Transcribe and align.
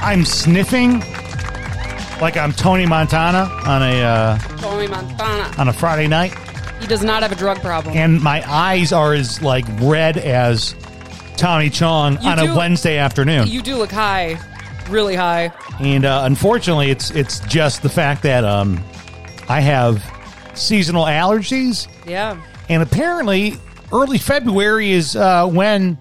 I'm 0.00 0.24
sniffing 0.24 1.00
like 2.20 2.36
I'm 2.36 2.52
Tony 2.52 2.86
Montana 2.86 3.50
on 3.66 3.82
a 3.82 4.00
uh, 4.02 4.38
Tony 4.58 4.86
Montana. 4.88 5.52
on 5.58 5.68
a 5.68 5.72
Friday 5.72 6.06
night, 6.08 6.34
He 6.80 6.86
does 6.86 7.02
not 7.04 7.22
have 7.22 7.30
a 7.32 7.36
drug 7.36 7.60
problem. 7.60 7.96
and 7.96 8.20
my 8.20 8.42
eyes 8.50 8.92
are 8.92 9.12
as 9.14 9.42
like 9.42 9.64
red 9.80 10.16
as 10.16 10.74
Tommy 11.36 11.70
Chong 11.70 12.20
You 12.22 12.28
on 12.30 12.38
do- 12.38 12.52
a 12.52 12.56
Wednesday 12.56 12.98
afternoon. 12.98 13.48
you 13.48 13.62
do 13.62 13.76
look 13.76 13.92
high, 13.92 14.38
really 14.88 15.14
high. 15.14 15.52
and 15.80 16.04
uh, 16.04 16.22
unfortunately, 16.24 16.90
it's 16.90 17.10
it's 17.10 17.40
just 17.40 17.82
the 17.82 17.88
fact 17.90 18.22
that 18.22 18.44
um, 18.44 18.82
I 19.48 19.60
have 19.60 20.02
seasonal 20.54 21.04
allergies, 21.04 21.86
Yeah. 22.06 22.40
and 22.68 22.82
apparently, 22.82 23.56
early 23.92 24.18
February 24.18 24.90
is 24.90 25.14
uh, 25.16 25.46
when 25.46 25.98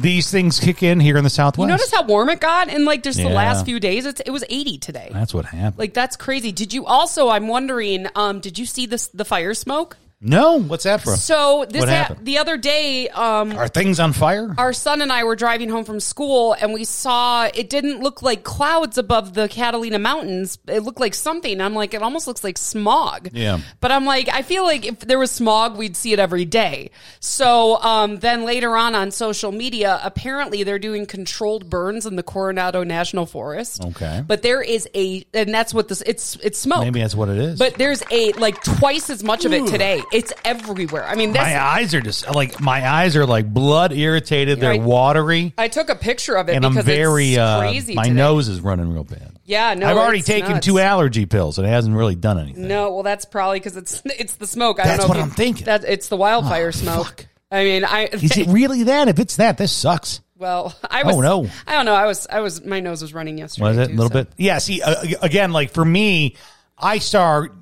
these 0.00 0.30
things 0.30 0.58
kick 0.60 0.82
in 0.82 1.00
here 1.00 1.16
in 1.16 1.24
the 1.24 1.30
Southwest. 1.30 1.68
You 1.68 1.72
notice 1.76 1.92
how 1.92 2.02
warm 2.04 2.28
it 2.28 2.40
got 2.40 2.68
in 2.68 2.84
like 2.84 3.02
just 3.02 3.18
the 3.18 3.24
Yeah. 3.24 3.34
last 3.34 3.64
few 3.64 3.78
days? 3.80 4.06
It's, 4.06 4.20
it 4.20 4.30
was 4.30 4.44
80 4.48 4.78
today. 4.78 5.10
That's 5.12 5.32
what 5.34 5.44
happened. 5.46 5.78
Like 5.78 5.94
that's 5.94 6.16
crazy. 6.16 6.52
Did 6.52 6.72
you 6.72 6.86
also? 6.86 7.28
I'm 7.28 7.48
wondering. 7.48 8.06
Um, 8.14 8.40
did 8.40 8.58
you 8.58 8.66
see 8.66 8.86
this 8.86 9.06
the 9.08 9.24
fire 9.24 9.54
smoke? 9.54 9.96
No, 10.24 10.60
what's 10.60 10.84
that 10.84 11.02
for? 11.02 11.16
So 11.16 11.66
this 11.68 11.80
What 11.80 11.88
ha- 11.88 11.94
happened? 11.94 12.26
the 12.26 12.38
other 12.38 12.56
day. 12.56 13.08
Um, 13.10 13.52
Are 13.52 13.68
things 13.68 14.00
on 14.00 14.12
fire? 14.12 14.54
our 14.58 14.72
son 14.72 15.02
and 15.02 15.12
I 15.12 15.24
were 15.24 15.36
driving 15.36 15.68
home 15.68 15.84
from 15.84 16.00
school 16.00 16.54
and 16.54 16.72
we 16.72 16.84
saw 16.84 17.44
it 17.54 17.68
didn't 17.70 18.00
look 18.00 18.22
like 18.22 18.42
clouds 18.42 18.96
above 18.98 19.34
the 19.34 19.48
Catalina 19.48 19.98
Mountains. 19.98 20.58
It 20.66 20.80
looked 20.80 20.98
like 21.00 21.14
something. 21.14 21.60
I'm 21.60 21.74
like, 21.74 21.92
it 21.94 22.02
almost 22.02 22.26
looks 22.26 22.42
like 22.42 22.56
smog. 22.58 23.28
Yeah. 23.32 23.60
But 23.80 23.92
I'm 23.92 24.04
like, 24.06 24.28
I 24.28 24.42
feel 24.42 24.64
like 24.64 24.86
if 24.86 25.00
there 25.00 25.18
was 25.18 25.30
smog, 25.30 25.76
we'd 25.76 25.96
see 25.96 26.12
it 26.12 26.18
every 26.18 26.44
day. 26.46 26.90
So 27.20 27.76
um, 27.82 28.18
then 28.20 28.44
later 28.44 28.76
on 28.76 28.94
on 28.94 29.10
social 29.10 29.52
media, 29.52 30.00
apparently 30.02 30.62
they're 30.62 30.78
doing 30.78 31.06
controlled 31.06 31.68
burns 31.68 32.06
in 32.06 32.16
the 32.16 32.22
Coronado 32.22 32.82
National 32.84 33.26
Forest. 33.26 33.84
Okay. 33.84 34.22
But 34.26 34.42
there 34.42 34.62
is 34.62 34.88
a, 34.94 35.24
and 35.34 35.52
that's 35.52 35.74
what 35.74 35.88
this, 35.88 36.02
it's, 36.02 36.36
it's 36.36 36.58
smoke. 36.58 36.80
Maybe 36.84 37.00
that's 37.00 37.14
what 37.14 37.28
it 37.28 37.38
is. 37.38 37.58
But 37.58 37.74
there's 37.74 38.02
a, 38.10 38.32
like 38.32 38.62
twice 38.62 39.10
as 39.10 39.22
much 39.22 39.44
of 39.44 39.52
it 39.52 39.66
today. 39.66 40.02
It's 40.14 40.32
everywhere. 40.44 41.04
I 41.04 41.16
mean, 41.16 41.32
this, 41.32 41.42
my 41.42 41.60
eyes 41.60 41.92
are 41.94 42.00
just 42.00 42.32
like 42.32 42.60
my 42.60 42.88
eyes 42.88 43.16
are 43.16 43.26
like 43.26 43.52
blood 43.52 43.92
irritated. 43.92 44.60
They're 44.60 44.70
Right. 44.70 44.80
watery, 44.82 45.52
I 45.58 45.66
took 45.68 45.88
a 45.90 45.96
picture 45.96 46.36
of 46.36 46.48
it 46.48 46.54
and 46.54 46.64
I'm 46.64 46.72
because 46.72 46.84
very 46.86 47.30
it's 47.30 47.38
uh, 47.38 47.58
crazy. 47.58 47.94
my 47.94 48.04
today. 48.04 48.14
nose 48.14 48.48
is 48.48 48.60
running 48.60 48.92
real 48.92 49.02
bad. 49.04 49.32
Yeah, 49.44 49.74
no, 49.74 49.88
I've 49.88 49.96
already 49.96 50.22
taken 50.22 50.52
nuts. 50.52 50.66
two 50.66 50.78
allergy 50.78 51.26
pills, 51.26 51.58
and 51.58 51.66
it 51.66 51.70
hasn't 51.70 51.94
really 51.96 52.14
done 52.14 52.38
anything. 52.38 52.66
No, 52.68 52.92
well, 52.94 53.02
that's 53.02 53.24
probably 53.26 53.58
because 53.58 53.76
it's 53.76 54.00
it's 54.06 54.36
the 54.36 54.46
smoke. 54.46 54.78
I 54.80 54.84
That's 54.84 54.98
don't 55.00 55.08
know 55.08 55.08
what 55.08 55.16
you- 55.18 55.22
I'm 55.24 55.30
thinking. 55.30 55.64
That 55.66 55.84
it's 55.84 56.08
the 56.08 56.16
wildfire 56.16 56.68
Oh, 56.68 56.70
smoke. 56.70 57.06
fuck. 57.06 57.26
I 57.50 57.64
mean, 57.64 57.84
I 57.84 58.04
Is 58.12 58.36
it 58.38 58.46
really 58.46 58.84
that? 58.84 59.08
If 59.08 59.18
it's 59.18 59.36
that, 59.36 59.58
this 59.58 59.72
sucks. 59.72 60.20
well, 60.38 60.74
I 60.88 61.02
was. 61.02 61.16
Oh, 61.16 61.20
no. 61.20 61.50
I 61.66 61.72
don't 61.72 61.84
know. 61.86 61.94
I 61.94 62.06
was. 62.06 62.26
I 62.30 62.38
was. 62.40 62.64
My 62.64 62.78
nose 62.80 63.02
was 63.02 63.12
running 63.12 63.36
yesterday. 63.36 63.66
Was 63.66 63.78
it 63.78 63.90
a 63.90 63.94
little 63.94 64.08
so- 64.10 64.24
bit? 64.24 64.28
Yeah. 64.38 64.58
See, 64.58 64.80
uh, 64.80 65.04
again, 65.22 65.52
like 65.52 65.72
for 65.72 65.84
me, 65.84 66.36
I 66.78 66.98
start 66.98 67.52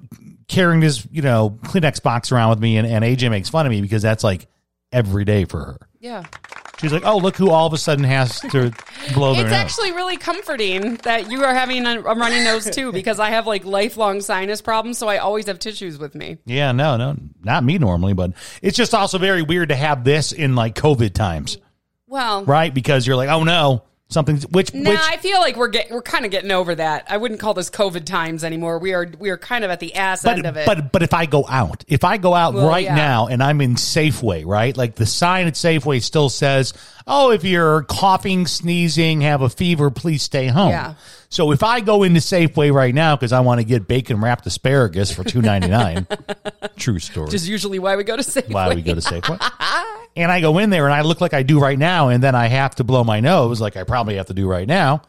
carrying 0.52 0.80
this, 0.80 1.06
you 1.10 1.22
know, 1.22 1.58
Kleenex 1.64 2.02
box 2.02 2.30
around 2.30 2.50
with 2.50 2.60
me, 2.60 2.76
and, 2.76 2.86
and 2.86 3.04
AJ 3.04 3.30
makes 3.30 3.48
fun 3.48 3.66
of 3.66 3.70
me 3.70 3.80
because 3.80 4.02
that's 4.02 4.22
like 4.22 4.46
every 4.92 5.24
day 5.24 5.44
for 5.44 5.58
her. 5.58 5.78
Yeah, 5.98 6.24
She's 6.82 6.92
like, 6.92 7.04
"Oh, 7.06 7.16
look 7.18 7.36
who 7.36 7.48
all 7.50 7.68
of 7.68 7.72
a 7.72 7.78
sudden 7.78 8.04
has 8.04 8.40
to 8.40 8.72
blow 9.14 9.34
their 9.34 9.44
it's 9.44 9.52
nose." 9.52 9.60
actually 9.60 9.92
really 9.92 10.16
comforting 10.16 10.96
that 11.04 11.30
you 11.30 11.44
are 11.44 11.54
having 11.54 11.86
a, 11.86 12.00
a 12.00 12.14
runny 12.16 12.42
nose 12.42 12.68
too, 12.68 12.90
because 12.90 13.20
I 13.20 13.30
have 13.30 13.46
like 13.46 13.64
lifelong 13.64 14.20
sinus 14.20 14.60
problems, 14.60 14.98
so 14.98 15.06
I 15.06 15.18
always 15.18 15.46
have 15.46 15.60
tissues 15.60 15.96
with 15.96 16.16
me. 16.16 16.38
Yeah, 16.44 16.72
no, 16.72 16.96
no, 16.96 17.16
not 17.44 17.62
me 17.62 17.78
normally, 17.78 18.14
but 18.14 18.32
it's 18.62 18.76
just 18.76 18.94
also 18.94 19.18
very 19.18 19.42
weird 19.42 19.68
to 19.68 19.76
have 19.76 20.02
this 20.02 20.32
in 20.32 20.56
like 20.56 20.74
COVID 20.74 21.14
times, 21.14 21.56
Well, 22.08 22.44
right? 22.44 22.74
Because 22.74 23.06
you're 23.06 23.16
like, 23.16 23.28
oh 23.28 23.44
no, 23.44 23.84
something 24.12 24.36
which 24.50 24.70
which 24.72 24.86
I 25.00 25.16
feel 25.16 25.38
like 25.40 25.56
we're 25.56 25.68
get, 25.68 25.90
we're 25.90 26.02
kind 26.02 26.24
of 26.24 26.30
getting 26.30 26.50
over 26.50 26.74
that. 26.74 27.06
I 27.08 27.16
wouldn't 27.16 27.40
call 27.40 27.54
this 27.54 27.70
COVID 27.70 28.04
times 28.04 28.44
anymore. 28.44 28.78
We 28.78 28.92
are 28.94 29.10
we 29.18 29.30
are 29.30 29.38
kind 29.38 29.64
of 29.64 29.70
at 29.70 29.80
the 29.80 29.94
ass 29.94 30.24
end 30.24 30.46
of 30.46 30.56
it. 30.56 30.66
but 30.66 30.92
but 30.92 31.02
if 31.02 31.14
I 31.14 31.26
go 31.26 31.44
out, 31.48 31.84
if 31.88 32.04
I 32.04 32.16
go 32.18 32.34
out 32.34 32.54
Well, 32.54 32.68
right 32.68 32.84
yeah. 32.84 32.94
now 32.94 33.26
and 33.26 33.42
I'm 33.42 33.60
in 33.60 33.74
Safeway, 33.74 34.46
right? 34.46 34.76
Like 34.76 34.94
the 34.94 35.06
sign 35.06 35.46
at 35.46 35.54
Safeway 35.54 36.02
still 36.02 36.28
says, 36.28 36.74
"Oh, 37.06 37.30
if 37.32 37.42
you're 37.44 37.82
coughing, 37.84 38.46
sneezing, 38.46 39.22
have 39.22 39.42
a 39.42 39.48
fever, 39.48 39.90
please 39.90 40.22
stay 40.22 40.46
home." 40.48 40.70
Yeah. 40.70 40.94
So 41.28 41.50
if 41.50 41.62
I 41.62 41.80
go 41.80 42.02
into 42.02 42.20
Safeway 42.20 42.70
right 42.72 42.94
now 42.94 43.16
because 43.16 43.32
I 43.32 43.40
want 43.40 43.60
to 43.60 43.64
get 43.64 43.88
bacon 43.88 44.20
wrapped 44.20 44.46
asparagus 44.46 45.10
for 45.10 45.24
two 45.24 45.40
ninety 45.40 45.68
nine, 45.68 46.06
true 46.76 46.98
story. 46.98 47.24
which 47.26 47.34
is 47.34 47.48
usually 47.48 47.78
why 47.78 47.96
we 47.96 48.04
go 48.04 48.16
to 48.16 48.22
Safeway. 48.22 48.52
why 48.52 48.74
we 48.74 48.82
go 48.82 48.94
to 48.94 49.00
Safeway. 49.00 49.38
and 50.16 50.30
I 50.30 50.40
go 50.40 50.58
in 50.58 50.70
there 50.70 50.86
and 50.86 50.94
I 50.94 51.02
look 51.02 51.20
like 51.20 51.34
I 51.34 51.42
do 51.42 51.58
right 51.60 51.78
now, 51.78 52.08
and 52.08 52.22
then 52.22 52.34
I 52.34 52.46
have 52.46 52.74
to 52.76 52.84
blow 52.84 53.04
my 53.04 53.20
nose 53.20 53.60
like 53.60 53.76
I 53.76 53.84
probably 53.84 54.16
have 54.16 54.26
to 54.26 54.34
do 54.34 54.48
right 54.48 54.66
now. 54.66 55.02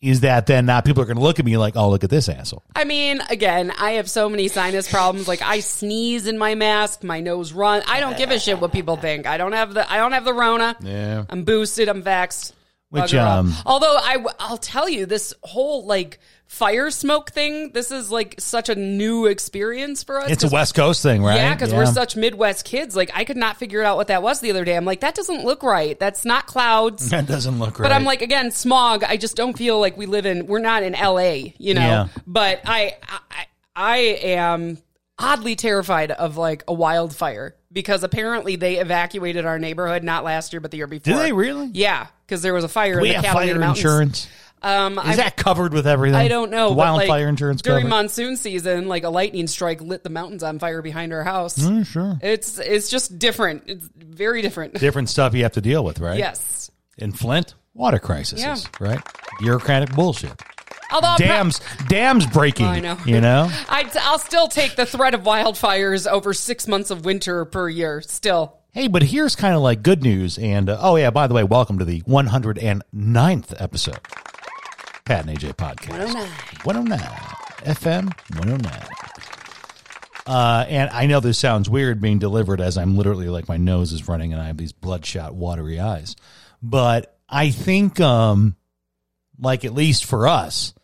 Is 0.00 0.20
that 0.20 0.46
then 0.46 0.66
now 0.66 0.80
people 0.80 1.02
are 1.02 1.06
going 1.06 1.16
to 1.16 1.22
look 1.22 1.40
at 1.40 1.44
me 1.44 1.56
like, 1.56 1.74
oh, 1.74 1.90
look 1.90 2.04
at 2.04 2.10
this 2.10 2.28
asshole? 2.28 2.62
I 2.76 2.84
mean, 2.84 3.20
again, 3.30 3.72
I 3.76 3.92
have 3.92 4.08
so 4.08 4.28
many 4.28 4.46
sinus 4.46 4.88
problems. 4.88 5.26
Like 5.26 5.42
I 5.42 5.58
sneeze 5.58 6.28
in 6.28 6.38
my 6.38 6.54
mask, 6.54 7.02
my 7.02 7.18
nose 7.18 7.52
run. 7.52 7.82
I 7.88 7.98
don't 7.98 8.16
give 8.16 8.30
a 8.30 8.38
shit 8.38 8.60
what 8.60 8.70
people 8.70 8.96
think. 8.96 9.26
I 9.26 9.38
don't 9.38 9.52
have 9.52 9.74
the 9.74 9.90
I 9.90 9.96
don't 9.96 10.12
have 10.12 10.24
the 10.24 10.32
Rona. 10.32 10.76
Yeah. 10.80 11.24
I'm 11.28 11.42
boosted. 11.42 11.88
I'm 11.88 12.04
vaxxed. 12.04 12.52
Which, 12.90 13.12
um, 13.14 13.52
although 13.66 13.96
I 14.00 14.24
I'll 14.38 14.56
tell 14.56 14.88
you 14.88 15.04
this 15.04 15.34
whole 15.42 15.84
like 15.84 16.20
fire 16.48 16.90
smoke 16.90 17.30
thing. 17.30 17.70
This 17.72 17.92
is 17.92 18.10
like 18.10 18.34
such 18.38 18.68
a 18.68 18.74
new 18.74 19.26
experience 19.26 20.02
for 20.02 20.18
us. 20.20 20.30
It's 20.30 20.42
a 20.42 20.48
West 20.48 20.74
Coast 20.74 21.02
thing, 21.02 21.22
right? 21.22 21.36
Yeah, 21.36 21.54
because 21.54 21.72
we're 21.72 21.86
such 21.86 22.16
Midwest 22.16 22.64
kids. 22.64 22.96
Like 22.96 23.10
I 23.14 23.24
could 23.24 23.36
not 23.36 23.58
figure 23.58 23.82
out 23.82 23.96
what 23.96 24.08
that 24.08 24.22
was 24.22 24.40
the 24.40 24.50
other 24.50 24.64
day. 24.64 24.76
I'm 24.76 24.84
like, 24.84 25.00
that 25.00 25.14
doesn't 25.14 25.44
look 25.44 25.62
right. 25.62 25.98
That's 25.98 26.24
not 26.24 26.46
clouds. 26.46 27.10
That 27.18 27.26
doesn't 27.26 27.58
look 27.58 27.78
right. 27.78 27.84
But 27.84 27.92
I'm 27.92 28.04
like, 28.04 28.22
again, 28.22 28.50
smog. 28.52 29.02
I 29.02 29.16
just 29.16 29.34
don't 29.34 29.56
feel 29.58 29.80
like 29.80 29.96
we 29.96 30.06
live 30.06 30.24
in. 30.24 30.46
We're 30.46 30.60
not 30.60 30.82
in 30.84 30.94
L.A. 30.94 31.54
You 31.58 31.74
know. 31.74 31.80
Yeah. 31.80 32.08
But 32.26 32.60
I, 32.64 32.96
I, 33.08 33.46
I 33.74 33.96
am 33.96 34.78
oddly 35.18 35.56
terrified 35.56 36.12
of 36.12 36.36
like 36.36 36.62
a 36.68 36.72
wildfire 36.72 37.56
because 37.72 38.04
apparently 38.04 38.56
they 38.56 38.78
evacuated 38.78 39.44
our 39.44 39.58
neighborhood 39.58 40.04
not 40.04 40.22
last 40.24 40.52
year 40.52 40.60
but 40.60 40.70
the 40.70 40.76
year 40.76 40.86
before. 40.86 41.14
Did 41.14 41.22
they 41.22 41.32
really? 41.32 41.70
Yeah, 41.74 42.06
because 42.26 42.42
there 42.42 42.54
was 42.54 42.64
a 42.64 42.68
fire. 42.68 43.00
we 43.00 43.14
in 43.14 43.20
the 43.20 43.26
have 43.26 43.36
fire 43.36 43.58
Mountains. 43.58 43.78
insurance. 43.78 44.28
Um, 44.62 44.98
Is 44.98 45.04
I, 45.04 45.16
that 45.16 45.36
covered 45.36 45.72
with 45.72 45.86
everything? 45.86 46.18
I 46.18 46.28
don't 46.28 46.50
know. 46.50 46.72
Wildfire 46.72 47.20
like, 47.20 47.28
insurance 47.28 47.62
during 47.62 47.82
covered? 47.82 47.90
monsoon 47.90 48.36
season, 48.36 48.88
like 48.88 49.04
a 49.04 49.08
lightning 49.08 49.46
strike 49.46 49.80
lit 49.80 50.02
the 50.02 50.10
mountains 50.10 50.42
on 50.42 50.58
fire 50.58 50.82
behind 50.82 51.12
our 51.12 51.22
house. 51.24 51.56
Mm, 51.58 51.86
sure. 51.86 52.18
It's 52.22 52.58
it's 52.58 52.88
just 52.88 53.18
different. 53.18 53.64
It's 53.66 53.88
very 53.96 54.42
different. 54.42 54.74
Different 54.80 55.08
stuff 55.08 55.34
you 55.34 55.42
have 55.44 55.52
to 55.52 55.60
deal 55.60 55.84
with, 55.84 56.00
right? 56.00 56.18
Yes. 56.18 56.70
In 56.96 57.12
Flint, 57.12 57.54
water 57.74 57.98
crises, 57.98 58.40
Yeah. 58.40 58.56
right? 58.80 59.00
Bureaucratic 59.40 59.94
bullshit. 59.94 60.32
Although 60.90 61.08
I'm 61.08 61.16
pro- 61.18 61.26
Dams, 61.26 61.60
dams 61.88 62.26
breaking. 62.26 62.66
I 62.66 62.80
know. 62.80 62.96
You 63.04 63.20
know. 63.20 63.50
I'd, 63.68 63.94
I'll 63.98 64.18
still 64.18 64.48
take 64.48 64.74
the 64.74 64.86
threat 64.86 65.14
of 65.14 65.22
wildfires 65.22 66.10
over 66.10 66.32
six 66.32 66.66
months 66.66 66.90
of 66.90 67.04
winter 67.04 67.44
per 67.44 67.68
year. 67.68 68.00
Still, 68.00 68.58
Hey, 68.70 68.86
but 68.86 69.02
here's 69.02 69.34
kind 69.34 69.54
of 69.54 69.60
like 69.62 69.82
good 69.82 70.02
news. 70.02 70.38
And 70.38 70.68
uh, 70.70 70.78
oh 70.80 70.96
yeah, 70.96 71.10
by 71.10 71.26
the 71.26 71.34
way, 71.34 71.42
welcome 71.42 71.78
to 71.78 71.84
the 71.84 72.00
109th 72.02 73.60
episode, 73.60 73.98
Pat 75.08 75.26
and 75.26 75.38
AJ 75.38 75.54
podcast. 75.54 75.88
109. 75.88 76.28
109. 76.64 76.98
FM 77.64 78.04
109. 78.36 78.82
Uh, 80.26 80.66
and 80.68 80.90
I 80.90 81.06
know 81.06 81.20
this 81.20 81.38
sounds 81.38 81.70
weird 81.70 82.02
being 82.02 82.18
delivered 82.18 82.60
as 82.60 82.76
I'm 82.76 82.94
literally 82.94 83.30
like 83.30 83.48
my 83.48 83.56
nose 83.56 83.94
is 83.94 84.06
running 84.06 84.34
and 84.34 84.42
I 84.42 84.48
have 84.48 84.58
these 84.58 84.72
bloodshot, 84.72 85.34
watery 85.34 85.80
eyes. 85.80 86.14
But 86.62 87.18
I 87.26 87.48
think, 87.48 87.98
um, 88.00 88.56
like 89.40 89.64
at 89.64 89.72
least 89.72 90.04
for 90.04 90.28
us, 90.28 90.74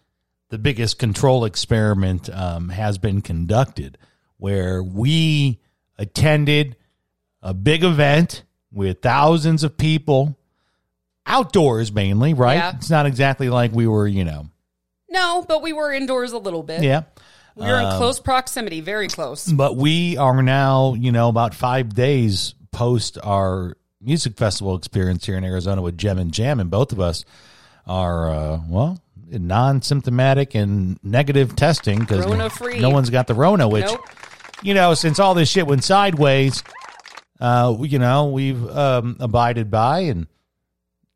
the 0.49 0.57
biggest 0.57 0.99
control 0.99 1.45
experiment 1.45 2.31
um, 2.31 2.71
has 2.71 2.97
been 2.97 3.21
conducted 3.21 3.99
where 4.39 4.83
we 4.83 5.61
attended 5.99 6.77
a 7.43 7.53
big 7.53 7.85
event 7.85 8.43
with 8.73 9.03
thousands 9.03 9.65
of 9.65 9.77
people 9.77 10.39
outdoors 11.27 11.93
mainly, 11.93 12.35
right? 12.35 12.55
Yeah. 12.57 12.73
It's 12.77 12.91
not 12.91 13.07
exactly 13.07 13.49
like 13.49 13.73
we 13.73 13.87
were, 13.87 14.07
you 14.07 14.25
know, 14.25 14.49
no, 15.09 15.45
but 15.47 15.63
we 15.63 15.73
were 15.73 15.93
indoors 15.93 16.33
a 16.33 16.39
little 16.39 16.63
bit. 16.63 16.83
yeah. 16.83 17.03
we 17.55 17.65
were 17.67 17.79
in 17.79 17.85
Um, 17.87 17.97
close 17.99 18.19
proximity, 18.19 18.81
very 18.81 19.07
close. 19.09 19.47
But 19.47 19.77
we 19.77 20.17
are 20.17 20.43
now, 20.43 20.95
you 20.95 21.13
know, 21.13 21.29
about 21.29 21.55
five 21.55 21.95
days 21.95 22.55
post 22.73 23.17
our 23.23 23.77
music 24.01 24.37
festival 24.37 24.75
experience 24.75 25.25
here 25.25 25.37
in 25.37 25.45
Arizona 25.45 25.81
with 25.83 25.97
Gem 25.97 26.19
and 26.19 26.33
Jam, 26.33 26.59
and 26.61 26.69
both 26.69 26.91
of 26.93 26.99
us 27.01 27.25
are, 27.87 28.31
uh, 28.31 28.61
well, 28.69 28.99
non-symptomatic 29.31 30.55
and 30.55 30.99
negative 31.03 31.55
testing 31.57 32.01
because 32.01 32.27
no 32.81 32.91
one's 32.91 33.11
got 33.11 33.27
the 33.27 33.35
Rona, 33.35 33.69
which 33.69 33.87
Nope. 33.87 34.01
you 34.63 34.75
know, 34.75 34.95
since 34.95 35.19
all 35.19 35.35
this 35.35 35.49
shit 35.49 35.67
went 35.67 35.85
sideways, 35.85 36.63
uh, 37.41 37.77
you 37.81 37.99
know, 37.99 38.27
we've 38.27 38.69
um, 38.77 39.17
abided 39.21 39.71
by 39.71 40.01
and 40.01 40.27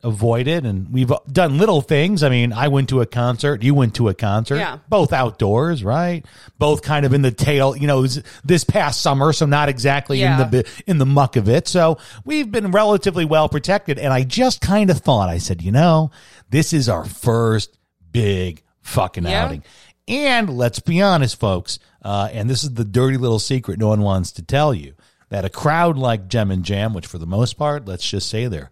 avoided, 0.05 0.65
and 0.65 0.93
we've 0.93 1.11
done 1.33 1.59
little 1.59 1.81
things. 1.81 2.23
I 2.23 2.29
mean, 2.29 2.53
I 2.53 2.69
went 2.69 2.89
to 2.91 3.00
a 3.00 3.06
concert, 3.06 3.62
you 3.65 3.75
went 3.75 3.95
to 3.97 4.09
a 4.09 4.15
concert, 4.15 4.56
Yeah. 4.59 4.79
both 4.89 5.12
outdoors, 5.12 5.83
right? 5.83 6.25
Both 6.59 6.83
kind 6.83 7.05
of 7.05 7.12
in 7.12 7.23
the 7.23 7.33
tail, 7.33 7.77
you 7.77 7.87
know, 7.89 8.06
this 8.45 8.62
past 8.65 9.00
summer, 9.00 9.33
so 9.33 9.45
not 9.47 9.69
exactly 9.69 10.21
Yeah. 10.21 10.45
in 10.45 10.50
the 10.50 10.65
in 10.87 10.99
the 10.99 11.06
muck 11.06 11.35
of 11.37 11.49
it. 11.49 11.67
So 11.67 11.99
we've 12.25 12.50
been 12.50 12.71
relatively 12.71 13.25
well 13.25 13.49
protected, 13.49 13.99
and 13.99 14.12
I 14.12 14.23
just 14.23 14.61
kind 14.61 14.89
of 14.91 14.99
thought, 14.99 15.29
I 15.29 15.39
said, 15.39 15.62
you 15.62 15.73
know, 15.73 16.11
this 16.50 16.73
is 16.73 16.89
our 16.89 17.05
first 17.05 17.77
big 18.12 18.62
fucking 18.83 19.25
Yeah. 19.25 19.45
outing. 19.45 19.65
And 20.06 20.49
let's 20.56 20.79
be 20.79 21.03
honest, 21.03 21.39
folks, 21.41 21.79
uh, 22.03 22.29
and 22.33 22.49
this 22.49 22.62
is 22.62 22.75
the 22.75 22.85
dirty 22.85 23.17
little 23.17 23.39
secret 23.41 23.79
no 23.79 23.89
one 23.89 24.00
wants 24.03 24.31
to 24.33 24.43
tell 24.43 24.73
you 24.73 24.95
that 25.29 25.45
a 25.45 25.50
crowd 25.50 25.99
like 25.99 26.29
Gem 26.29 26.50
and 26.50 26.65
Jam, 26.65 26.95
which 26.95 27.06
for 27.06 27.19
the 27.19 27.27
most 27.27 27.55
part, 27.59 27.87
let's 27.87 28.09
just 28.09 28.29
say 28.31 28.47
they're 28.47 28.71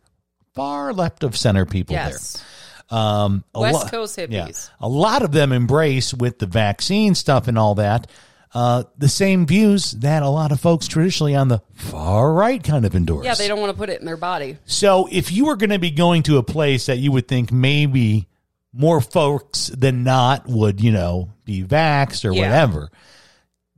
far 0.56 0.92
left 0.92 1.22
of 1.22 1.36
center 1.36 1.64
people 1.66 1.92
Yes. 1.94 2.42
there. 2.90 2.98
Um, 2.98 3.44
a 3.54 3.60
West 3.60 3.84
lo- 3.84 3.88
Coast 3.88 4.16
hippies. 4.16 4.30
yeah, 4.30 4.48
a 4.80 4.88
lot 4.88 5.22
of 5.22 5.32
them 5.32 5.52
embrace 5.52 6.12
with 6.14 6.38
the 6.38 6.46
vaccine 6.46 7.14
stuff 7.14 7.46
and 7.48 7.58
all 7.58 7.76
that. 7.76 8.08
Uh, 8.54 8.84
the 8.96 9.08
same 9.08 9.44
views 9.46 9.90
that 9.92 10.22
a 10.22 10.28
lot 10.28 10.50
of 10.52 10.58
folks 10.60 10.86
traditionally 10.86 11.34
on 11.34 11.48
the 11.48 11.60
far 11.74 12.32
right 12.32 12.62
kind 12.62 12.86
of 12.86 12.94
endorse. 12.94 13.24
Yeah, 13.26 13.34
they 13.34 13.48
don't 13.48 13.60
want 13.60 13.72
to 13.72 13.76
put 13.76 13.90
it 13.90 14.00
in 14.00 14.06
their 14.06 14.16
body. 14.16 14.56
So 14.64 15.08
if 15.12 15.30
you 15.30 15.46
were 15.46 15.56
going 15.56 15.70
to 15.70 15.78
be 15.78 15.90
going 15.90 16.22
to 16.24 16.38
a 16.38 16.42
place 16.42 16.86
that 16.86 16.96
you 16.98 17.12
would 17.12 17.28
think 17.28 17.52
maybe 17.52 18.28
more 18.72 19.00
folks 19.00 19.66
than 19.76 20.04
not 20.04 20.46
would, 20.48 20.80
you 20.80 20.92
know, 20.92 21.30
be 21.44 21.62
vaxxed 21.64 22.24
or 22.24 22.32
Yeah. 22.32 22.42
whatever, 22.42 22.90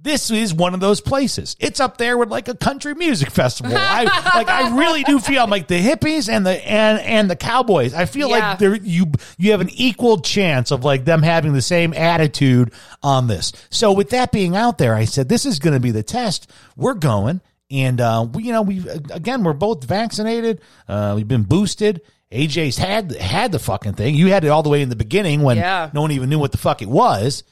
this 0.01 0.31
is 0.31 0.55
one 0.55 0.75
of 0.75 0.81
those 0.81 1.01
places. 1.01 1.57
It's 1.59 1.81
up 1.81 1.97
there 1.99 2.17
with 2.17 2.29
like 2.31 2.49
a 2.49 2.55
country 2.55 2.95
music 2.95 3.31
festival. 3.31 3.73
I 3.77 4.05
like 4.05 4.49
I 4.49 4.77
really 4.79 5.03
do 5.03 5.19
feel 5.19 5.43
I'm 5.43 5.51
like 5.51 5.67
the 5.67 5.81
hippies 5.83 6.29
and 6.29 6.47
the 6.47 6.53
and 6.69 7.01
and 7.01 7.31
the 7.31 7.37
cowboys. 7.37 7.95
I 7.95 8.05
feel 8.07 8.29
Yeah. 8.29 8.51
like 8.51 8.59
there 8.59 8.77
you 8.77 9.11
you 9.39 9.51
have 9.51 9.61
an 9.61 9.71
equal 9.73 10.21
chance 10.21 10.71
of 10.71 10.85
like 10.85 11.05
them 11.05 11.23
having 11.23 11.53
the 11.53 11.63
same 11.63 11.93
attitude 11.95 12.73
on 13.03 13.27
this. 13.27 13.53
So 13.71 13.93
with 13.93 14.11
that 14.11 14.31
being 14.33 14.55
out 14.57 14.79
there, 14.79 14.95
I 14.95 15.05
said 15.05 15.29
this 15.29 15.45
is 15.45 15.59
going 15.59 15.75
to 15.75 15.81
be 15.81 15.91
the 15.91 16.03
test. 16.05 16.51
We're 16.77 16.95
going 16.95 17.41
and 17.71 18.01
uh, 18.01 18.27
we, 18.33 18.45
you 18.45 18.53
know, 18.53 18.63
we 18.63 18.89
again, 19.11 19.43
we're 19.43 19.53
both 19.53 19.85
vaccinated. 19.85 20.61
Uh, 20.89 21.15
we've 21.17 21.29
been 21.29 21.43
boosted. 21.43 22.01
AJ's 22.33 22.77
had 22.79 23.13
had 23.17 23.53
the 23.53 23.59
fucking 23.59 23.95
thing. 23.95 24.15
You 24.15 24.29
had 24.29 24.45
it 24.45 24.49
all 24.49 24.63
the 24.63 24.69
way 24.69 24.83
in 24.83 24.91
the 24.91 24.97
beginning 24.97 25.43
when 25.43 25.57
Yeah. 25.57 25.91
no 25.93 26.03
one 26.03 26.13
even 26.13 26.29
knew 26.31 26.39
what 26.39 26.53
the 26.53 26.59
fuck 26.59 26.83
it 26.83 26.89
was. 26.89 27.43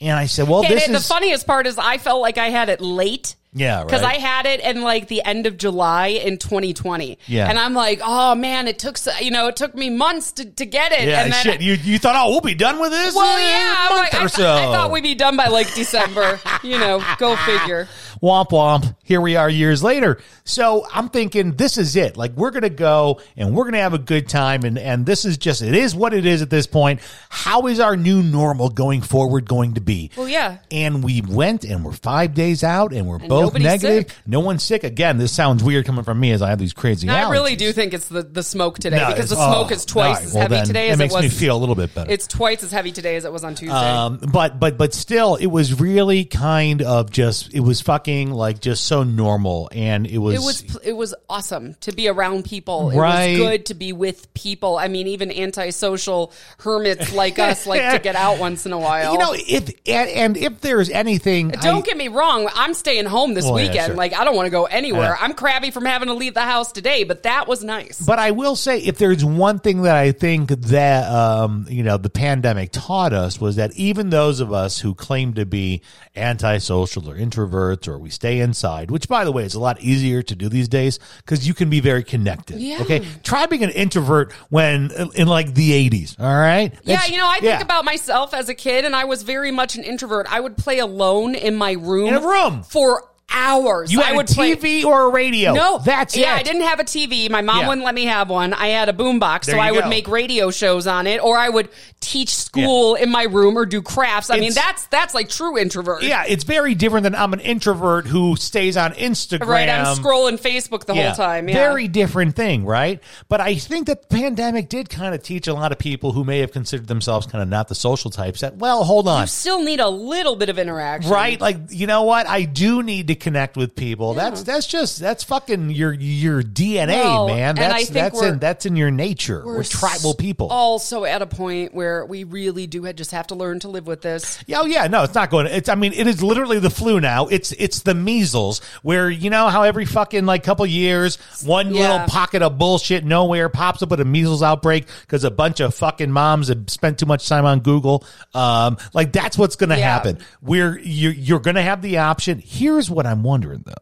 And 0.00 0.18
I 0.18 0.26
said, 0.26 0.48
"Well, 0.48 0.62
And 0.62 0.72
this 0.74 0.88
it- 0.88 0.92
the 0.92 1.00
funniest 1.00 1.46
part 1.46 1.66
is 1.66 1.78
I 1.78 1.98
felt 1.98 2.20
like 2.20 2.36
I 2.38 2.50
had 2.50 2.68
it 2.68 2.80
late. 2.80 3.34
Yeah, 3.52 3.78
right." 3.78 3.86
Because 3.86 4.02
I 4.02 4.14
had 4.14 4.46
it 4.46 4.60
in 4.60 4.82
like 4.82 5.08
the 5.08 5.22
end 5.24 5.46
of 5.46 5.56
July 5.56 6.08
in 6.08 6.38
2020. 6.38 7.18
Yeah. 7.26 7.48
And 7.48 7.58
I'm 7.58 7.74
like, 7.74 8.00
oh 8.02 8.34
man, 8.34 8.68
it 8.68 8.78
took, 8.78 8.96
so- 8.98 9.12
you 9.20 9.30
know, 9.30 9.48
it 9.48 9.56
took 9.56 9.74
me 9.74 9.90
months 9.90 10.32
to, 10.32 10.44
to 10.44 10.66
get 10.66 10.92
it. 10.92 11.08
yeah, 11.08 11.24
and 11.24 11.32
then, 11.32 11.42
shit. 11.42 11.60
You 11.60 11.74
you 11.74 11.98
thought, 11.98 12.16
oh, 12.16 12.30
we'll 12.30 12.40
be 12.40 12.54
done 12.54 12.78
with 12.80 12.90
this? 12.90 13.14
well, 13.14 13.38
yeah, 13.38 13.88
month 13.90 14.12
like, 14.12 14.14
or 14.14 14.24
I, 14.24 14.26
so. 14.26 14.52
I 14.54 14.62
thought 14.66 14.90
we'd 14.90 15.02
be 15.02 15.14
done 15.14 15.36
by 15.36 15.48
like 15.48 15.72
December. 15.74 16.40
you 16.62 16.78
know, 16.78 17.02
go 17.18 17.36
figure. 17.36 17.88
womp 18.22 18.48
womp. 18.50 18.96
Here 19.04 19.20
we 19.20 19.36
are 19.36 19.48
years 19.48 19.82
later. 19.82 20.18
So 20.44 20.86
I'm 20.92 21.08
thinking 21.08 21.52
this 21.52 21.76
is 21.78 21.96
it. 21.96 22.16
Like 22.16 22.32
we're 22.32 22.50
gonna 22.50 22.70
go 22.70 23.20
and 23.36 23.54
we're 23.54 23.64
gonna 23.64 23.78
have 23.78 23.94
a 23.94 23.98
good 23.98 24.28
time 24.28 24.62
and 24.64 24.78
and 24.78 25.04
this 25.06 25.24
is 25.24 25.36
just 25.38 25.62
it 25.62 25.74
is 25.74 25.94
what 25.94 26.14
it 26.14 26.24
is 26.26 26.42
at 26.42 26.50
this 26.50 26.66
point. 26.66 27.00
How 27.28 27.66
is 27.66 27.80
our 27.80 27.96
new 27.96 28.22
normal 28.22 28.68
going 28.68 29.02
forward 29.02 29.46
going 29.48 29.74
to 29.74 29.80
be? 29.80 30.10
Well, 30.16 30.28
yeah. 30.28 30.58
And 30.70 31.04
we 31.04 31.20
went 31.20 31.64
and 31.64 31.84
we're 31.84 31.92
five 31.92 32.34
days 32.34 32.64
out 32.64 32.92
and 32.92 33.06
we're 33.06 33.18
both 33.18 33.45
nobody's 33.46 33.64
negative. 33.66 34.10
sick. 34.10 34.16
No 34.26 34.40
one's 34.40 34.62
sick. 34.62 34.84
Again, 34.84 35.18
this 35.18 35.32
sounds 35.32 35.62
weird 35.62 35.86
coming 35.86 36.04
from 36.04 36.20
me 36.20 36.32
as 36.32 36.42
I 36.42 36.50
have 36.50 36.58
these 36.58 36.72
crazy. 36.72 37.08
I 37.08 37.30
really 37.30 37.56
do 37.56 37.72
think 37.72 37.94
it's 37.94 38.08
the, 38.08 38.22
the 38.22 38.42
smoke 38.42 38.78
today 38.78 38.98
No, 38.98 39.08
because 39.08 39.30
the 39.30 39.36
smoke 39.36 39.68
oh, 39.70 39.74
is 39.74 39.84
twice 39.84 40.24
as 40.24 40.32
Well, 40.34 40.42
heavy 40.42 40.54
then 40.56 40.66
today 40.66 40.88
it 40.88 40.92
as 40.92 40.98
makes 40.98 41.14
it 41.14 41.16
was. 41.16 41.24
me 41.24 41.28
feel 41.30 41.56
a 41.56 41.58
little 41.58 41.74
bit 41.74 41.94
better. 41.94 42.10
It's 42.10 42.26
twice 42.26 42.62
as 42.62 42.70
heavy 42.72 42.92
today 42.92 43.16
as 43.16 43.24
it 43.24 43.32
was 43.32 43.44
on 43.44 43.54
Tuesday. 43.54 43.74
Um, 43.74 44.18
but 44.18 44.58
but 44.60 44.76
but 44.78 44.94
still, 44.94 45.36
it 45.36 45.46
was 45.46 45.80
really 45.80 46.24
kind 46.24 46.82
of 46.82 47.10
just 47.10 47.54
it 47.54 47.60
was 47.60 47.80
fucking 47.80 48.30
like 48.30 48.60
just 48.60 48.84
so 48.84 49.02
normal, 49.02 49.68
and 49.72 50.06
it 50.06 50.18
was 50.18 50.34
it 50.34 50.44
was 50.44 50.76
it 50.84 50.92
was 50.92 51.14
awesome 51.28 51.74
to 51.80 51.92
be 51.92 52.08
around 52.08 52.44
people. 52.44 52.90
Right. 52.92 53.26
It 53.26 53.40
was 53.40 53.48
good 53.48 53.66
to 53.66 53.74
be 53.74 53.92
with 53.92 54.32
people. 54.34 54.76
I 54.78 54.88
mean, 54.88 55.06
even 55.08 55.30
antisocial 55.30 56.32
hermits 56.58 57.12
like 57.14 57.38
us 57.38 57.66
like 57.66 57.92
to 57.92 57.98
get 57.98 58.16
out 58.16 58.38
once 58.38 58.66
in 58.66 58.72
a 58.72 58.78
while. 58.78 59.12
you 59.12 59.18
know 59.18 59.34
if 59.34 59.68
and, 59.86 60.08
and 60.10 60.36
if 60.36 60.60
there's 60.60 60.90
anything, 60.90 61.48
Don't 61.48 61.78
I- 61.78 61.80
get 61.80 61.96
me 61.96 62.08
wrong. 62.08 62.48
I'm 62.54 62.74
staying 62.74 63.06
home 63.06 63.25
this 63.34 63.44
Well, 63.44 63.58
yeah, 63.60 63.68
weekend. 63.68 63.86
sure. 63.88 63.94
Like 63.96 64.14
I 64.14 64.24
don't 64.24 64.36
want 64.36 64.46
to 64.46 64.50
go 64.50 64.64
anywhere. 64.66 65.02
Yeah. 65.10 65.16
I'm 65.20 65.34
crabby 65.34 65.70
from 65.70 65.84
having 65.84 66.08
to 66.08 66.14
leave 66.14 66.34
the 66.34 66.42
house 66.42 66.72
today, 66.72 67.04
but 67.04 67.22
that 67.24 67.46
was 67.48 67.62
nice. 67.64 68.00
But 68.00 68.18
I 68.18 68.30
will 68.32 68.56
say, 68.56 68.78
if 68.78 68.98
there's 68.98 69.24
one 69.24 69.58
thing 69.58 69.82
that 69.82 69.96
I 69.96 70.12
think 70.12 70.48
that 70.50 71.10
um, 71.10 71.66
you 71.68 71.82
know 71.82 71.96
the 71.96 72.10
pandemic 72.10 72.70
taught 72.72 73.12
us 73.12 73.40
was 73.40 73.56
that 73.56 73.72
even 73.76 74.10
those 74.10 74.40
of 74.40 74.52
us 74.52 74.78
who 74.80 74.94
claim 74.94 75.34
to 75.34 75.46
be 75.46 75.82
antisocial 76.16 77.08
or 77.10 77.14
introverts 77.16 77.86
or 77.88 77.98
we 77.98 78.10
stay 78.10 78.40
inside, 78.40 78.90
which 78.90 79.08
by 79.08 79.24
the 79.24 79.32
way 79.32 79.44
is 79.44 79.54
a 79.54 79.60
lot 79.60 79.80
easier 79.80 80.22
to 80.22 80.34
do 80.34 80.48
these 80.48 80.68
days 80.68 80.98
because 81.18 81.46
you 81.46 81.54
can 81.54 81.70
be 81.70 81.80
very 81.80 82.02
connected. 82.02 82.58
Yeah. 82.58 82.78
Okay, 82.82 83.06
try 83.22 83.46
being 83.46 83.62
an 83.64 83.70
introvert 83.70 84.32
when 84.50 84.90
in 85.14 85.28
like 85.28 85.54
the 85.54 85.88
80s. 85.90 86.18
All 86.18 86.26
right. 86.26 86.72
yeah, 86.84 87.04
you 87.06 87.16
know, 87.18 87.26
I 87.28 87.34
think 87.34 87.44
yeah. 87.44 87.60
about 87.60 87.84
myself 87.84 88.34
as 88.34 88.48
a 88.48 88.54
kid, 88.54 88.84
and 88.84 88.94
I 88.96 89.04
was 89.04 89.22
very 89.22 89.50
much 89.50 89.76
an 89.76 89.84
introvert. 89.84 90.26
I 90.30 90.40
would 90.40 90.56
play 90.56 90.78
alone 90.78 91.34
in 91.34 91.54
my 91.56 91.72
room 91.72 92.08
In 92.08 92.14
a 92.14 92.20
room. 92.20 92.62
for 92.62 93.02
hours. 93.32 93.92
you 93.92 94.00
I 94.02 94.12
would 94.12 94.30
a 94.30 94.34
play. 94.34 94.54
TV 94.56 94.84
or 94.84 95.06
a 95.06 95.10
radio. 95.10 95.52
No, 95.52 95.78
that's 95.78 96.16
it. 96.16 96.20
yeah. 96.20 96.36
it. 96.36 96.40
I 96.40 96.42
didn't 96.42 96.62
have 96.62 96.80
a 96.80 96.84
TV. 96.84 97.28
My 97.28 97.42
mom 97.42 97.60
Yeah. 97.60 97.68
wouldn't 97.68 97.84
let 97.84 97.94
me 97.94 98.04
have 98.06 98.30
one. 98.30 98.54
I 98.54 98.68
had 98.68 98.88
a 98.88 98.92
boombox, 98.92 99.44
so 99.46 99.58
I 99.58 99.72
would 99.72 99.88
make 99.88 100.08
radio 100.08 100.50
shows 100.50 100.86
on 100.86 101.06
it, 101.06 101.22
or 101.22 101.36
I 101.36 101.48
would 101.48 101.68
teach 102.00 102.34
school 102.34 102.94
in 102.94 103.10
my 103.10 103.24
room 103.24 103.58
or 103.58 103.66
do 103.66 103.82
crafts. 103.82 104.30
I 104.30 104.38
mean, 104.38 104.52
that's 104.54 104.86
that's 104.86 105.12
like 105.14 105.28
true 105.28 105.58
introvert. 105.58 106.02
Yeah, 106.02 106.24
it's 106.26 106.44
very 106.44 106.74
different 106.74 107.04
than 107.04 107.14
I'm 107.14 107.32
an 107.32 107.40
introvert 107.40 108.06
who 108.06 108.36
stays 108.36 108.76
on 108.76 108.92
Instagram. 108.92 109.46
right. 109.46 109.68
I'm 109.68 109.96
scrolling 109.96 110.40
Facebook 110.40 110.84
the 110.84 110.94
whole 110.94 111.12
time. 111.12 111.48
Yeah, 111.48 111.54
Very 111.54 111.88
different 111.88 112.36
thing, 112.36 112.64
right? 112.64 113.00
But 113.28 113.40
I 113.40 113.56
think 113.56 113.86
that 113.88 114.08
the 114.08 114.16
pandemic 114.16 114.68
did 114.68 114.88
kind 114.88 115.14
of 115.14 115.22
teach 115.22 115.46
a 115.48 115.54
lot 115.54 115.72
of 115.72 115.78
people 115.78 116.12
who 116.12 116.24
may 116.24 116.38
have 116.40 116.52
considered 116.52 116.86
themselves 116.86 117.26
kind 117.26 117.42
of 117.42 117.48
not 117.48 117.68
the 117.68 117.74
social 117.74 118.10
types 118.10 118.40
that, 118.40 118.56
well, 118.56 118.84
hold 118.84 119.08
on. 119.08 119.22
You 119.22 119.26
still 119.26 119.62
need 119.62 119.80
a 119.80 119.88
little 119.88 120.36
bit 120.36 120.48
of 120.48 120.58
interaction, 120.58 121.10
Right, 121.10 121.40
like 121.40 121.56
you 121.70 121.86
know 121.86 122.02
what? 122.04 122.26
I 122.28 122.44
do 122.44 122.82
need 122.82 123.08
to 123.08 123.15
connect 123.16 123.56
with 123.56 123.74
people. 123.74 124.14
That's 124.14 124.42
that's 124.42 124.66
just 124.66 124.98
that's 125.00 125.24
fucking 125.24 125.70
your 125.70 125.92
your 125.92 126.42
DNA, 126.42 127.02
Well, 127.02 127.26
man. 127.28 127.54
That's 127.56 127.88
that's 127.88 128.14
we're- 128.16 128.28
in 128.32 128.38
that's 128.38 128.66
in 128.66 128.76
your 128.76 128.90
nature. 128.90 129.42
We're, 129.44 129.64
tribal 129.64 130.14
people. 130.14 130.48
Also, 130.48 131.04
at 131.04 131.22
a 131.22 131.26
point 131.26 131.74
where 131.74 132.04
we 132.06 132.24
really 132.24 132.66
do 132.66 132.90
just 132.92 133.10
have 133.10 133.26
to 133.28 133.34
learn 133.34 133.60
to 133.60 133.68
live 133.68 133.86
with 133.86 134.02
this. 134.02 134.38
Yeah, 134.46 134.60
Oh 134.60 134.66
yeah, 134.66 134.86
no, 134.86 135.02
it's 135.02 135.14
not 135.14 135.30
going. 135.30 135.46
It's 135.46 135.68
I 135.68 135.74
mean, 135.74 135.92
it 135.92 136.06
is 136.06 136.22
literally 136.22 136.58
the 136.58 136.70
flu 136.70 137.00
now. 137.00 137.26
It's 137.26 137.52
it's 137.52 137.80
the 137.80 137.94
measles, 137.94 138.60
where 138.82 139.08
you 139.10 139.30
know 139.30 139.48
how 139.48 139.62
every 139.62 139.84
fucking 139.86 140.26
like 140.26 140.44
couple 140.44 140.64
years, 140.66 141.16
one 141.44 141.74
Yeah. 141.74 141.80
little 141.92 142.06
pocket 142.06 142.42
of 142.42 142.58
bullshit 142.58 143.04
nowhere 143.04 143.48
pops 143.48 143.82
up 143.82 143.90
with 143.90 144.00
a 144.00 144.04
measles 144.04 144.42
outbreak 144.42 144.86
because 145.02 145.24
a 145.24 145.30
bunch 145.30 145.60
of 145.60 145.74
fucking 145.74 146.10
moms 146.10 146.48
have 146.48 146.68
spent 146.68 146.98
too 146.98 147.06
much 147.06 147.28
time 147.28 147.44
on 147.44 147.60
Google. 147.60 148.04
Um, 148.34 148.76
like 148.92 149.12
that's 149.12 149.38
what's 149.38 149.56
going 149.56 149.70
to 149.70 149.78
Yeah. 149.78 149.92
happen. 149.92 150.18
Where 150.40 150.78
you're 150.78 151.12
you're 151.12 151.40
going 151.40 151.56
to 151.56 151.62
have 151.62 151.82
the 151.82 151.98
option. 151.98 152.42
Here's 152.44 152.90
what 152.90 153.05
I'm 153.06 153.22
wondering 153.22 153.62
though. 153.64 153.72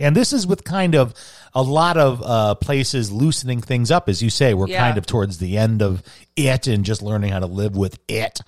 And 0.00 0.14
this 0.14 0.32
is 0.32 0.46
with 0.46 0.62
kind 0.62 0.94
of 0.94 1.12
a 1.54 1.62
lot 1.62 1.96
of 1.96 2.22
uh, 2.24 2.54
places 2.54 3.10
loosening 3.10 3.60
things 3.60 3.90
up, 3.90 4.08
as 4.08 4.22
you 4.22 4.30
say. 4.30 4.54
We're 4.54 4.68
Yeah. 4.68 4.78
kind 4.78 4.96
of 4.96 5.06
towards 5.06 5.38
the 5.38 5.58
end 5.58 5.82
of 5.82 6.04
it 6.36 6.68
and 6.68 6.84
just 6.84 7.02
learning 7.02 7.32
how 7.32 7.40
to 7.40 7.46
live 7.46 7.76
with 7.76 7.98
it. 8.06 8.40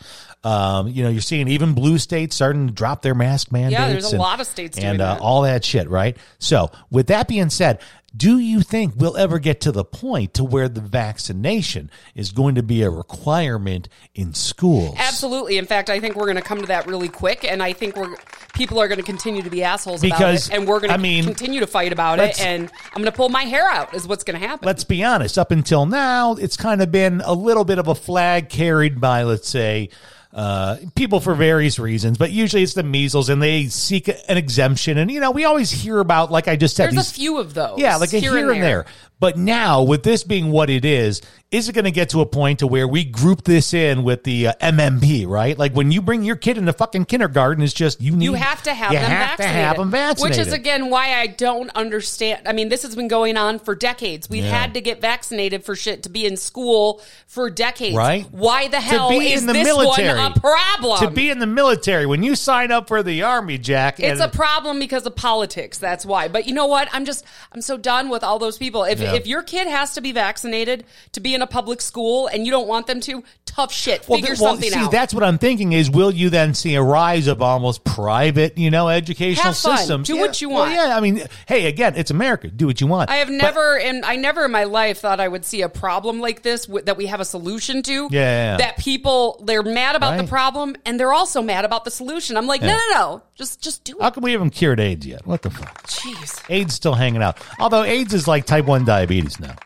Um, 0.44 0.86
you 0.88 1.02
know, 1.02 1.08
you're 1.10 1.20
seeing 1.20 1.48
even 1.48 1.74
blue 1.74 1.98
states 1.98 2.36
starting 2.36 2.68
to 2.68 2.72
drop 2.72 3.02
their 3.02 3.16
mask 3.16 3.50
mandates. 3.50 3.72
Yeah, 3.80 3.88
there's 3.88 4.04
a 4.06 4.10
and- 4.10 4.18
lot 4.20 4.40
of 4.40 4.46
states 4.46 4.76
doing 4.76 4.90
and 4.92 5.00
uh, 5.02 5.18
all 5.20 5.42
that 5.42 5.64
shit, 5.64 5.90
right? 5.90 6.16
So, 6.38 6.70
with 6.90 7.08
that 7.08 7.26
being 7.26 7.50
said, 7.50 7.80
do 8.16 8.38
you 8.38 8.62
think 8.62 8.94
we'll 8.96 9.16
ever 9.16 9.38
get 9.38 9.60
to 9.62 9.72
the 9.72 9.84
point 9.84 10.34
to 10.34 10.44
where 10.44 10.68
the 10.68 10.80
vaccination 10.80 11.90
is 12.14 12.32
going 12.32 12.56
to 12.56 12.62
be 12.62 12.82
a 12.82 12.90
requirement 12.90 13.88
in 14.14 14.34
schools? 14.34 14.96
Absolutely. 14.98 15.58
In 15.58 15.66
fact, 15.66 15.90
I 15.90 16.00
think 16.00 16.16
we're 16.16 16.24
going 16.24 16.36
to 16.36 16.42
come 16.42 16.60
to 16.60 16.66
that 16.66 16.86
really 16.86 17.08
quick, 17.08 17.44
and 17.44 17.62
I 17.62 17.72
think 17.72 17.96
we're 17.96 18.16
people 18.52 18.80
are 18.80 18.88
going 18.88 18.98
to 18.98 19.04
continue 19.04 19.42
to 19.42 19.50
be 19.50 19.62
assholes 19.62 20.00
Because, 20.00 20.48
about 20.48 20.54
it, 20.54 20.58
and 20.58 20.68
we're 20.68 20.80
going 20.80 20.90
I 20.90 20.96
to 20.96 21.02
mean, 21.02 21.24
continue 21.24 21.60
to 21.60 21.66
fight 21.66 21.92
about 21.92 22.18
it, 22.18 22.40
and 22.40 22.70
I'm 22.86 23.02
going 23.02 23.04
to 23.04 23.12
pull 23.12 23.28
my 23.28 23.44
hair 23.44 23.68
out. 23.70 23.94
Is 23.94 24.08
what's 24.08 24.24
going 24.24 24.40
to 24.40 24.46
happen. 24.46 24.66
let's 24.66 24.84
be 24.84 25.04
honest, 25.04 25.38
up 25.38 25.52
until 25.52 25.86
now, 25.86 26.34
it's 26.34 26.56
kind 26.56 26.82
of 26.82 26.90
been 26.90 27.20
a 27.24 27.32
little 27.32 27.64
bit 27.64 27.78
of 27.78 27.86
a 27.86 27.94
flag 27.94 28.48
carried 28.48 29.00
by, 29.00 29.22
let's 29.22 29.48
say, 29.48 29.88
uh, 30.32 30.76
people 30.94 31.20
for 31.20 31.34
various 31.34 31.78
reasons, 31.78 32.16
but 32.16 32.30
usually 32.30 32.62
it's 32.62 32.74
the 32.74 32.82
measles 32.82 33.28
and 33.28 33.42
they 33.42 33.66
seek 33.66 34.08
an 34.08 34.36
exemption. 34.36 34.98
And, 34.98 35.10
you 35.10 35.20
know, 35.20 35.32
we 35.32 35.44
always 35.44 35.70
hear 35.70 35.98
about, 35.98 36.30
like 36.30 36.46
I 36.46 36.56
just 36.56 36.76
said, 36.76 36.92
There's 36.92 37.06
these, 37.06 37.10
a 37.10 37.14
few 37.14 37.38
of 37.38 37.54
those. 37.54 37.78
Yeah, 37.78 37.96
like 37.96 38.12
a 38.12 38.18
here, 38.18 38.50
and 38.50 38.62
there. 38.62 38.86
But 39.20 39.36
now, 39.36 39.82
with 39.82 40.02
this 40.02 40.24
being 40.24 40.50
what 40.50 40.70
it 40.70 40.84
is, 40.84 41.20
is 41.50 41.68
it 41.68 41.72
going 41.74 41.84
to 41.84 41.90
get 41.90 42.08
to 42.10 42.20
a 42.20 42.26
point 42.26 42.60
to 42.60 42.66
where 42.66 42.86
we 42.88 43.04
group 43.04 43.42
this 43.44 43.74
in 43.74 44.02
with 44.04 44.22
the 44.22 44.48
uh, 44.48 44.52
MMP, 44.62 45.26
right? 45.26 45.58
Like 45.58 45.72
when 45.74 45.90
you 45.90 46.00
bring 46.00 46.22
your 46.22 46.36
kid 46.36 46.56
into 46.56 46.72
fucking 46.72 47.04
kindergarten, 47.06 47.62
it's 47.62 47.74
just 47.74 48.00
you 48.00 48.14
need 48.16 48.24
You 48.26 48.34
have 48.34 48.62
to 48.62 48.72
have 48.72 48.92
you 48.92 48.98
them 49.00 49.10
have 49.10 49.28
vaccinated. 49.38 49.54
to 49.56 49.60
have 49.62 49.76
them 49.76 49.90
vaccinated. 49.90 50.38
Which 50.38 50.46
is 50.46 50.52
again 50.54 50.90
why 50.90 51.14
I 51.20 51.26
don't 51.26 51.68
understand. 51.74 52.46
I 52.46 52.52
mean, 52.52 52.68
this 52.68 52.82
has 52.82 52.94
been 52.96 53.08
going 53.08 53.36
on 53.36 53.58
for 53.58 53.74
decades. 53.74 54.30
We've 54.30 54.44
Yeah. 54.44 54.58
had 54.60 54.74
to 54.74 54.80
get 54.80 55.00
vaccinated 55.00 55.64
for 55.64 55.74
shit 55.74 56.04
to 56.04 56.08
be 56.08 56.24
in 56.24 56.36
school 56.36 57.02
for 57.26 57.50
decades. 57.50 57.96
Right. 57.96 58.26
Why 58.30 58.68
the 58.68 58.80
hell 58.80 59.10
to 59.10 59.18
be 59.18 59.32
is 59.32 59.40
in 59.40 59.48
the 59.48 59.52
this 59.54 59.64
military. 59.66 60.18
one 60.20 60.32
a 60.32 60.40
problem? 60.40 60.98
To 61.00 61.10
be 61.10 61.30
in 61.30 61.40
the 61.40 61.46
military 61.48 62.06
when 62.06 62.22
you 62.22 62.36
sign 62.36 62.70
up 62.70 62.86
for 62.88 63.02
the 63.02 63.22
army, 63.24 63.58
Jack. 63.58 63.98
It's 64.00 64.20
a 64.20 64.28
problem 64.28 64.78
because 64.78 65.04
of 65.04 65.16
politics. 65.16 65.78
That's 65.78 66.06
why. 66.06 66.28
But 66.28 66.46
you 66.46 66.54
know 66.54 66.66
what? 66.66 66.88
I'm 66.92 67.04
just 67.04 67.24
I'm 67.52 67.60
so 67.60 67.76
done 67.76 68.08
with 68.08 68.22
all 68.22 68.38
those 68.38 68.56
people. 68.56 68.84
If 68.84 69.00
Yeah. 69.00 69.09
If 69.14 69.26
your 69.26 69.42
kid 69.42 69.66
has 69.66 69.94
to 69.94 70.00
be 70.00 70.12
vaccinated 70.12 70.84
to 71.12 71.20
be 71.20 71.34
in 71.34 71.42
a 71.42 71.46
public 71.46 71.80
school 71.80 72.26
and 72.28 72.44
you 72.46 72.50
don't 72.50 72.68
want 72.68 72.86
them 72.86 73.00
to, 73.00 73.22
tough 73.46 73.72
shit. 73.72 74.08
Well, 74.08 74.18
Figure 74.18 74.34
well, 74.40 74.52
something 74.54 74.70
see, 74.70 74.78
out. 74.78 74.90
that's 74.92 75.12
what 75.12 75.24
I'm 75.24 75.38
thinking 75.38 75.72
is 75.72 75.90
will 75.90 76.10
you 76.12 76.30
then 76.30 76.54
see 76.54 76.74
a 76.76 76.82
rise 76.82 77.26
of 77.26 77.42
almost 77.42 77.82
private, 77.84 78.56
you 78.56 78.70
know, 78.70 78.88
educational 78.88 79.52
systems? 79.54 80.06
Do 80.06 80.16
what 80.18 80.40
you 80.40 80.48
Well, 80.48 80.58
want. 80.60 80.72
yeah, 80.74 80.96
I 80.96 81.00
mean, 81.00 81.22
hey, 81.46 81.66
again, 81.66 81.94
it's 81.96 82.10
America. 82.10 82.48
Do 82.48 82.66
what 82.66 82.80
you 82.80 82.86
want. 82.86 83.10
I 83.10 83.16
have 83.16 83.28
But- 83.28 83.34
never, 83.34 83.78
and 83.78 84.04
I 84.04 84.16
never 84.16 84.44
in 84.44 84.50
my 84.52 84.64
life 84.64 85.00
thought 85.00 85.20
I 85.20 85.28
would 85.28 85.44
see 85.44 85.62
a 85.62 85.68
problem 85.68 86.20
like 86.20 86.42
this 86.42 86.66
w- 86.66 86.84
that 86.84 86.96
we 86.96 87.06
have 87.06 87.20
a 87.20 87.24
solution 87.24 87.82
to. 87.82 87.92
Yeah, 87.92 88.08
yeah, 88.10 88.50
yeah. 88.52 88.56
That 88.58 88.76
people 88.78 89.42
they're 89.44 89.62
mad 89.62 89.96
about 89.96 90.16
the 90.16 90.24
problem 90.24 90.76
and 90.86 90.98
they're 91.00 91.12
also 91.12 91.42
mad 91.42 91.64
about 91.64 91.84
the 91.84 91.90
solution. 91.90 92.36
I'm 92.36 92.46
like, 92.46 92.60
no, 92.62 92.68
Yeah. 92.68 92.78
no, 92.90 92.94
no, 92.94 93.22
just 93.36 93.60
just 93.60 93.84
do 93.84 93.96
it. 93.98 94.02
How 94.02 94.10
come 94.10 94.22
we 94.24 94.32
haven't 94.32 94.50
cured 94.50 94.78
AIDS 94.80 95.06
yet? 95.06 95.26
What 95.26 95.42
the 95.42 95.50
fuck? 95.50 95.82
Jeez. 95.86 96.40
AIDS 96.48 96.74
still 96.74 96.94
hanging 96.94 97.22
out. 97.22 97.38
Although 97.58 97.82
AIDS 97.82 98.14
is 98.14 98.26
like 98.28 98.44
type 98.46 98.64
one 98.66 98.84
diabetes 98.84 98.99
now. 99.40 99.56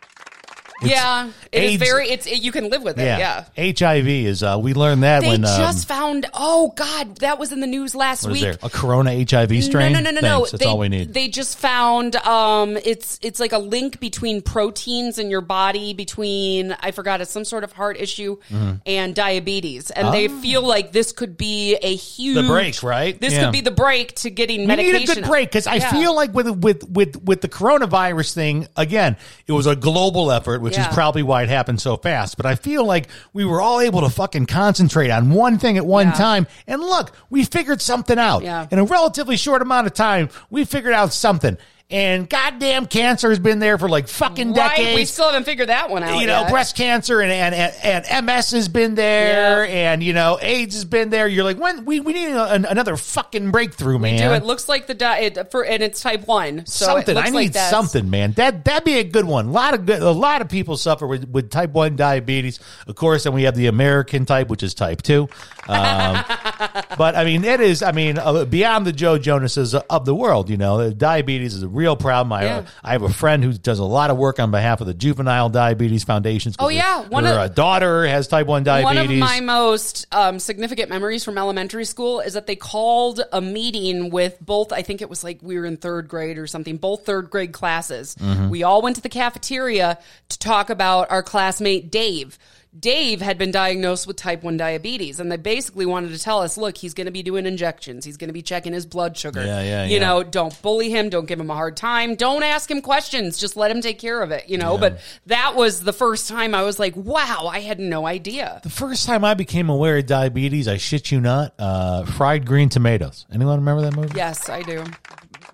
Yeah, 0.82 1.30
it 1.52 1.62
is 1.64 1.70
AIDS- 1.74 1.82
very. 1.82 2.08
It's 2.08 2.26
it, 2.26 2.42
you 2.42 2.52
can 2.52 2.68
live 2.68 2.82
with 2.82 2.98
it. 2.98 3.04
Yeah. 3.04 3.44
HIV 3.56 4.06
is. 4.08 4.42
Uh, 4.42 4.58
we 4.60 4.74
learned 4.74 5.02
that 5.02 5.20
They 5.20 5.28
when 5.28 5.44
um, 5.44 5.56
just 5.58 5.86
found. 5.88 6.26
Oh 6.34 6.72
God, 6.76 7.16
that 7.18 7.38
was 7.38 7.52
in 7.52 7.60
the 7.60 7.66
news 7.66 7.94
last 7.94 8.22
is 8.24 8.28
week. 8.32 8.42
there 8.42 8.56
a 8.62 8.68
Corona 8.70 9.12
HIV 9.28 9.62
strain? 9.64 9.92
No, 9.92 10.00
no, 10.00 10.10
no, 10.10 10.20
no, 10.20 10.20
no. 10.20 10.40
That's 10.46 10.52
they, 10.52 10.66
all 10.66 10.78
we 10.78 10.88
need. 10.88 11.14
They 11.14 11.28
just 11.28 11.58
found 11.58 12.16
um, 12.16 12.76
it's 12.76 13.18
it's 13.22 13.40
like 13.40 13.52
a 13.52 13.58
link 13.58 14.00
between 14.00 14.42
proteins 14.42 15.18
in 15.18 15.30
your 15.30 15.40
body 15.40 15.94
between 15.94 16.76
I 16.80 16.90
forgot 16.90 17.20
it's 17.20 17.30
some 17.30 17.44
sort 17.44 17.64
of 17.64 17.72
heart 17.72 17.96
issue 17.98 18.36
Mm-hmm. 18.50 18.72
and 18.86 19.14
diabetes, 19.14 19.90
and 19.90 20.12
they 20.12 20.28
feel 20.28 20.62
like 20.66 20.92
this 20.92 21.12
could 21.12 21.36
be 21.36 21.76
a 21.76 21.94
huge 21.94 22.36
Ah. 22.38 22.42
The 22.42 22.48
break, 22.48 22.82
right? 22.82 23.20
This 23.20 23.32
Yeah. 23.32 23.44
could 23.44 23.52
be 23.52 23.60
the 23.60 23.70
break 23.70 24.14
to 24.16 24.30
getting 24.30 24.60
we 24.62 24.66
medication. 24.66 25.00
need 25.00 25.08
a 25.10 25.14
good 25.14 25.24
break 25.24 25.48
because 25.50 25.66
I 25.66 25.78
feel 25.80 26.14
like 26.16 26.34
with 26.34 26.48
with 26.48 26.88
with 26.88 27.22
with 27.22 27.40
the 27.40 27.48
coronavirus 27.48 28.34
thing 28.34 28.66
again, 28.76 29.16
it 29.46 29.52
was 29.52 29.66
a 29.66 29.76
global 29.76 30.30
effort, 30.32 30.60
which 30.64 30.76
Yeah. 30.76 30.88
is 30.88 30.94
probably 30.94 31.22
why 31.22 31.42
it 31.42 31.48
happened 31.50 31.80
so 31.80 31.96
fast. 31.96 32.36
But 32.36 32.46
I 32.46 32.54
feel 32.54 32.84
like 32.84 33.08
we 33.32 33.44
were 33.44 33.60
all 33.60 33.80
able 33.80 34.00
to 34.00 34.08
fucking 34.08 34.46
concentrate 34.46 35.10
on 35.10 35.30
one 35.30 35.58
thing 35.58 35.76
at 35.76 35.84
one 35.86 36.06
Yeah. 36.08 36.12
time, 36.14 36.46
and 36.66 36.80
look, 36.80 37.12
we 37.30 37.44
figured 37.44 37.82
something 37.82 38.18
out 38.18 38.42
Yeah. 38.42 38.66
in 38.70 38.78
a 38.78 38.84
relatively 38.84 39.36
short 39.36 39.60
amount 39.62 39.86
of 39.86 39.92
time. 39.94 40.30
We 40.50 40.64
figured 40.64 40.94
out 40.94 41.12
something, 41.12 41.58
and 41.90 42.28
goddamn, 42.28 42.86
cancer 42.86 43.28
has 43.28 43.38
been 43.38 43.58
there 43.58 43.76
for 43.78 43.88
like 43.88 44.08
fucking 44.08 44.54
right. 44.54 44.76
decades 44.76 44.96
We 44.96 45.04
still 45.04 45.26
haven't 45.26 45.44
figured 45.44 45.68
that 45.68 45.90
one 45.90 46.02
out. 46.02 46.18
you 46.18 46.26
know, 46.26 46.40
yet. 46.40 46.50
breast 46.50 46.76
cancer 46.76 47.20
and, 47.20 47.30
and, 47.30 47.54
and, 47.54 48.06
and 48.06 48.26
MS 48.26 48.50
has 48.52 48.68
been 48.68 48.94
there 48.94 49.64
Yeah. 49.66 49.92
and, 49.92 50.02
you 50.02 50.12
know, 50.14 50.38
AIDS 50.40 50.74
has 50.74 50.84
been 50.86 51.10
there. 51.10 51.28
You're 51.28 51.44
like, 51.44 51.58
when 51.58 51.84
we, 51.84 52.00
we 52.00 52.14
need 52.14 52.30
a, 52.32 52.52
an- 52.52 52.64
another 52.64 52.96
fucking 52.96 53.50
breakthrough, 53.50 53.98
man. 53.98 54.18
Do 54.18 54.34
it 54.34 54.44
looks 54.44 54.68
like 54.68 54.86
the 54.86 54.94
diet 54.94 55.50
for 55.50 55.64
and 55.64 55.82
it's 55.82 56.00
type 56.00 56.26
one. 56.26 56.64
So 56.66 56.86
something. 56.86 57.12
It 57.12 57.14
looks 57.16 57.28
I 57.28 57.32
like 57.32 57.42
need 57.42 57.52
that's- 57.52 57.70
something, 57.70 58.08
man. 58.10 58.32
That 58.32 58.64
that'd 58.64 58.84
be 58.84 58.98
a 58.98 59.04
good 59.04 59.26
one. 59.26 59.46
A 59.46 59.50
lot 59.50 59.74
of 59.74 59.84
good. 59.86 60.00
A 60.02 60.10
lot 60.10 60.40
of 60.40 60.48
people 60.48 60.76
suffer 60.78 61.06
with, 61.06 61.28
with 61.28 61.50
type 61.50 61.70
one 61.72 61.96
diabetes. 61.96 62.60
Of 62.88 62.94
course, 62.96 63.26
and 63.26 63.34
we 63.34 63.42
have 63.44 63.54
the 63.56 63.66
American 63.66 64.24
type, 64.24 64.48
which 64.48 64.62
is 64.62 64.72
type 64.74 65.02
two. 65.02 65.28
Um, 65.68 66.24
but 66.98 67.14
I 67.14 67.24
mean, 67.24 67.44
it 67.44 67.60
is. 67.60 67.82
I 67.82 67.92
mean, 67.92 68.18
uh, 68.18 68.44
beyond 68.46 68.86
the 68.86 68.92
Joe 68.92 69.18
Jonases 69.18 69.74
of 69.74 70.04
the 70.06 70.14
world, 70.14 70.48
you 70.50 70.56
know, 70.56 70.90
diabetes 70.90 71.54
is 71.54 71.62
a 71.62 71.68
real 71.74 71.96
problem. 71.96 72.32
I 72.32 72.44
Yeah. 72.44 72.62
I 72.82 72.92
have 72.92 73.02
a 73.02 73.08
friend 73.12 73.42
who 73.44 73.52
does 73.52 73.78
a 73.78 73.84
lot 73.84 74.10
of 74.10 74.16
work 74.16 74.38
on 74.38 74.50
behalf 74.50 74.80
of 74.80 74.86
the 74.86 74.94
Juvenile 74.94 75.48
Diabetes 75.48 76.04
Foundations. 76.04 76.56
'cause 76.56 76.66
Oh, 76.66 76.68
yeah. 76.68 77.02
her, 77.02 77.08
One 77.08 77.24
her, 77.24 77.32
of- 77.32 77.38
uh, 77.38 77.48
daughter 77.48 78.06
has 78.06 78.28
type 78.28 78.46
one 78.46 78.62
diabetes. 78.64 79.20
One 79.20 79.30
of 79.30 79.30
my 79.30 79.40
most 79.40 80.06
um, 80.12 80.38
significant 80.38 80.88
memories 80.90 81.24
from 81.24 81.36
elementary 81.38 81.84
school 81.84 82.20
is 82.20 82.34
that 82.34 82.46
they 82.46 82.56
called 82.56 83.20
a 83.32 83.40
meeting 83.40 84.10
with 84.10 84.36
both, 84.40 84.72
I 84.72 84.82
think 84.82 85.02
it 85.02 85.10
was 85.10 85.24
like 85.24 85.38
we 85.42 85.58
were 85.58 85.66
in 85.66 85.76
third 85.76 86.08
grade 86.08 86.38
or 86.38 86.46
something, 86.46 86.76
both 86.76 87.04
third 87.04 87.30
grade 87.30 87.52
classes. 87.52 88.14
Mm-hmm. 88.20 88.48
We 88.48 88.62
all 88.62 88.80
went 88.82 88.96
to 88.96 89.02
the 89.02 89.08
cafeteria 89.08 89.98
to 90.28 90.38
talk 90.38 90.70
about 90.70 91.10
our 91.10 91.22
classmate 91.22 91.90
Dave. 91.90 92.38
Dave 92.78 93.20
had 93.20 93.38
been 93.38 93.52
diagnosed 93.52 94.06
with 94.06 94.16
type 94.16 94.42
1 94.42 94.56
diabetes, 94.56 95.20
and 95.20 95.30
they 95.30 95.36
basically 95.36 95.86
wanted 95.86 96.10
to 96.10 96.18
tell 96.18 96.42
us 96.42 96.56
look, 96.56 96.76
he's 96.76 96.92
going 96.92 97.06
to 97.06 97.12
be 97.12 97.22
doing 97.22 97.46
injections. 97.46 98.04
He's 98.04 98.16
going 98.16 98.28
to 98.28 98.34
be 98.34 98.42
checking 98.42 98.72
his 98.72 98.84
blood 98.84 99.16
sugar. 99.16 99.44
Yeah, 99.44 99.62
yeah, 99.62 99.84
You 99.84 99.94
yeah. 99.94 99.98
know, 100.00 100.22
don't 100.24 100.60
bully 100.60 100.90
him. 100.90 101.08
Don't 101.08 101.26
give 101.26 101.38
him 101.38 101.50
a 101.50 101.54
hard 101.54 101.76
time. 101.76 102.16
Don't 102.16 102.42
ask 102.42 102.70
him 102.70 102.82
questions. 102.82 103.38
Just 103.38 103.56
let 103.56 103.70
him 103.70 103.80
take 103.80 103.98
care 103.98 104.22
of 104.22 104.32
it, 104.32 104.48
you 104.48 104.58
know? 104.58 104.76
But 104.76 105.00
that 105.26 105.54
was 105.54 105.82
the 105.82 105.92
first 105.92 106.28
time 106.28 106.54
I 106.54 106.62
was 106.62 106.78
like, 106.78 106.96
wow, 106.96 107.48
I 107.50 107.60
had 107.60 107.78
no 107.78 108.06
idea. 108.06 108.60
The 108.64 108.70
first 108.70 109.06
time 109.06 109.24
I 109.24 109.34
became 109.34 109.70
aware 109.70 109.98
of 109.98 110.06
diabetes, 110.06 110.66
I 110.66 110.76
shit 110.78 111.12
you 111.12 111.20
not, 111.20 111.54
uh, 111.58 112.04
fried 112.04 112.44
green 112.44 112.68
tomatoes. 112.68 113.24
Anyone 113.32 113.60
remember 113.60 113.82
that 113.82 113.94
movie? 113.94 114.12
Yes, 114.16 114.48
I 114.48 114.62
do. 114.62 114.84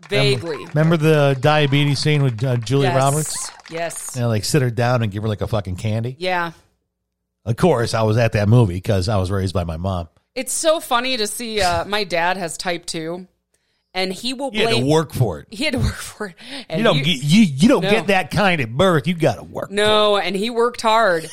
Vaguely. 0.08 0.64
Remember 0.66 0.96
the 0.96 1.36
diabetes 1.40 1.98
scene 2.00 2.22
with 2.22 2.42
uh, 2.42 2.56
Julia 2.56 2.88
yes. 2.88 2.96
Roberts? 2.96 3.50
Yes. 3.70 4.12
You 4.14 4.22
know, 4.22 4.28
like 4.28 4.44
sit 4.44 4.62
her 4.62 4.70
down 4.70 5.02
and 5.02 5.12
give 5.12 5.22
her 5.22 5.28
like 5.28 5.40
a 5.42 5.46
fucking 5.46 5.76
candy. 5.76 6.16
Yeah. 6.18 6.52
Of 7.50 7.56
course, 7.56 7.94
I 7.94 8.02
was 8.02 8.16
at 8.16 8.32
that 8.32 8.48
movie 8.48 8.74
because 8.74 9.08
I 9.08 9.16
was 9.16 9.30
raised 9.30 9.52
by 9.54 9.64
my 9.64 9.76
mom. 9.76 10.08
It's 10.34 10.52
so 10.52 10.80
funny 10.80 11.16
to 11.16 11.26
see 11.26 11.60
uh, 11.60 11.84
my 11.84 12.04
dad 12.04 12.36
has 12.36 12.56
type 12.56 12.86
2 12.86 13.26
and 13.92 14.12
he 14.12 14.34
will 14.34 14.54
You 14.54 14.68
had 14.68 14.76
to 14.76 14.84
work 14.86 15.12
for 15.12 15.40
it. 15.40 15.48
He 15.50 15.64
had 15.64 15.72
to 15.72 15.80
work 15.80 15.94
for 15.94 16.26
it. 16.28 16.36
And 16.68 16.78
You 16.78 16.84
don't 16.84 16.98
you- 16.98 17.04
get 17.04 17.22
you 17.24 17.42
you 17.42 17.68
don't 17.68 17.82
No. 17.82 17.90
get 17.90 18.06
that 18.06 18.30
kind 18.30 18.60
at 18.60 18.70
birth. 18.70 19.08
You 19.08 19.14
got 19.14 19.34
to 19.36 19.42
work. 19.42 19.72
No, 19.72 20.16
and 20.16 20.36
he 20.36 20.48
worked 20.48 20.80
hard. 20.80 21.28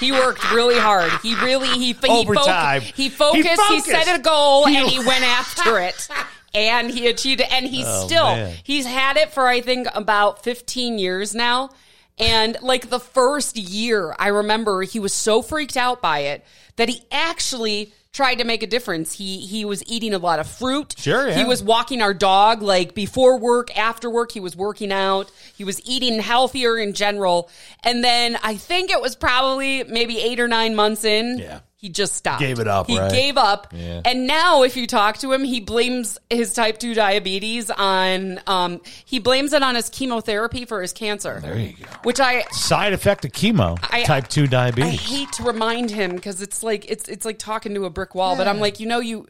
He 0.00 0.10
worked 0.10 0.50
really 0.52 0.76
hard. 0.78 1.10
He 1.22 1.34
really 1.36 1.68
he 1.68 1.92
he, 1.92 2.08
Overtime. 2.08 2.80
he 2.82 3.08
focused. 3.08 3.48
He, 3.48 3.56
focused. 3.56 3.86
set 3.86 4.18
a 4.18 4.20
goal 4.20 4.66
He- 4.66 4.76
and 4.76 4.88
he 4.88 4.98
went 4.98 5.22
after 5.24 5.78
it. 5.78 6.08
And 6.52 6.90
he 6.90 7.06
achieved 7.06 7.40
it. 7.40 7.52
And 7.52 7.64
he's 7.64 7.86
Oh, 7.88 8.06
still 8.08 8.24
man. 8.34 8.56
he's 8.64 8.84
had 8.84 9.16
it 9.16 9.30
for 9.32 9.46
I 9.46 9.60
think 9.60 9.86
about 9.94 10.42
15 10.42 10.98
years 10.98 11.32
now. 11.32 11.70
And 12.18 12.56
like 12.60 12.90
the 12.90 13.00
first 13.00 13.56
year, 13.56 14.14
I 14.18 14.28
remember 14.28 14.82
he 14.82 15.00
was 15.00 15.12
so 15.12 15.42
freaked 15.42 15.76
out 15.76 16.02
by 16.02 16.20
it 16.20 16.44
that 16.76 16.88
he 16.88 17.02
actually 17.10 17.92
tried 18.12 18.36
to 18.36 18.44
make 18.44 18.62
a 18.62 18.66
difference. 18.66 19.12
He 19.12 19.38
he 19.40 19.64
was 19.64 19.82
eating 19.86 20.14
a 20.14 20.18
lot 20.18 20.40
of 20.40 20.48
fruit. 20.48 20.94
Sure, 20.98 21.28
yeah. 21.28 21.36
He 21.36 21.44
was 21.44 21.62
walking 21.62 22.02
our 22.02 22.14
dog 22.14 22.62
like 22.62 22.94
before 22.94 23.38
work, 23.38 23.76
after 23.78 24.10
work. 24.10 24.32
He 24.32 24.40
was 24.40 24.56
working 24.56 24.92
out. 24.92 25.30
He 25.56 25.64
was 25.64 25.80
eating 25.86 26.20
healthier 26.20 26.76
in 26.76 26.92
general. 26.92 27.48
And 27.84 28.02
then 28.02 28.36
I 28.42 28.56
think 28.56 28.90
it 28.90 29.00
was 29.00 29.16
probably 29.16 29.84
maybe 29.84 30.20
eight 30.20 30.40
or 30.40 30.48
nine 30.48 30.74
months 30.74 31.04
in. 31.04 31.38
Yeah. 31.38 31.60
He 31.80 31.88
just 31.88 32.14
stopped. 32.14 32.40
Gave 32.40 32.58
it 32.58 32.68
up, 32.68 32.88
He 32.88 32.98
right? 32.98 33.10
gave 33.10 33.38
up. 33.38 33.68
Yeah. 33.74 34.02
And 34.04 34.26
now 34.26 34.64
if 34.64 34.76
you 34.76 34.86
talk 34.86 35.16
to 35.18 35.32
him, 35.32 35.44
he 35.44 35.60
blames 35.60 36.18
his 36.28 36.52
type 36.52 36.76
2 36.76 36.92
diabetes 36.92 37.70
on, 37.70 38.38
um, 38.46 38.82
he 39.06 39.18
blames 39.18 39.54
it 39.54 39.62
on 39.62 39.76
his 39.76 39.88
chemotherapy 39.88 40.66
for 40.66 40.82
his 40.82 40.92
cancer. 40.92 41.40
There 41.40 41.56
you 41.58 41.72
go. 41.72 41.86
Which 42.02 42.20
I, 42.20 42.42
Side 42.52 42.92
effect 42.92 43.24
of 43.24 43.32
chemo, 43.32 43.78
I- 43.90 44.04
type 44.04 44.28
two 44.28 44.46
diabetes. 44.46 44.84
I 44.84 44.88
diabetes. 44.96 45.08
hate 45.18 45.32
to 45.32 45.42
remind 45.44 45.90
him 45.90 46.14
because 46.16 46.42
it's 46.42 46.62
like 46.62 46.84
it's 46.90 47.08
it's 47.08 47.24
like 47.24 47.38
talking 47.38 47.72
to 47.74 47.86
a 47.86 47.90
brick 47.90 48.14
wall. 48.14 48.36
But 48.36 48.46
I'm 48.46 48.60
like, 48.60 48.78
you 48.78 48.86
know, 48.86 49.00
you 49.00 49.26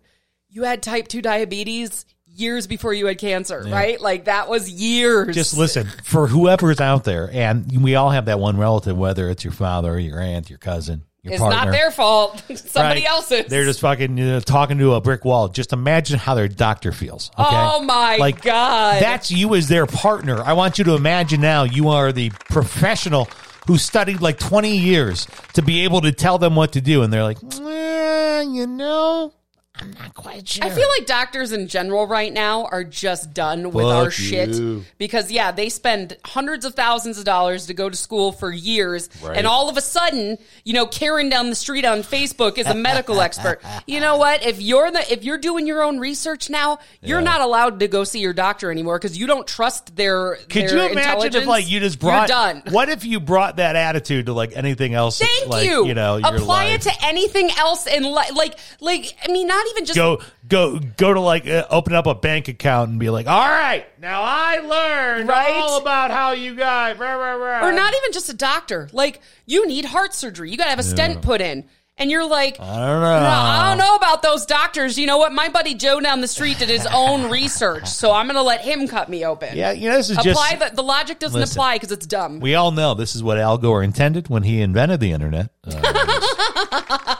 you 0.48 0.64
had 0.64 0.82
type 0.82 1.06
two 1.06 1.22
diabetes 1.22 2.04
years 2.34 2.66
before 2.66 2.92
you 2.92 3.06
had 3.06 3.18
cancer, 3.18 3.62
right? 3.68 4.00
Like 4.00 4.24
that 4.24 4.48
was 4.48 4.68
years. 4.68 5.34
Just 5.36 5.56
listen 5.56 5.86
for 6.02 6.26
whoever's 6.26 6.80
out 6.80 7.04
there, 7.04 7.30
and 7.32 7.80
we 7.82 7.94
all 7.94 8.10
have 8.10 8.24
that 8.24 8.40
one 8.40 8.56
relative, 8.56 8.96
whether 8.96 9.28
it's 9.30 9.44
your 9.44 9.52
father, 9.52 9.98
your 10.00 10.18
aunt, 10.20 10.50
your 10.50 10.58
cousin, 10.58 11.04
your 11.22 11.34
it's 11.34 11.40
partner. 11.40 11.64
not 11.64 11.72
their 11.72 11.90
fault. 11.90 12.42
Somebody 12.54 13.00
right? 13.00 13.10
else's. 13.10 13.46
They're 13.46 13.64
just 13.64 13.80
fucking 13.80 14.16
you 14.16 14.24
know, 14.24 14.40
talking 14.40 14.78
to 14.78 14.94
a 14.94 15.00
brick 15.00 15.24
wall. 15.24 15.48
Just 15.48 15.72
imagine 15.72 16.18
how 16.18 16.34
their 16.34 16.48
doctor 16.48 16.92
feels. 16.92 17.30
Okay? 17.38 17.48
Oh, 17.50 17.82
my 17.82 18.16
like, 18.16 18.42
God. 18.42 19.02
That's 19.02 19.30
you 19.30 19.54
as 19.54 19.68
their 19.68 19.86
partner. 19.86 20.42
I 20.42 20.54
want 20.54 20.78
you 20.78 20.84
to 20.84 20.94
imagine 20.94 21.40
now 21.40 21.64
you 21.64 21.88
are 21.88 22.12
the 22.12 22.30
professional 22.48 23.28
who 23.66 23.76
studied 23.76 24.20
like 24.20 24.38
20 24.38 24.76
years 24.76 25.26
to 25.52 25.62
be 25.62 25.84
able 25.84 26.00
to 26.00 26.12
tell 26.12 26.38
them 26.38 26.56
what 26.56 26.72
to 26.72 26.80
do. 26.80 27.02
And 27.02 27.12
they're 27.12 27.22
like, 27.22 27.38
"Eh, 27.42 28.42
you 28.42 28.66
know, 28.66 29.32
I'm 29.80 29.92
not 29.92 30.14
quite 30.14 30.46
sure. 30.46 30.64
I 30.64 30.70
feel 30.70 30.86
like 30.98 31.06
doctors 31.06 31.52
in 31.52 31.66
general 31.68 32.06
right 32.06 32.32
now 32.32 32.66
are 32.66 32.84
just 32.84 33.32
done 33.32 33.70
with 33.72 33.86
Fuck 33.86 33.94
our 33.94 34.04
you. 34.04 34.10
shit 34.10 34.84
because 34.98 35.30
yeah, 35.32 35.52
they 35.52 35.68
spend 35.70 36.16
hundreds 36.24 36.64
of 36.64 36.74
thousands 36.74 37.18
of 37.18 37.24
dollars 37.24 37.66
to 37.66 37.74
go 37.74 37.88
to 37.88 37.96
school 37.96 38.32
for 38.32 38.50
years, 38.52 39.08
Right. 39.22 39.36
and 39.36 39.46
all 39.46 39.68
of 39.70 39.76
a 39.76 39.80
sudden, 39.80 40.36
you 40.64 40.72
know, 40.74 40.86
Karen 40.86 41.28
down 41.30 41.48
the 41.48 41.56
street 41.56 41.84
on 41.84 42.00
Facebook 42.02 42.58
is 42.58 42.66
a 42.66 42.74
medical 42.74 43.20
expert. 43.22 43.60
You 43.86 44.00
know 44.00 44.16
what? 44.18 44.44
If 44.44 44.60
you're 44.60 44.90
the 44.90 45.10
if 45.12 45.24
you're 45.24 45.38
doing 45.38 45.66
your 45.66 45.82
own 45.82 45.98
research 45.98 46.50
now, 46.50 46.78
you're 47.00 47.20
Yeah. 47.20 47.24
not 47.24 47.40
allowed 47.40 47.80
to 47.80 47.88
go 47.88 48.04
see 48.04 48.20
your 48.20 48.32
doctor 48.34 48.70
anymore 48.70 48.98
because 48.98 49.16
you 49.16 49.26
don't 49.26 49.46
trust 49.46 49.96
their. 49.96 50.36
Could 50.50 50.68
their 50.68 50.76
you 50.76 50.92
imagine 50.92 50.98
if 50.98 51.06
intelligence. 51.24 51.46
like 51.46 51.70
you 51.70 51.80
just 51.80 51.98
brought 51.98 52.28
You're 52.28 52.36
done. 52.36 52.62
What 52.70 52.88
if 52.90 53.04
you 53.04 53.18
brought 53.20 53.56
that 53.56 53.76
attitude 53.76 54.26
to 54.26 54.32
like 54.34 54.52
anything 54.54 54.94
else? 54.94 55.18
Thank 55.18 55.48
like, 55.48 55.66
you. 55.66 55.86
You 55.86 55.94
know, 55.94 56.16
your 56.18 56.36
apply 56.36 56.66
life? 56.66 56.86
it 56.86 56.90
to 56.90 57.06
anything 57.06 57.50
else 57.52 57.86
in 57.86 58.02
life. 58.02 58.34
Like, 58.34 58.58
like 58.80 59.16
I 59.26 59.32
mean, 59.32 59.46
not 59.46 59.66
even 59.70 59.84
just 59.86 59.96
go 59.96 60.20
go 60.48 60.78
go 60.96 61.12
to 61.14 61.20
like 61.20 61.46
uh, 61.46 61.66
open 61.70 61.94
up 61.94 62.06
a 62.06 62.14
bank 62.14 62.48
account 62.48 62.90
and 62.90 62.98
be 63.00 63.10
like, 63.10 63.26
all 63.26 63.48
right, 63.48 63.86
now 64.00 64.22
I 64.22 64.58
learned 64.58 65.28
Right? 65.28 65.52
all 65.54 65.80
about 65.80 66.10
how 66.10 66.32
you 66.32 66.54
guys, 66.54 66.98
rah, 66.98 67.14
rah, 67.14 67.32
rah. 67.34 67.66
or 67.68 67.72
not 67.72 67.94
even 67.94 68.12
just 68.12 68.28
a 68.28 68.34
doctor. 68.34 68.88
Like 68.92 69.20
you 69.46 69.66
need 69.66 69.84
heart 69.84 70.14
surgery. 70.14 70.50
You 70.50 70.56
got 70.56 70.64
to 70.64 70.70
have 70.70 70.78
a 70.78 70.82
stent 70.84 71.22
put 71.22 71.40
in. 71.40 71.64
And 71.98 72.10
you're 72.10 72.26
like, 72.26 72.58
I 72.58 72.64
don't 72.64 73.00
know. 73.02 73.08
I 73.10 73.68
don't 73.68 73.76
know 73.76 73.94
about 73.94 74.22
those 74.22 74.46
doctors. 74.46 74.98
You 74.98 75.06
know 75.06 75.18
what? 75.18 75.32
My 75.34 75.50
buddy 75.50 75.74
Joe 75.74 76.00
down 76.00 76.22
the 76.22 76.28
street 76.28 76.58
did 76.58 76.70
his 76.70 76.86
own 76.90 77.28
research, 77.30 77.88
so 77.88 78.10
I'm 78.10 78.24
going 78.24 78.36
to 78.36 78.42
let 78.42 78.62
him 78.62 78.88
cut 78.88 79.10
me 79.10 79.26
open. 79.26 79.54
Yeah, 79.54 79.72
you 79.72 79.90
know, 79.90 79.96
this 79.98 80.08
is 80.08 80.16
apply 80.16 80.54
just. 80.56 80.70
the, 80.70 80.76
the 80.76 80.82
logic 80.82 81.18
doesn't 81.18 81.38
Listen. 81.38 81.58
apply 81.58 81.74
because 81.76 81.92
it's 81.92 82.06
dumb. 82.06 82.40
we 82.40 82.54
all 82.54 82.70
know 82.70 82.94
this 82.94 83.14
is 83.14 83.22
what 83.22 83.36
Al 83.36 83.58
Gore 83.58 83.82
intended 83.82 84.28
when 84.30 84.44
he 84.44 84.62
invented 84.62 85.00
the 85.00 85.12
internet. 85.12 85.50
Uh, 85.66 87.16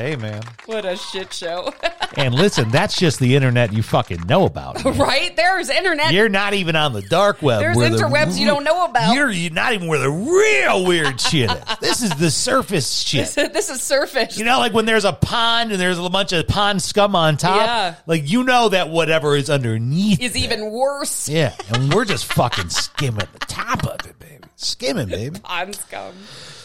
hey, 0.00 0.16
man. 0.16 0.42
what 0.66 0.84
a 0.84 0.96
shit 0.96 1.32
show, 1.32 1.72
And 2.16 2.34
listen, 2.34 2.70
that's 2.70 2.98
just 2.98 3.20
the 3.20 3.36
internet 3.36 3.72
you 3.72 3.82
fucking 3.82 4.22
know 4.26 4.44
about. 4.44 4.84
right? 4.84 5.34
There's 5.36 5.70
internet. 5.70 6.12
You're 6.12 6.28
not 6.28 6.54
even 6.54 6.74
on 6.74 6.92
the 6.92 7.02
dark 7.02 7.40
web. 7.40 7.60
There's 7.60 7.76
where 7.76 7.88
the- 7.88 7.96
interwebs 7.96 8.38
you 8.38 8.46
don't 8.46 8.64
know 8.64 8.84
about. 8.84 9.14
You're, 9.14 9.30
you're 9.30 9.52
not 9.52 9.74
even 9.74 9.86
where 9.86 9.98
the 10.00 10.10
real 10.10 10.84
weird 10.84 11.20
shit 11.20 11.50
is. 11.50 11.62
This 11.80 12.02
is 12.02 12.10
the 12.16 12.30
surface 12.30 12.90
shit. 12.92 13.28
this 13.52 13.70
is 13.70 13.80
surface. 13.80 14.38
You 14.38 14.44
know, 14.44 14.58
like 14.58 14.72
when 14.72 14.86
there's 14.86 15.04
a 15.04 15.12
pond 15.12 15.70
and 15.70 15.80
there's 15.80 15.98
a 15.98 16.08
bunch 16.08 16.32
of 16.32 16.48
pond 16.48 16.82
scum 16.82 17.14
on 17.14 17.36
top. 17.36 17.56
Yeah. 17.56 17.94
Like 18.06 18.28
you 18.28 18.42
know 18.42 18.70
that 18.70 18.88
whatever 18.88 19.36
is 19.36 19.48
underneath 19.48 20.20
is 20.20 20.36
even 20.36 20.70
worse. 20.70 21.28
Yeah, 21.28 21.54
and 21.72 21.92
we're 21.94 22.04
just 22.04 22.24
fucking 22.32 22.70
skimming 22.70 23.26
the 23.32 23.38
top 23.46 23.86
of 23.86 24.04
it, 24.06 24.18
baby. 24.18 24.44
Skimming, 24.56 25.08
baby. 25.08 25.38
I'm 25.44 25.72
scum. 25.72 26.14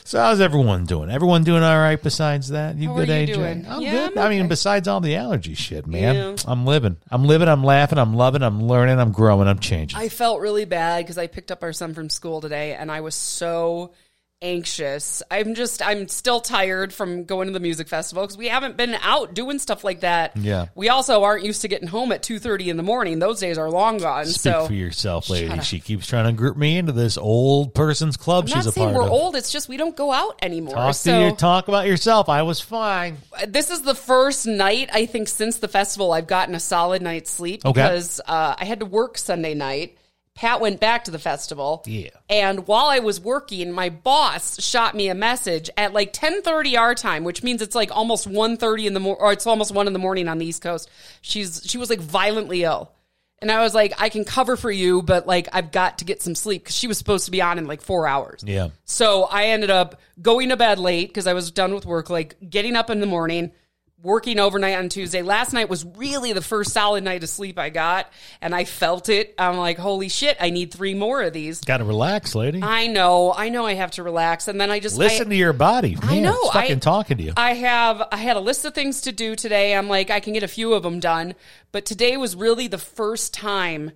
So 0.08 0.20
how's 0.20 0.40
everyone 0.40 0.86
doing? 0.86 1.10
Everyone 1.10 1.44
doing 1.44 1.64
all 1.64 1.80
right 1.80 2.00
besides 2.02 2.50
that? 2.50 2.78
You 2.78 2.90
How 2.90 2.96
good, 2.98 3.10
AJ? 3.10 3.34
doing? 3.34 3.66
I'm 3.68 3.82
Yeah, 3.82 3.92
good. 4.10 4.18
I'm 4.20 4.26
I 4.28 4.30
mean, 4.30 4.42
okay. 4.42 4.50
besides 4.50 4.88
all 4.88 5.02
the 5.02 5.16
allergy 5.16 5.56
shit, 5.56 5.88
man. 5.88 6.14
Yeah. 6.16 6.36
I'm 6.46 6.64
living. 6.68 6.98
I'm 7.10 7.26
living, 7.26 7.48
I'm 7.48 7.64
laughing, 7.64 7.98
I'm 7.98 8.14
loving, 8.14 8.44
I'm 8.44 8.68
learning, 8.68 9.00
I'm 9.00 9.12
growing, 9.12 9.48
I'm 9.48 9.58
changing. 9.58 10.00
I 10.00 10.10
felt 10.10 10.42
really 10.42 10.66
bad 10.66 11.04
because 11.04 11.18
I 11.18 11.26
picked 11.26 11.50
up 11.50 11.64
our 11.64 11.74
son 11.74 11.96
from 11.96 12.12
school 12.12 12.40
today 12.40 12.76
and 12.76 12.92
I 12.92 13.02
was 13.02 13.16
so 13.16 13.94
anxious. 14.46 15.24
I'm 15.30 15.56
just, 15.56 15.86
I'm 15.86 16.08
still 16.08 16.40
tired 16.40 16.94
from 16.94 17.26
going 17.26 17.48
to 17.48 17.54
the 17.54 17.60
music 17.60 17.88
festival 17.88 18.24
because 18.24 18.38
we 18.38 18.48
haven't 18.48 18.78
been 18.78 18.96
out 19.02 19.34
doing 19.34 19.60
stuff 19.60 19.84
like 19.84 20.02
that. 20.02 20.38
Yeah. 20.38 20.68
We 20.76 20.90
also 20.90 21.24
aren't 21.24 21.44
used 21.44 21.62
to 21.64 21.68
getting 21.68 21.88
home 21.88 22.12
at 22.12 22.22
2.30 22.22 22.68
in 22.68 22.78
the 22.78 22.84
morning. 22.84 23.20
Those 23.20 23.40
days 23.40 23.58
are 23.58 23.70
long 23.70 23.98
gone. 23.98 24.26
Speak 24.26 24.42
so 24.54 24.68
for 24.68 24.74
yourself, 24.74 25.30
lady. 25.30 25.60
She 25.62 25.80
keeps 25.80 26.06
trying 26.08 26.26
to 26.26 26.32
group 26.34 26.58
me 26.58 26.78
into 26.78 26.92
this 26.92 27.18
old 27.18 27.74
person's 27.74 28.18
club 28.18 28.46
I'm 28.46 28.50
she's 28.52 28.66
a 28.68 28.72
saying 28.72 28.88
part 28.94 28.98
we're 28.98 29.06
of. 29.06 29.12
old. 29.12 29.36
It's 29.36 29.52
just 29.52 29.68
we 29.68 29.78
don't 29.78 29.96
go 29.96 30.12
out 30.12 30.40
anymore. 30.42 30.76
Talk 30.76 30.96
so 30.96 31.12
to 31.20 31.26
you. 31.26 31.36
Talk 31.36 31.68
about 31.68 31.88
yourself. 31.88 32.30
I 32.30 32.44
was 32.44 32.62
fine. 32.62 33.18
this 33.48 33.72
is 33.72 33.82
the 33.82 33.96
first 33.96 34.46
night 34.46 34.90
I 34.94 35.06
think 35.08 35.28
since 35.28 35.58
the 35.58 35.68
festival 35.68 36.12
I've 36.14 36.28
gotten 36.28 36.54
a 36.56 36.60
solid 36.60 37.02
night's 37.02 37.32
sleep 37.32 37.66
Okay. 37.66 37.72
because 37.82 38.22
uh, 38.28 38.56
I 38.58 38.66
had 38.66 38.80
to 38.80 38.86
work 38.86 39.18
Sunday 39.18 39.54
night. 39.56 39.98
Pat 40.36 40.60
went 40.60 40.82
back 40.82 41.06
to 41.06 41.12
the 41.12 41.20
festival. 41.20 41.82
Yeah. 41.86 42.10
And 42.30 42.68
while 42.68 42.88
I 42.88 43.00
was 43.00 43.22
working, 43.22 43.72
my 43.72 43.90
boss 43.90 44.62
shot 44.62 44.94
me 44.94 45.08
a 45.08 45.16
message 45.16 45.70
at 45.78 45.94
like 45.94 46.12
10:30 46.12 46.78
our 46.78 46.94
time, 46.94 47.24
which 47.24 47.42
means 47.42 47.62
it's 47.62 47.76
like 47.76 47.90
almost 47.96 48.28
1:30 48.28 48.86
in 48.86 48.94
the 48.94 49.00
morning 49.00 49.22
or 49.22 49.32
it's 49.32 49.48
almost 49.48 49.74
1 49.74 49.88
in 49.88 49.94
the 49.94 50.00
morning 50.00 50.28
on 50.28 50.38
the 50.38 50.46
East 50.46 50.62
Coast. 50.62 50.90
She's 51.22 51.62
she 51.66 51.78
was 51.78 51.90
like 51.90 52.02
violently 52.02 52.64
ill. 52.64 52.92
And 53.40 53.52
I 53.52 53.62
was 53.62 53.76
like, 53.76 53.94
I 54.00 54.10
can 54.10 54.24
cover 54.26 54.56
for 54.56 54.72
you, 54.72 55.02
but 55.02 55.28
like 55.28 55.48
I've 55.54 55.72
got 55.72 56.00
to 56.00 56.06
get 56.06 56.22
some 56.22 56.36
sleep 56.36 56.64
because 56.64 56.76
she 56.76 56.88
was 56.88 56.98
supposed 56.98 57.26
to 57.26 57.32
be 57.32 57.42
on 57.42 57.58
in 57.58 57.66
like 57.66 57.82
four 57.82 58.08
hours. 58.08 58.44
Yeah. 58.46 58.70
So 58.86 59.24
I 59.24 59.48
ended 59.48 59.70
up 59.70 60.00
going 60.22 60.50
to 60.50 60.58
bed 60.58 60.80
late 60.80 61.10
because 61.10 61.28
I 61.28 61.34
was 61.34 61.52
done 61.52 61.74
with 61.74 61.86
work, 61.86 62.10
like 62.10 62.38
getting 62.50 62.76
up 62.76 62.90
in 62.90 63.00
the 63.00 63.06
morning, 63.06 63.52
working 64.02 64.40
overnight 64.40 64.78
on 64.78 64.90
Tuesday. 64.90 65.22
Last 65.22 65.54
night 65.54 65.70
was 65.70 65.84
really 65.84 66.34
the 66.34 66.42
first 66.42 66.72
solid 66.72 67.04
night 67.04 67.24
of 67.24 67.30
sleep 67.30 67.58
I 67.58 67.70
got, 67.70 68.12
and 68.42 68.54
I 68.54 68.66
felt 68.66 69.10
it. 69.10 69.34
I'm 69.38 69.58
like, 69.58 69.78
holy 69.78 70.10
shit, 70.10 70.38
I 70.40 70.50
need 70.50 70.72
three 70.72 70.94
more 70.94 71.22
of 71.24 71.34
these. 71.34 71.62
Got 71.62 71.78
to 71.78 71.86
relax, 71.86 72.36
lady. 72.36 72.62
I 72.62 72.88
know, 72.88 73.34
I 73.36 73.50
know 73.50 73.66
I 73.66 73.74
have 73.74 73.92
to 73.92 74.04
relax. 74.04 74.48
And 74.48 74.60
then 74.60 74.70
I 74.70 74.80
just 74.80 74.98
Listen 74.98 75.28
I, 75.28 75.30
to 75.32 75.36
your 75.36 75.54
body. 75.54 75.96
Man, 75.96 76.04
I 76.10 76.20
know. 76.20 76.38
It's 76.44 76.52
fucking 76.54 76.76
I- 76.78 76.80
talking 76.80 77.18
to 77.18 77.24
you. 77.24 77.34
I 77.36 77.54
have 77.54 78.08
I 78.12 78.18
had 78.18 78.38
a 78.38 78.42
list 78.42 78.66
of 78.66 78.74
things 78.74 79.02
to 79.02 79.12
do 79.12 79.36
today. 79.36 79.76
I'm 79.76 79.88
like 79.88 80.10
I 80.10 80.20
can 80.20 80.34
get 80.34 80.44
a 80.44 80.48
few 80.48 80.74
of 80.74 80.84
them 80.84 81.00
done, 81.00 81.36
but 81.72 81.86
today 81.86 82.18
was 82.18 82.36
really 82.36 82.68
the 82.68 82.78
first 82.78 83.34
time 83.34 83.92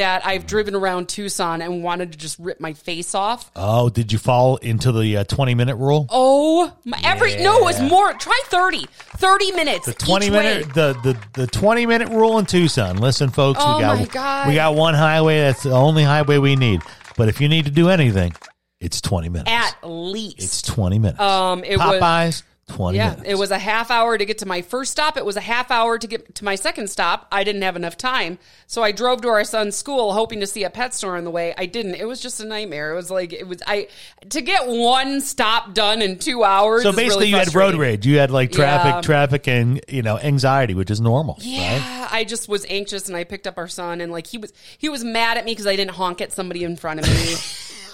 that 0.00 0.26
I've 0.26 0.46
driven 0.46 0.74
around 0.74 1.08
Tucson 1.08 1.62
and 1.62 1.82
wanted 1.84 2.12
to 2.12 2.18
just 2.18 2.38
rip 2.38 2.60
my 2.60 2.72
face 2.72 3.14
off. 3.14 3.50
oh, 3.54 3.88
did 3.88 4.12
you 4.12 4.18
fall 4.18 4.56
into 4.56 4.92
the 4.92 5.18
uh, 5.18 5.24
20 5.24 5.54
minute 5.54 5.76
rule? 5.76 6.06
Oh, 6.10 6.76
my, 6.84 6.98
every 7.04 7.36
no, 7.36 7.58
it 7.58 7.64
was 7.64 7.80
more. 7.80 8.12
Try 8.14 8.38
30. 8.46 8.86
30 9.16 9.52
minutes. 9.52 9.86
The 9.86 9.92
twenty 9.94 10.26
each 10.26 10.32
minute 10.32 10.66
way. 10.66 10.72
the, 10.72 10.92
the 11.02 11.40
the 11.42 11.46
twenty 11.46 11.84
minute 11.86 12.08
rule 12.08 12.38
in 12.38 12.46
Tucson. 12.46 12.96
Listen, 12.98 13.28
folks, 13.30 13.58
Oh 13.62 13.76
we 13.76 13.82
got 13.82 13.98
my 13.98 14.04
God. 14.06 14.48
we 14.48 14.54
got 14.54 14.74
one 14.74 14.94
highway. 14.94 15.38
That's 15.40 15.62
the 15.62 15.72
only 15.72 16.02
highway 16.04 16.38
we 16.38 16.56
need. 16.56 16.80
But 17.16 17.28
if 17.28 17.40
you 17.40 17.48
need 17.48 17.66
to 17.66 17.70
do 17.70 17.90
anything, 17.90 18.32
it's 18.80 19.00
twenty 19.00 19.28
minutes. 19.28 19.50
at 19.50 19.76
least. 19.84 20.38
it's 20.38 20.62
twenty 20.62 20.98
minutes. 20.98 21.20
Um, 21.20 21.62
it 21.64 21.76
was- 21.78 22.42
Popeyes 22.68 22.76
twenty 22.76 22.98
yeah, 22.98 23.10
minutes. 23.10 23.28
it 23.28 23.34
was 23.34 23.50
a 23.50 23.58
half 23.58 23.90
hour 23.90 24.16
to 24.16 24.24
get 24.24 24.38
to 24.38 24.46
my 24.46 24.62
first 24.62 24.92
stop. 24.92 25.16
It 25.16 25.24
was 25.24 25.36
a 25.36 25.40
half 25.40 25.70
hour 25.70 25.98
to 25.98 26.06
get 26.06 26.34
to 26.36 26.44
my 26.44 26.54
second 26.54 26.88
stop. 26.88 27.26
I 27.32 27.42
didn't 27.44 27.62
have 27.62 27.76
enough 27.76 27.96
time. 27.96 28.38
So 28.66 28.82
I 28.82 28.92
drove 28.92 29.22
to 29.22 29.28
our 29.28 29.44
son's 29.44 29.76
school 29.76 30.12
hoping 30.12 30.40
to 30.40 30.46
see 30.46 30.62
a 30.64 30.70
pet 30.70 30.94
store 30.94 31.16
on 31.16 31.24
the 31.24 31.30
way. 31.30 31.52
I 31.58 31.66
didn't. 31.66 31.96
It 31.96 32.06
was 32.06 32.20
just 32.20 32.40
a 32.40 32.44
nightmare. 32.44 32.92
It 32.92 32.94
was 32.96 33.10
like 33.10 33.32
it 33.32 33.46
was 33.48 33.62
I 33.66 33.88
to 34.30 34.40
get 34.40 34.68
one 34.68 35.20
stop 35.20 35.74
done 35.74 36.00
in 36.00 36.18
2 36.18 36.44
hours. 36.44 36.82
So 36.84 36.92
basically, 36.92 37.26
really 37.26 37.28
you 37.30 37.36
had 37.36 37.54
road 37.54 37.74
rage. 37.74 38.06
You 38.06 38.18
had 38.18 38.30
like 38.30 38.52
traffic, 38.52 38.94
Yeah. 38.94 39.00
traffic, 39.00 39.48
and 39.48 39.80
you 39.88 40.02
know 40.02 40.18
anxiety, 40.18 40.74
which 40.74 40.90
is 40.90 41.00
normal. 41.00 41.34
Right? 41.40 41.46
Yeah, 41.46 42.08
I 42.10 42.24
just 42.24 42.48
was 42.48 42.64
anxious 42.68 43.08
and 43.08 43.16
I 43.16 43.24
picked 43.24 43.46
up 43.46 43.58
our 43.58 43.68
son 43.68 44.00
and 44.00 44.12
like 44.12 44.26
he 44.28 44.38
was 44.38 44.52
he 44.78 44.88
was 44.88 45.02
mad 45.04 45.38
at 45.38 45.44
me 45.44 45.52
because 45.52 45.66
I 45.66 45.76
didn't 45.76 45.92
honk 45.94 46.20
at 46.20 46.32
somebody 46.32 46.64
in 46.64 46.76
front 46.76 47.00
of 47.00 47.06
me. 47.08 47.34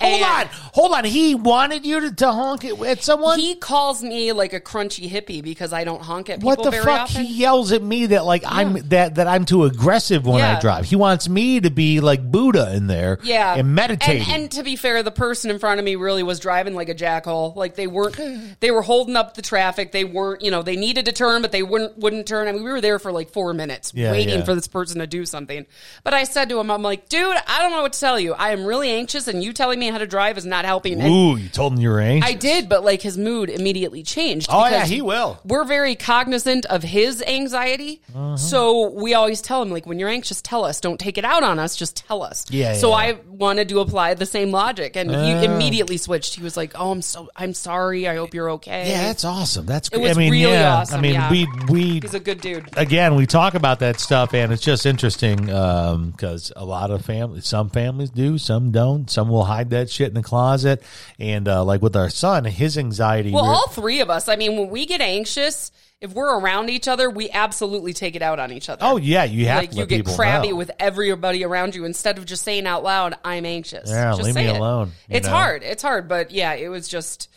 Hold 0.01 0.23
on, 0.23 0.47
hold 0.73 0.93
on. 0.93 1.05
He 1.05 1.35
wanted 1.35 1.85
you 1.87 2.01
to, 2.01 2.15
to 2.17 2.33
honk 2.33 2.65
it 2.65 2.81
at 2.83 3.03
someone. 3.03 3.39
He 3.39 3.55
calls 3.55 4.03
me 4.03 4.33
like 4.33 4.53
a 4.53 4.61
crunchy 4.61 5.11
hippie 5.11 5.43
because 5.43 5.73
I 5.73 5.85
don't 5.85 6.03
honk 6.03 6.31
at 6.31 6.39
people 6.41 6.49
what 6.49 6.63
the 6.63 6.71
very 6.71 6.85
fuck? 6.85 7.01
often. 7.03 7.25
He 7.25 7.35
yells 7.41 7.73
at 7.73 7.83
me 7.83 8.07
that 8.07 8.25
like 8.25 8.43
I'm 8.47 8.75
that 8.89 9.17
that 9.17 9.27
I'm 9.27 9.45
too 9.45 9.65
aggressive 9.65 10.27
when 10.27 10.43
I 10.43 10.61
drive. 10.61 10.85
He 10.87 10.97
wants 10.97 11.29
me 11.29 11.61
to 11.61 11.71
be 11.71 12.01
like 12.01 12.31
Buddha 12.31 12.75
in 12.75 12.87
there, 12.87 13.19
Yeah, 13.23 13.55
and 13.55 13.75
meditating. 13.75 14.23
And, 14.23 14.43
and 14.43 14.51
to 14.53 14.63
be 14.63 14.77
fair, 14.77 15.03
the 15.03 15.11
person 15.11 15.51
in 15.51 15.59
front 15.59 15.79
of 15.79 15.85
me 15.85 15.97
really 15.97 16.23
was 16.23 16.41
driving 16.41 16.75
like 16.75 16.89
a 16.89 16.95
jackhole. 16.95 17.55
Like 17.57 17.75
they 17.75 17.87
weren't, 17.87 18.17
they 18.61 18.71
were 18.71 18.83
holding 18.83 19.17
up 19.17 19.35
the 19.35 19.43
traffic. 19.43 19.93
They 19.93 20.05
weren't, 20.05 20.43
you 20.43 20.51
know, 20.51 20.63
they 20.63 20.77
needed 20.77 21.07
to 21.07 21.13
turn, 21.13 21.43
but 21.43 21.53
they 21.53 21.63
wouldn't 21.63 21.99
wouldn't 21.99 22.27
turn. 22.27 22.49
I 22.49 22.53
mean, 22.53 22.65
we 22.65 22.71
were 22.71 22.81
there 22.81 22.99
for 22.99 23.13
like 23.13 23.31
four 23.31 23.55
minutes 23.55 23.93
Yeah, 23.95 24.13
waiting 24.13 24.41
yeah. 24.41 24.45
for 24.45 24.55
this 24.55 24.69
person 24.69 25.01
to 25.01 25.07
do 25.07 25.25
something. 25.27 25.67
But 26.05 26.15
I 26.15 26.25
said 26.25 26.49
to 26.51 26.61
him, 26.61 26.71
I'm 26.71 26.83
like, 26.83 27.09
dude, 27.09 27.37
I 27.47 27.63
don't 27.63 27.71
know 27.71 27.83
what 27.83 27.93
to 27.95 28.01
tell 28.01 28.19
you. 28.21 28.35
I 28.35 28.51
am 28.51 28.65
really 28.65 28.91
anxious, 28.91 29.29
and 29.29 29.43
you 29.43 29.53
telling 29.53 29.79
me 29.79 29.86
how 29.93 29.99
to 29.99 30.07
drive 30.07 30.39
is 30.39 30.45
not 30.47 30.65
helping. 30.65 31.01
And 31.01 31.11
Ooh, 31.13 31.37
you 31.37 31.49
told 31.49 31.73
him 31.75 31.81
you 31.81 31.89
were 31.91 32.01
anxious. 32.01 32.31
I 32.31 32.35
did, 32.35 32.69
but 32.69 32.85
like 32.85 33.03
his 33.03 33.17
mood 33.19 33.51
immediately 33.51 34.03
changed. 34.03 34.49
Oh, 34.51 34.67
yeah, 34.67 34.85
he 34.87 35.03
will. 35.03 35.39
We're 35.45 35.65
very 35.65 35.95
cognizant 35.95 36.67
of 36.67 36.83
his 36.83 37.23
anxiety, 37.23 38.01
Uh-huh. 38.15 38.37
so 38.37 38.91
we 38.91 39.15
always 39.15 39.41
tell 39.43 39.63
him 39.63 39.71
like, 39.71 39.87
when 39.87 39.99
you're 39.99 40.09
anxious, 40.09 40.41
tell 40.43 40.65
us. 40.65 40.81
Don't 40.81 40.99
take 41.01 41.19
it 41.19 41.25
out 41.25 41.43
on 41.43 41.59
us. 41.59 41.77
Just 41.77 41.97
tell 42.07 42.23
us. 42.23 42.47
Yeah, 42.51 42.75
So 42.75 42.91
yeah. 42.91 42.95
I 42.97 43.19
wanted 43.29 43.69
to 43.71 43.81
apply 43.81 44.15
the 44.15 44.27
same 44.27 44.51
logic, 44.53 44.97
and 44.97 45.11
Ah. 45.15 45.25
he 45.41 45.45
immediately 45.45 45.97
switched. 45.97 46.35
He 46.35 46.43
was 46.43 46.57
like, 46.57 46.73
"Oh, 46.75 46.91
I'm 46.91 47.03
so 47.03 47.29
I'm 47.37 47.53
sorry. 47.55 48.09
I 48.09 48.17
hope 48.17 48.33
you're 48.35 48.51
okay." 48.53 48.91
Yeah, 48.91 49.03
that's 49.09 49.25
awesome. 49.25 49.67
That's 49.67 49.89
It 49.89 49.93
great. 49.95 50.09
was 50.09 50.17
I 50.17 50.21
mean, 50.21 50.33
really 50.33 50.53
yeah. 50.53 50.77
awesome, 50.77 50.99
I 50.99 51.01
mean, 51.03 51.15
yeah. 51.15 51.31
we 51.31 51.47
we 51.69 52.01
he's 52.01 52.15
a 52.15 52.21
good 52.21 52.41
dude. 52.41 52.69
again 52.77 53.15
we 53.17 53.27
talk 53.27 53.55
about 53.55 53.81
that 53.81 54.01
stuff, 54.01 54.33
and 54.35 54.53
it's 54.53 54.63
just 54.63 54.87
interesting 54.87 55.37
because 55.47 56.53
a 56.57 56.65
lot 56.65 56.91
of 56.91 57.05
families, 57.05 57.47
some 57.47 57.69
families 57.71 58.11
do, 58.11 58.39
some 58.39 58.71
don't. 58.71 59.11
Some 59.11 59.29
will 59.29 59.45
hide 59.45 59.71
that 59.71 59.76
shit 59.85 60.09
in 60.09 60.15
the 60.15 60.23
closet, 60.23 60.83
and 61.19 61.47
uh, 61.47 61.65
like 61.65 61.83
with 61.83 61.95
our 61.97 62.09
son, 62.11 62.45
his 62.45 62.77
anxiety. 62.79 63.33
Well, 63.33 63.45
all 63.45 63.69
three 63.69 64.01
of 64.01 64.11
us. 64.11 64.29
I 64.29 64.37
mean, 64.37 64.57
when 64.57 64.71
we 64.71 64.87
get 64.87 65.01
anxious, 65.01 65.71
if 66.01 66.13
we're 66.13 66.39
around 66.39 66.69
each 66.71 66.89
other, 66.89 67.09
we 67.09 67.31
absolutely 67.31 67.93
take 67.93 68.17
it 68.17 68.23
out 68.23 68.39
on 68.39 68.53
each 68.53 68.69
other. 68.69 68.85
oh 68.85 68.97
yeah, 68.97 69.25
you 69.25 69.47
have 69.47 69.63
like 69.63 69.71
to 69.71 69.77
you 69.79 69.87
get 69.87 70.05
crabby 70.07 70.51
know. 70.51 70.57
with 70.57 70.71
everybody 70.79 71.45
around 71.45 71.75
you 71.75 71.85
instead 71.85 72.19
of 72.19 72.27
just 72.27 72.43
saying 72.45 72.67
out 72.67 72.83
loud, 72.83 73.15
"I'm 73.25 73.47
anxious." 73.47 73.91
Yeah, 73.91 74.11
Just 74.13 74.23
leave 74.25 74.35
me 74.35 74.47
it. 74.47 74.57
alone, 74.57 74.93
It's 75.09 75.27
know? 75.27 75.33
hard. 75.33 75.63
It's 75.63 75.83
hard, 75.83 76.09
but 76.09 76.31
yeah, 76.31 76.55
it 76.55 76.69
was 76.69 76.89
just. 76.89 77.29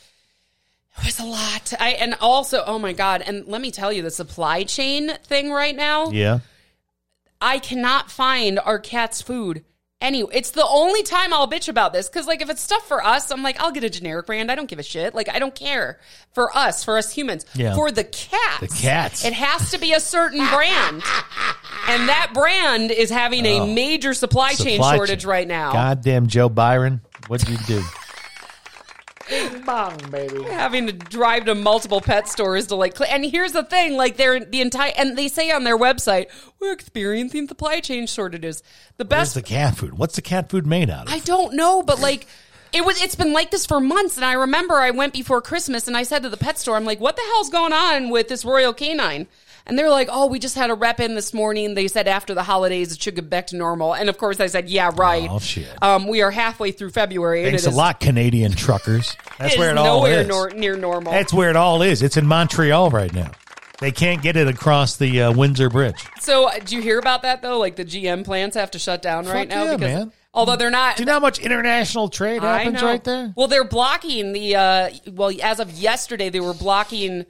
It 0.98 1.06
was 1.06 1.20
a 1.20 1.26
lot. 1.26 1.74
I 1.80 1.92
and 1.92 2.16
also, 2.20 2.62
oh 2.66 2.78
my 2.78 2.92
god! 2.92 3.22
And 3.26 3.48
let 3.48 3.62
me 3.62 3.72
tell 3.72 3.94
you, 3.94 4.02
the 4.02 4.12
supply 4.12 4.64
chain 4.64 5.10
thing 5.26 5.50
right 5.52 5.76
now. 5.76 6.10
Yeah. 6.12 6.40
I 7.42 7.60
cannot 7.60 8.12
find 8.12 8.60
our 8.60 8.80
cat's 8.80 9.22
food. 9.22 9.64
Anyway, 10.02 10.32
it's 10.34 10.52
the 10.52 10.66
only 10.66 11.04
time 11.04 11.34
I'll 11.34 11.50
bitch 11.50 11.68
about 11.68 11.92
this 11.92 12.08
because, 12.08 12.26
like, 12.26 12.42
if 12.42 12.50
it's 12.50 12.62
stuff 12.62 12.88
for 12.88 13.04
us, 13.04 13.32
I'm 13.32 13.44
like, 13.44 13.60
I'll 13.60 13.72
get 13.72 13.84
a 13.84 13.90
generic 13.90 14.28
brand. 14.28 14.50
I 14.50 14.56
don't 14.56 14.70
give 14.70 14.80
a 14.80 14.84
shit. 14.84 15.14
Like, 15.14 15.28
I 15.28 15.40
don't 15.40 15.54
care 15.54 16.00
for 16.32 16.56
us, 16.56 16.86
for 16.86 16.98
us 16.98 17.12
humans. 17.14 17.46
Yeah. 17.54 17.76
For 17.76 17.92
the 17.92 18.06
cats, 18.06 18.60
The 18.62 18.68
cats. 18.70 19.26
it 19.26 19.34
has 19.34 19.72
to 19.72 19.78
be 19.78 19.92
a 19.92 20.00
certain 20.00 20.40
brand, 20.48 21.04
and 21.90 22.08
that 22.08 22.32
brand 22.34 22.92
is 22.92 23.10
having 23.10 23.46
a 23.46 23.60
oh. 23.60 23.68
major 23.68 24.14
supply, 24.14 24.54
chain 24.54 24.82
shortage 24.82 25.24
chain. 25.24 25.30
right 25.30 25.48
now. 25.48 25.74
Goddamn 25.74 26.28
Joe 26.28 26.50
Biden. 26.50 27.02
What'd 27.28 27.50
you 27.50 27.58
do? 27.68 27.84
Having 30.52 30.88
to 30.88 30.94
drive 30.94 31.46
to 31.46 31.56
multiple 31.56 32.02
pet 32.02 32.28
stores 32.28 32.68
to 32.68 32.76
like 32.76 33.00
and 33.10 33.24
here's 33.24 33.52
the 33.52 33.64
thing 33.64 33.96
like 33.96 34.18
they're 34.18 34.40
the 34.40 34.62
entire 34.62 34.92
and 34.98 35.18
they 35.18 35.28
say 35.28 35.52
on 35.52 35.64
their 35.64 35.78
website 35.78 36.28
we're 36.60 36.74
experiencing 36.74 37.48
supply 37.48 37.80
chain 37.80 38.08
shortages 38.08 38.64
the 38.98 39.06
Where's 39.06 39.10
best 39.10 39.34
the 39.36 39.42
cat 39.42 39.76
food? 39.78 39.98
What's 39.98 40.16
the 40.16 40.22
cat 40.22 40.50
food 40.50 40.66
made 40.66 40.90
out 40.90 41.08
of? 41.08 41.14
i 41.14 41.20
don't 41.20 41.54
know 41.54 41.84
but 41.84 42.00
like 42.00 42.26
it 42.74 42.86
was 42.86 43.02
it's 43.02 43.16
been 43.16 43.34
like 43.34 43.52
this 43.52 43.66
for 43.66 43.80
months 43.80 44.16
and 44.16 44.26
i 44.26 44.34
remember 44.34 44.76
i 44.76 44.92
went 44.92 45.14
before 45.14 45.42
christmas 45.42 45.88
and 45.88 45.96
i 45.96 46.04
said 46.04 46.24
to 46.24 46.30
the 46.30 46.38
pet 46.38 46.58
store 46.58 46.76
i'm 46.76 46.86
like 46.86 47.00
what 47.00 47.16
the 47.16 47.22
hell's 47.34 47.50
going 47.50 47.74
on 47.74 48.10
with 48.10 48.28
this 48.28 48.44
Royal 48.46 48.74
Canin 48.74 49.28
and 49.70 49.80
they're 49.80 49.90
like, 49.90 50.10
"Oh, 50.12 50.26
we 50.26 50.40
just 50.40 50.56
had 50.56 50.70
a 50.70 50.74
rep 50.74 51.00
in 51.00 51.16
this 51.16 51.34
morning. 51.34 51.76
They 51.76 51.88
said 51.88 52.08
after 52.08 52.34
the 52.34 52.44
holidays 52.44 52.92
it 52.92 53.02
should 53.02 53.16
get 53.16 53.30
back 53.30 53.48
to 53.48 53.56
normal." 53.56 53.94
And 53.94 54.10
of 54.10 54.18
course, 54.18 54.40
I 54.40 54.48
said, 54.48 54.68
"Yeah, 54.70 54.92
right." 54.96 55.30
Oh, 55.32 55.40
shit. 55.40 55.68
Um, 55.82 56.08
we 56.08 56.22
are 56.22 56.32
halfway 56.32 56.72
through 56.72 56.90
February. 56.90 57.44
and 57.44 57.52
Thanks 57.52 57.66
a 57.66 57.70
is- 57.70 57.76
lot, 57.76 58.00
Canadian 58.00 58.52
truckers. 58.52 59.16
That's 59.38 59.58
where 59.58 59.72
it 59.72 59.78
all 59.78 60.06
is. 60.06 60.28
nor- 60.28 60.50
near 60.50 60.76
normal. 60.76 61.14
That's 61.14 61.32
where 61.34 61.50
it 61.50 61.56
all 61.56 61.82
is. 61.82 62.02
It's 62.02 62.18
in 62.18 62.26
Montreal 62.26 62.90
right 62.90 63.14
now. 63.14 63.32
They 63.80 63.92
can't 63.92 64.22
get 64.22 64.36
it 64.36 64.48
across 64.50 64.98
the 64.98 65.22
uh, 65.22 65.32
Windsor 65.32 65.70
Bridge. 65.70 66.04
So, 66.20 66.50
uh, 66.50 66.60
do 66.60 66.76
you 66.76 66.82
hear 66.82 67.00
about 67.00 67.22
that 67.22 67.42
though? 67.42 67.58
Like 67.60 67.78
the 67.78 67.86
GM 67.86 68.26
plants 68.26 68.58
have 68.58 68.72
to 68.72 68.80
shut 68.80 69.02
down 69.02 69.26
right 69.26 69.48
now 69.48 69.64
yeah, 69.64 69.78
because 69.78 69.96
man. 69.96 70.12
although 70.34 70.58
they're 70.58 70.70
not. 70.70 70.98
Do 70.98 71.04
you 71.04 71.06
know 71.06 71.14
how 71.14 71.20
much 71.22 71.40
international 71.40 72.10
trade 72.10 72.42
happens 72.42 72.82
right 72.84 73.02
there? 73.02 73.32
Well, 73.38 73.48
they're 73.48 73.64
blocking 73.64 74.34
the. 74.34 74.56
Uh, 74.58 74.90
well, 75.14 75.32
as 75.42 75.62
of 75.62 75.72
yesterday, 75.72 76.30
they 76.30 76.42
were 76.42 76.54
blocking 76.54 77.26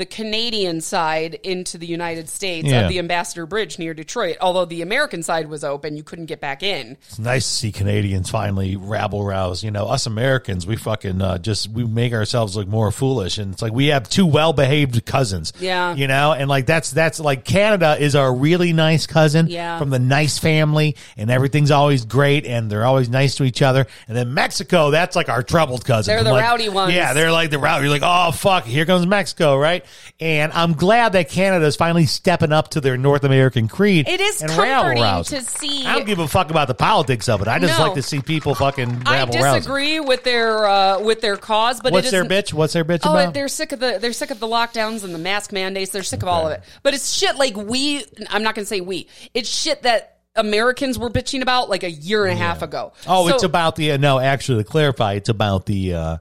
the 0.00 0.06
Canadian 0.06 0.80
side 0.80 1.34
into 1.44 1.78
the 1.78 1.86
United 1.86 2.28
States 2.28 2.66
Yeah. 2.66 2.80
of 2.80 2.88
the 2.88 2.98
Ambassador 2.98 3.46
Bridge 3.46 3.78
near 3.78 3.94
Detroit. 3.94 4.36
Although 4.40 4.64
the 4.64 4.82
American 4.82 5.22
side 5.22 5.48
was 5.48 5.62
open, 5.62 5.96
you 5.96 6.02
couldn't 6.02 6.26
get 6.26 6.40
back 6.40 6.62
in. 6.64 6.96
It's 7.08 7.18
nice 7.18 7.44
to 7.46 7.52
see 7.52 7.70
Canadians 7.72 8.30
finally 8.30 8.76
rabble 8.76 9.24
rouse. 9.24 9.62
You 9.62 9.70
know, 9.70 9.86
us 9.86 10.06
Americans, 10.06 10.66
we 10.66 10.76
fucking 10.76 11.20
uh, 11.22 11.38
just 11.38 11.68
we 11.68 11.84
make 11.84 12.12
ourselves 12.12 12.56
look 12.56 12.66
more 12.66 12.90
foolish, 12.90 13.38
and 13.38 13.52
it's 13.52 13.62
like 13.62 13.72
we 13.72 13.86
have 13.88 14.08
two 14.08 14.26
well 14.26 14.52
behaved 14.52 15.04
cousins. 15.06 15.52
Yeah. 15.60 15.94
you 15.94 16.06
know, 16.08 16.32
and 16.32 16.48
like 16.48 16.66
that's 16.66 16.90
that's 16.90 17.20
like 17.20 17.44
Canada 17.44 17.96
is 18.00 18.16
our 18.16 18.34
really 18.34 18.72
nice 18.72 19.06
cousin. 19.06 19.46
Yeah. 19.48 19.78
from 19.78 19.90
the 19.90 19.98
nice 19.98 20.38
family, 20.38 20.96
and 21.16 21.30
everything's 21.30 21.70
always 21.70 22.04
great, 22.04 22.46
and 22.46 22.70
they're 22.70 22.84
always 22.86 23.08
nice 23.08 23.34
to 23.36 23.44
each 23.44 23.60
other. 23.62 23.86
And 24.08 24.16
then 24.16 24.32
Mexico, 24.34 24.90
that's 24.90 25.14
like 25.14 25.28
our 25.28 25.42
troubled 25.42 25.84
cousin. 25.84 26.14
They're 26.14 26.24
the 26.24 26.32
Like, 26.32 26.42
rowdy 26.42 26.68
ones. 26.68 26.94
Yeah, 26.94 27.12
they're 27.12 27.30
like 27.32 27.50
the 27.50 27.58
rowdy. 27.58 27.84
You're 27.84 27.92
like, 27.92 28.02
oh 28.04 28.30
fuck, 28.32 28.64
here 28.64 28.86
comes 28.86 29.06
Mexico, 29.06 29.56
right? 29.58 29.84
And 30.20 30.52
I'm 30.52 30.74
glad 30.74 31.12
that 31.12 31.28
Canada 31.30 31.64
is 31.66 31.76
finally 31.76 32.06
stepping 32.06 32.52
up 32.52 32.70
to 32.70 32.80
their 32.80 32.96
North 32.96 33.24
American 33.24 33.68
creed. 33.68 34.06
It 34.08 34.20
is 34.20 34.42
and 34.42 34.50
comforting 34.50 35.02
to 35.24 35.40
see- 35.42 35.86
I 35.86 35.94
don't 35.94 36.06
give 36.06 36.18
a 36.18 36.28
fuck 36.28 36.50
about 36.50 36.68
the 36.68 36.74
politics 36.74 37.28
of 37.28 37.40
it. 37.42 37.48
I 37.48 37.58
just 37.58 37.78
No. 37.78 37.86
like 37.86 37.94
to 37.94 38.02
see 38.02 38.20
people 38.20 38.54
fucking 38.54 39.02
I 39.06 39.14
rabble 39.14 39.34
rousing. 39.38 39.60
disagree 39.60 40.00
with 40.00 40.24
their 40.24 40.68
uh, 40.68 41.00
with 41.00 41.20
their 41.20 41.36
cause, 41.36 41.80
but 41.80 41.92
What's 41.92 42.10
their 42.10 42.24
bitch? 42.24 42.52
What's 42.52 42.72
their 42.74 42.84
bitch 42.84 43.00
Oh, 43.04 43.12
about? 43.16 43.34
they're 43.34 43.48
sick 43.48 43.72
of 43.72 43.80
the 43.80 43.98
they're 44.00 44.12
sick 44.12 44.30
of 44.30 44.40
the 44.40 44.46
lockdowns 44.46 45.04
and 45.04 45.14
the 45.14 45.18
mask 45.18 45.52
mandates. 45.52 45.90
They're 45.92 46.02
sick 46.02 46.22
of 46.22 46.28
all 46.28 46.46
of 46.46 46.52
it. 46.52 46.62
But 46.82 46.94
it's 46.94 47.12
shit 47.12 47.36
like 47.36 47.56
we. 47.56 48.04
I'm 48.28 48.42
not 48.42 48.54
going 48.54 48.64
to 48.64 48.68
say 48.68 48.80
we. 48.80 49.08
It's 49.34 49.48
shit 49.48 49.82
that 49.82 50.18
Americans 50.36 50.98
were 50.98 51.10
bitching 51.10 51.42
about 51.42 51.68
like 51.70 51.82
a 51.82 51.90
year 51.90 52.24
and 52.26 52.32
a 52.38 52.42
half 52.42 52.62
ago. 52.62 52.92
Oh, 53.06 53.28
So- 53.28 53.34
it's 53.34 53.44
about 53.44 53.76
the 53.76 53.92
uh, 53.92 53.96
no. 53.96 54.18
Actually, 54.18 54.64
to 54.64 54.68
clarify, 54.70 55.14
it's 55.14 55.28
about 55.28 55.66
the 55.66 55.94
uh, 55.94 56.16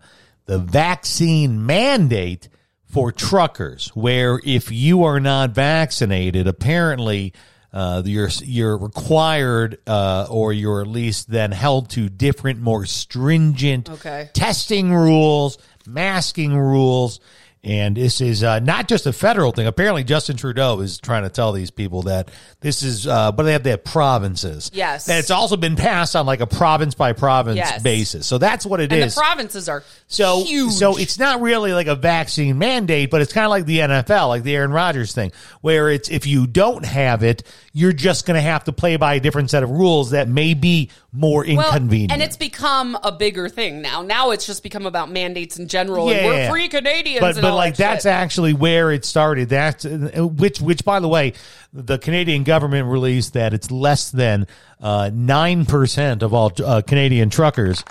the 0.46 0.58
vaccine 0.58 1.66
mandate 1.66 2.50
for 2.90 3.12
truckers, 3.12 3.88
where 3.96 4.40
if 4.44 4.72
you 4.72 5.04
are 5.04 5.20
not 5.20 5.52
vaccinated, 5.52 6.48
apparently. 6.48 7.34
Uh, 7.72 8.02
you're 8.04 8.30
you're 8.42 8.76
required, 8.76 9.78
uh, 9.86 10.26
or 10.28 10.52
you're 10.52 10.82
at 10.82 10.88
least 10.88 11.30
then 11.30 11.52
held 11.52 11.88
to 11.92 12.10
different, 12.10 12.60
more 12.60 12.84
stringent 12.88 13.88
Okay. 13.88 14.28
testing 14.34 14.92
rules, 14.92 15.60
masking 15.86 16.58
rules, 16.58 17.20
and 17.64 17.98
this 17.98 18.22
is 18.22 18.42
uh, 18.44 18.60
not 18.60 18.88
just 18.88 19.06
a 19.06 19.12
federal 19.12 19.52
thing. 19.52 19.68
Apparently, 19.68 20.04
Justin 20.06 20.38
Trudeau 20.38 20.80
is 20.80 20.98
trying 20.98 21.24
to 21.24 21.30
tell 21.30 21.52
these 21.52 21.72
people 21.72 22.04
that 22.04 22.30
this 22.62 22.84
is, 22.84 23.06
uh, 23.06 23.32
but 23.34 23.44
they 23.44 23.52
have 23.52 23.64
their 23.64 23.78
provinces. 23.78 24.72
Yes. 24.74 25.10
And 25.10 25.18
it's 25.20 25.30
also 25.30 25.58
been 25.58 25.76
passed 25.76 26.16
on 26.16 26.26
like 26.26 26.40
a 26.40 26.48
province 26.48 26.96
by 26.96 27.14
province 27.14 27.58
Yes. 27.58 27.82
basis. 27.82 28.26
So 28.28 28.38
that's 28.38 28.66
what 28.66 28.80
it 28.80 28.92
is. 28.94 29.02
and 29.04 29.12
the 29.12 29.16
provinces 29.16 29.68
are 29.68 29.84
So, 30.08 30.44
huge. 30.44 30.72
so 30.74 30.98
it's 30.98 31.20
not 31.20 31.42
really 31.42 31.74
like 31.74 31.88
a 31.88 31.96
vaccine 31.96 32.58
mandate, 32.58 33.10
but 33.12 33.22
it's 33.22 33.34
kind 33.34 33.46
of 33.46 33.52
like 33.52 33.66
the 33.66 33.80
NFL, 33.80 34.30
like 34.30 34.44
the 34.44 34.56
Aaron 34.56 34.72
Rodgers 34.72 35.12
thing, 35.14 35.32
where 35.62 35.90
it's 35.90 36.10
if 36.10 36.26
you 36.28 36.48
don't 36.48 36.86
have 36.86 37.24
it, 37.24 37.44
you're 37.74 37.94
just 37.94 38.26
going 38.26 38.36
to 38.36 38.42
have 38.42 38.64
to 38.66 38.72
play 38.72 38.96
by 38.98 39.16
a 39.16 39.20
different 39.20 39.50
set 39.50 39.64
of 39.64 39.70
rules 39.70 40.12
that 40.12 40.28
may 40.30 40.54
be 40.54 40.90
more 41.12 41.44
well, 41.48 41.68
inconvenient. 41.74 42.12
and 42.12 42.22
it's 42.22 42.38
become 42.38 42.98
a 43.04 43.12
bigger 43.12 43.50
thing 43.50 43.82
now. 43.82 44.02
Now 44.04 44.30
it's 44.32 44.46
just 44.46 44.62
become 44.62 44.86
about 44.86 45.10
mandates 45.12 45.58
in 45.58 45.68
general. 45.68 46.08
and 46.10 46.18
Yeah. 46.18 46.26
we're 46.28 46.50
free 46.52 46.68
Canadians. 46.68 47.20
but 47.22 47.42
but 47.42 47.56
like 47.56 47.76
that 47.78 47.90
that's 47.94 48.04
shit. 48.04 48.12
actually 48.12 48.54
where 48.54 48.92
it 48.92 49.06
started. 49.06 49.50
That's 49.50 49.86
uh, 49.86 50.28
which 50.28 50.62
which 50.62 50.86
by 50.86 51.00
the 51.00 51.08
way, 51.08 51.34
the 51.74 51.98
Canadian 51.98 52.44
government 52.44 52.88
released 52.88 53.34
that 53.34 53.54
it's 53.54 53.72
less 53.72 54.12
than 54.12 54.46
uh, 54.82 55.10
nine 55.14 55.66
percent 55.66 56.22
of 56.22 56.34
all 56.34 56.52
uh, 56.64 56.82
Canadian 56.86 57.30
truckers 57.32 57.84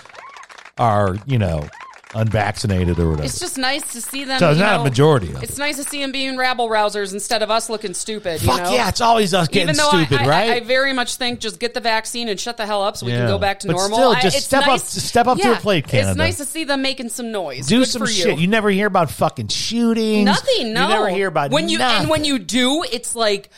are 0.77 1.17
you 1.25 1.37
know 1.37 1.67
unvaccinated 2.15 2.97
or 2.99 3.09
whatever. 3.11 3.25
It's 3.25 3.39
just 3.39 3.57
nice 3.57 3.83
to 3.93 4.01
see 4.01 4.23
them. 4.23 4.39
So 4.39 4.49
it's 4.49 4.59
you 4.59 4.65
not 4.65 4.81
a 4.81 4.83
majority 4.83 5.31
of 5.33 5.43
It's 5.43 5.57
nice 5.57 5.77
to 5.77 5.83
see 5.83 6.01
them 6.01 6.11
being 6.11 6.37
rabble 6.37 6.67
rousers 6.69 7.13
instead 7.13 7.41
of 7.43 7.51
us 7.51 7.69
looking 7.69 7.93
stupid. 7.93 8.41
Fuck 8.41 8.57
you 8.57 8.63
know? 8.63 8.71
yeah, 8.73 8.89
it's 8.89 9.01
always 9.01 9.33
us 9.33 9.47
getting 9.47 9.69
Even 9.69 9.77
though 9.77 9.89
stupid, 9.89 10.21
I, 10.21 10.23
I, 10.23 10.27
right? 10.27 10.51
I 10.51 10.59
very 10.61 10.93
much 10.93 11.15
think 11.15 11.39
just 11.39 11.59
get 11.59 11.73
the 11.73 11.79
vaccine 11.81 12.27
and 12.29 12.39
shut 12.39 12.57
the 12.57 12.65
hell 12.65 12.81
up 12.83 12.97
so 12.97 13.05
we 13.05 13.11
Yeah. 13.11 13.19
can 13.19 13.27
go 13.27 13.37
back 13.37 13.59
to 13.61 13.67
But 13.67 13.73
normal. 13.77 13.97
still, 13.97 14.15
just 14.31 14.45
step 14.45 14.61
up- 14.63 14.67
nice- 14.67 14.83
step 14.83 15.27
up 15.27 15.37
to 15.37 15.43
yeah, 15.43 15.53
the 15.53 15.59
plate, 15.61 15.87
Canada. 15.87 16.09
It's 16.11 16.17
nice 16.17 16.37
to 16.37 16.45
see 16.45 16.63
them 16.63 16.81
making 16.81 17.09
some 17.09 17.31
noise. 17.31 17.67
do 17.67 17.79
Good 17.79 17.87
some 17.87 18.05
shit. 18.07 18.39
You 18.39 18.47
never 18.47 18.69
hear 18.69 18.87
about 18.87 19.11
fucking 19.11 19.49
shootings. 19.49 20.25
Nothing. 20.25 20.73
No. 20.73 20.83
You 20.83 20.87
never 20.89 21.09
hear 21.09 21.27
about 21.27 21.51
when 21.51 21.69
you 21.69 21.77
nothing. 21.77 22.01
and 22.01 22.09
when 22.09 22.25
you 22.25 22.39
do, 22.39 22.83
it's 22.91 23.15
like 23.15 23.49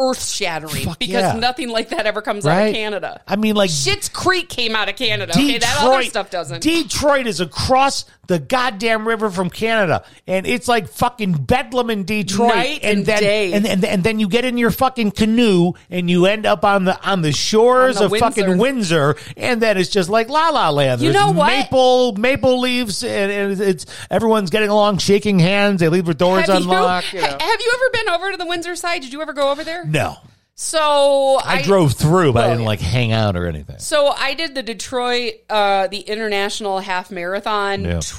earth 0.00 0.24
shattering 0.24 0.86
because 0.98 1.34
yeah. 1.34 1.38
nothing 1.38 1.68
like 1.68 1.90
that 1.90 2.06
ever 2.06 2.22
comes 2.22 2.46
out 2.46 2.68
of 2.68 2.74
Canada. 2.74 3.20
I 3.26 3.36
mean, 3.36 3.54
like 3.54 3.70
Schitt's 3.70 4.08
Creek 4.08 4.48
came 4.48 4.74
out 4.74 4.88
of 4.88 4.96
Canada. 4.96 5.32
okay, 5.32 5.58
that 5.58 5.76
other 5.80 6.02
stuff 6.04 6.30
doesn't. 6.30 6.62
Detroit 6.62 7.26
is 7.26 7.40
across 7.40 8.04
the 8.26 8.38
goddamn 8.38 9.06
river 9.06 9.30
from 9.30 9.50
Canada, 9.50 10.04
and 10.26 10.46
it's 10.46 10.68
like 10.68 10.88
fucking 10.88 11.32
bedlam 11.32 11.90
in 11.90 12.04
Detroit. 12.04 12.54
Night 12.54 12.80
and, 12.82 12.98
and 12.98 13.06
then 13.06 13.20
day. 13.20 13.52
And, 13.52 13.66
and 13.66 13.84
and 13.84 14.04
then 14.04 14.20
you 14.20 14.28
get 14.28 14.44
in 14.44 14.56
your 14.56 14.70
fucking 14.70 15.10
canoe 15.12 15.72
and 15.90 16.08
you 16.08 16.26
end 16.26 16.46
up 16.46 16.64
on 16.64 16.84
the 16.84 17.02
on 17.08 17.22
the 17.22 17.32
shores 17.32 17.96
On 17.96 18.08
the 18.08 18.14
of 18.14 18.20
fucking 18.20 18.58
Windsor. 18.58 18.60
Windsor, 18.60 19.16
and 19.36 19.60
then 19.60 19.76
it's 19.76 19.90
just 19.90 20.08
like 20.08 20.28
la 20.28 20.50
la 20.50 20.70
land. 20.70 21.00
You 21.00 21.12
know 21.12 21.32
what? 21.32 21.48
Maple 21.48 22.12
maple 22.14 22.60
leaves, 22.60 23.02
and, 23.02 23.32
and 23.32 23.60
it's 23.60 23.86
everyone's 24.10 24.50
getting 24.50 24.68
along, 24.68 24.98
shaking 24.98 25.38
hands. 25.38 25.80
They 25.80 25.88
leave 25.88 26.04
their 26.04 26.14
doors 26.14 26.46
have, 26.46 26.62
unlocked. 26.62 27.12
You, 27.12 27.20
know. 27.20 27.26
have 27.26 27.60
you 27.60 27.72
ever 27.74 27.90
been 27.92 28.14
over 28.14 28.30
to 28.30 28.36
the 28.36 28.46
Windsor 28.46 28.76
side? 28.76 29.02
Did 29.02 29.12
you 29.12 29.22
ever 29.22 29.32
go 29.32 29.50
over 29.50 29.64
there? 29.64 29.84
No, 29.90 30.16
So 30.54 31.40
I, 31.42 31.62
drove 31.62 31.92
through, 31.94 32.32
but 32.32 32.44
I 32.44 32.50
didn't 32.50 32.64
like 32.64 32.80
hang 32.80 33.12
out 33.12 33.36
or 33.36 33.46
anything. 33.46 33.78
So 33.78 34.08
I 34.08 34.34
did 34.34 34.54
the 34.54 34.62
Detroit, 34.62 35.34
uh, 35.48 35.86
the 35.88 36.00
international 36.00 36.80
half 36.80 37.10
marathon 37.10 37.84
Yeah. 37.84 38.00
t- 38.00 38.16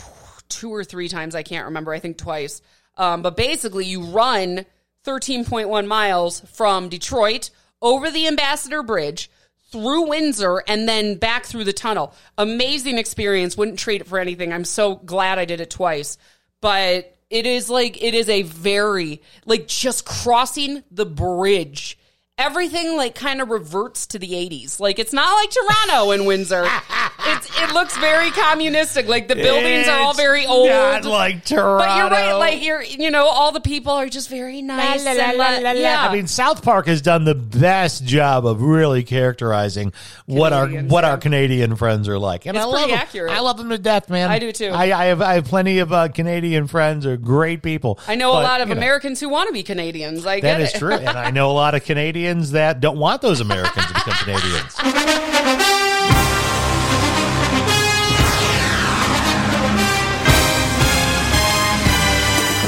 two 0.50 0.74
or 0.74 0.84
three 0.84 1.08
times. 1.08 1.36
I 1.36 1.44
can't 1.44 1.66
remember. 1.66 1.94
I 1.94 2.00
think 2.00 2.18
twice. 2.18 2.62
Um, 2.98 3.22
but 3.22 3.38
basically, 3.38 3.86
you 3.86 4.02
run 4.04 4.66
13.1 5.06 5.88
miles 5.88 6.42
from 6.54 6.90
Detroit 6.90 7.50
over 7.82 8.12
the 8.12 8.28
Ambassador 8.28 8.84
Bridge 8.84 9.32
through 9.72 10.10
Windsor 10.10 10.62
and 10.68 10.88
then 10.88 11.16
back 11.16 11.46
through 11.46 11.64
the 11.64 11.74
tunnel. 11.74 12.14
Amazing 12.38 12.98
experience. 12.98 13.56
Wouldn't 13.58 13.80
trade 13.80 14.02
it 14.02 14.08
for 14.08 14.20
anything. 14.20 14.52
I'm 14.52 14.66
so 14.66 14.96
glad 14.96 15.40
I 15.40 15.46
did 15.46 15.62
it 15.62 15.70
twice. 15.70 16.18
But 16.60 17.16
it 17.32 17.46
is 17.46 17.70
like, 17.70 18.04
it 18.04 18.14
is 18.14 18.30
a 18.30 18.44
very, 18.44 19.22
like 19.46 19.68
just 19.68 20.06
crossing 20.06 20.84
the 20.92 21.06
bridge. 21.06 21.98
Everything 22.42 22.98
like 22.98 23.14
kind 23.16 23.42
of 23.42 23.50
reverts 23.50 24.08
to 24.08 24.20
the 24.20 24.30
80s. 24.30 24.80
Like 24.80 24.98
it's 25.00 25.14
not 25.14 25.34
like 25.36 25.50
Toronto 25.52 26.12
and 26.12 26.26
Windsor. 26.26 26.64
It's 26.66 27.48
it's 27.48 27.62
it 27.62 27.74
looks 27.74 27.96
very 27.98 28.32
communistic. 28.32 29.08
Like 29.08 29.28
the 29.28 29.36
buildings 29.36 29.88
are 29.88 30.00
all 30.00 30.14
very 30.16 30.46
old. 30.48 30.70
Not 30.70 31.06
like 31.06 31.46
Toronto. 31.46 31.78
but 31.86 31.98
you're 31.98 32.10
right. 32.10 32.34
Like 32.34 32.64
you're, 32.64 32.82
you 32.82 33.12
know, 33.12 33.26
all 33.28 33.52
the 33.52 33.62
people 33.62 33.94
are 33.94 34.10
just 34.10 34.28
very 34.30 34.62
nice. 34.62 35.06
la, 35.06 35.12
la, 35.12 35.22
and, 35.22 35.38
la, 35.38 35.46
la, 35.50 35.60
la. 35.60 35.72
yeah. 35.72 36.08
I 36.10 36.14
mean, 36.14 36.26
South 36.28 36.64
Park 36.64 36.88
has 36.88 37.02
done 37.02 37.24
the 37.26 37.36
best 37.36 38.06
job 38.06 38.46
of 38.46 38.62
really 38.64 39.04
characterizing 39.04 39.94
what 40.26 40.52
our 40.52 40.66
Canadians, 40.66 40.92
what 40.92 41.04
yeah. 41.04 41.12
our 41.12 41.18
Canadian 41.18 41.76
friends 41.76 42.08
are 42.10 42.18
like, 42.20 42.46
and 42.48 42.58
It's 42.58 42.66
I 42.66 42.68
love 42.68 42.78
pretty 42.80 42.92
them. 42.94 43.00
accurate. 43.02 43.32
I 43.34 43.40
love 43.42 43.58
them 43.58 43.70
to 43.70 43.78
death, 43.78 44.10
man. 44.10 44.32
I 44.32 44.40
do 44.40 44.52
too. 44.52 44.70
I, 44.70 44.86
I 44.92 45.06
have 45.06 45.22
I 45.22 45.34
have 45.36 45.46
plenty 45.46 45.78
of 45.80 45.94
uh, 45.94 46.08
Canadian 46.08 46.68
friends. 46.68 47.06
Are 47.06 47.18
great 47.18 47.62
people. 47.62 48.00
I 48.08 48.16
know 48.16 48.32
a 48.32 48.42
lot 48.42 48.62
of 48.62 48.70
you 48.70 48.76
know, 48.76 48.80
Americans 48.80 49.20
who 49.20 49.30
want 49.30 49.48
to 49.48 49.54
be 49.54 49.62
Canadians. 49.64 50.26
I 50.26 50.40
That 50.42 50.58
get 50.58 50.62
is 50.62 50.74
it. 50.74 50.80
true, 50.80 50.94
and 50.94 51.10
I 51.10 51.30
know 51.32 51.52
a 51.52 51.54
lot 51.54 51.76
of 51.76 51.84
Canadians 51.84 52.31
that 52.52 52.80
don't 52.80 52.98
want 52.98 53.22
those 53.22 53.42
Americans 53.42 53.86
to 53.86 53.94
become 53.94 54.14
Canadians. 54.24 54.76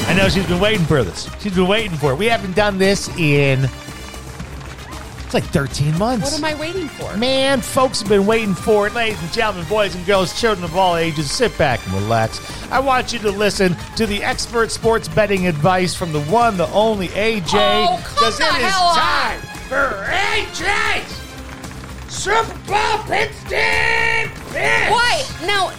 I 0.06 0.14
know 0.16 0.30
she's 0.30 0.46
been 0.46 0.60
waiting 0.60 0.86
for 0.86 1.04
this. 1.04 1.30
She's 1.40 1.56
been 1.56 1.68
waiting 1.68 1.98
for 1.98 2.12
it. 2.12 2.16
We 2.18 2.28
haven't 2.28 2.56
done 2.56 2.78
this 2.78 3.08
in 3.18 3.68
it's 5.34 5.46
like 5.46 5.52
13 5.52 5.98
months. 5.98 6.26
What 6.26 6.38
am 6.38 6.46
I 6.46 6.54
waiting 6.60 6.88
for? 6.88 7.18
Man, 7.18 7.60
folks 7.62 8.02
have 8.02 8.10
been 8.10 8.28
waiting 8.28 8.54
for 8.54 8.86
it. 8.86 8.94
Ladies 8.94 9.20
and 9.24 9.34
gentlemen, 9.34 9.68
boys 9.68 9.96
and 9.96 10.06
girls, 10.06 10.40
children 10.40 10.64
of 10.64 10.76
all 10.78 10.96
ages, 10.96 11.32
sit 11.32 11.58
back 11.58 11.84
and 11.88 11.96
relax. 11.96 12.40
I 12.72 12.80
want 12.80 13.12
you 13.12 13.18
to 13.20 13.32
listen 13.32 13.76
to 13.96 14.06
the 14.06 14.24
expert 14.24 14.70
sports 14.70 15.08
betting 15.08 15.48
advice 15.48 15.96
from 15.96 16.14
the 16.14 16.22
one, 16.26 16.58
the 16.58 16.68
only 16.68 17.08
AJ. 17.10 17.54
Oh, 17.56 17.98
Because 17.98 18.38
the 18.38 18.44
it 18.44 18.62
is 18.62 18.74
time 18.74 19.53
for 19.74 20.06
AJ's 20.06 21.10
Super 22.14 22.54
Bowl 22.68 22.98
Pigskin 23.08 24.30
Picks. 24.52 24.92
Why 24.92 25.26
now? 25.48 25.72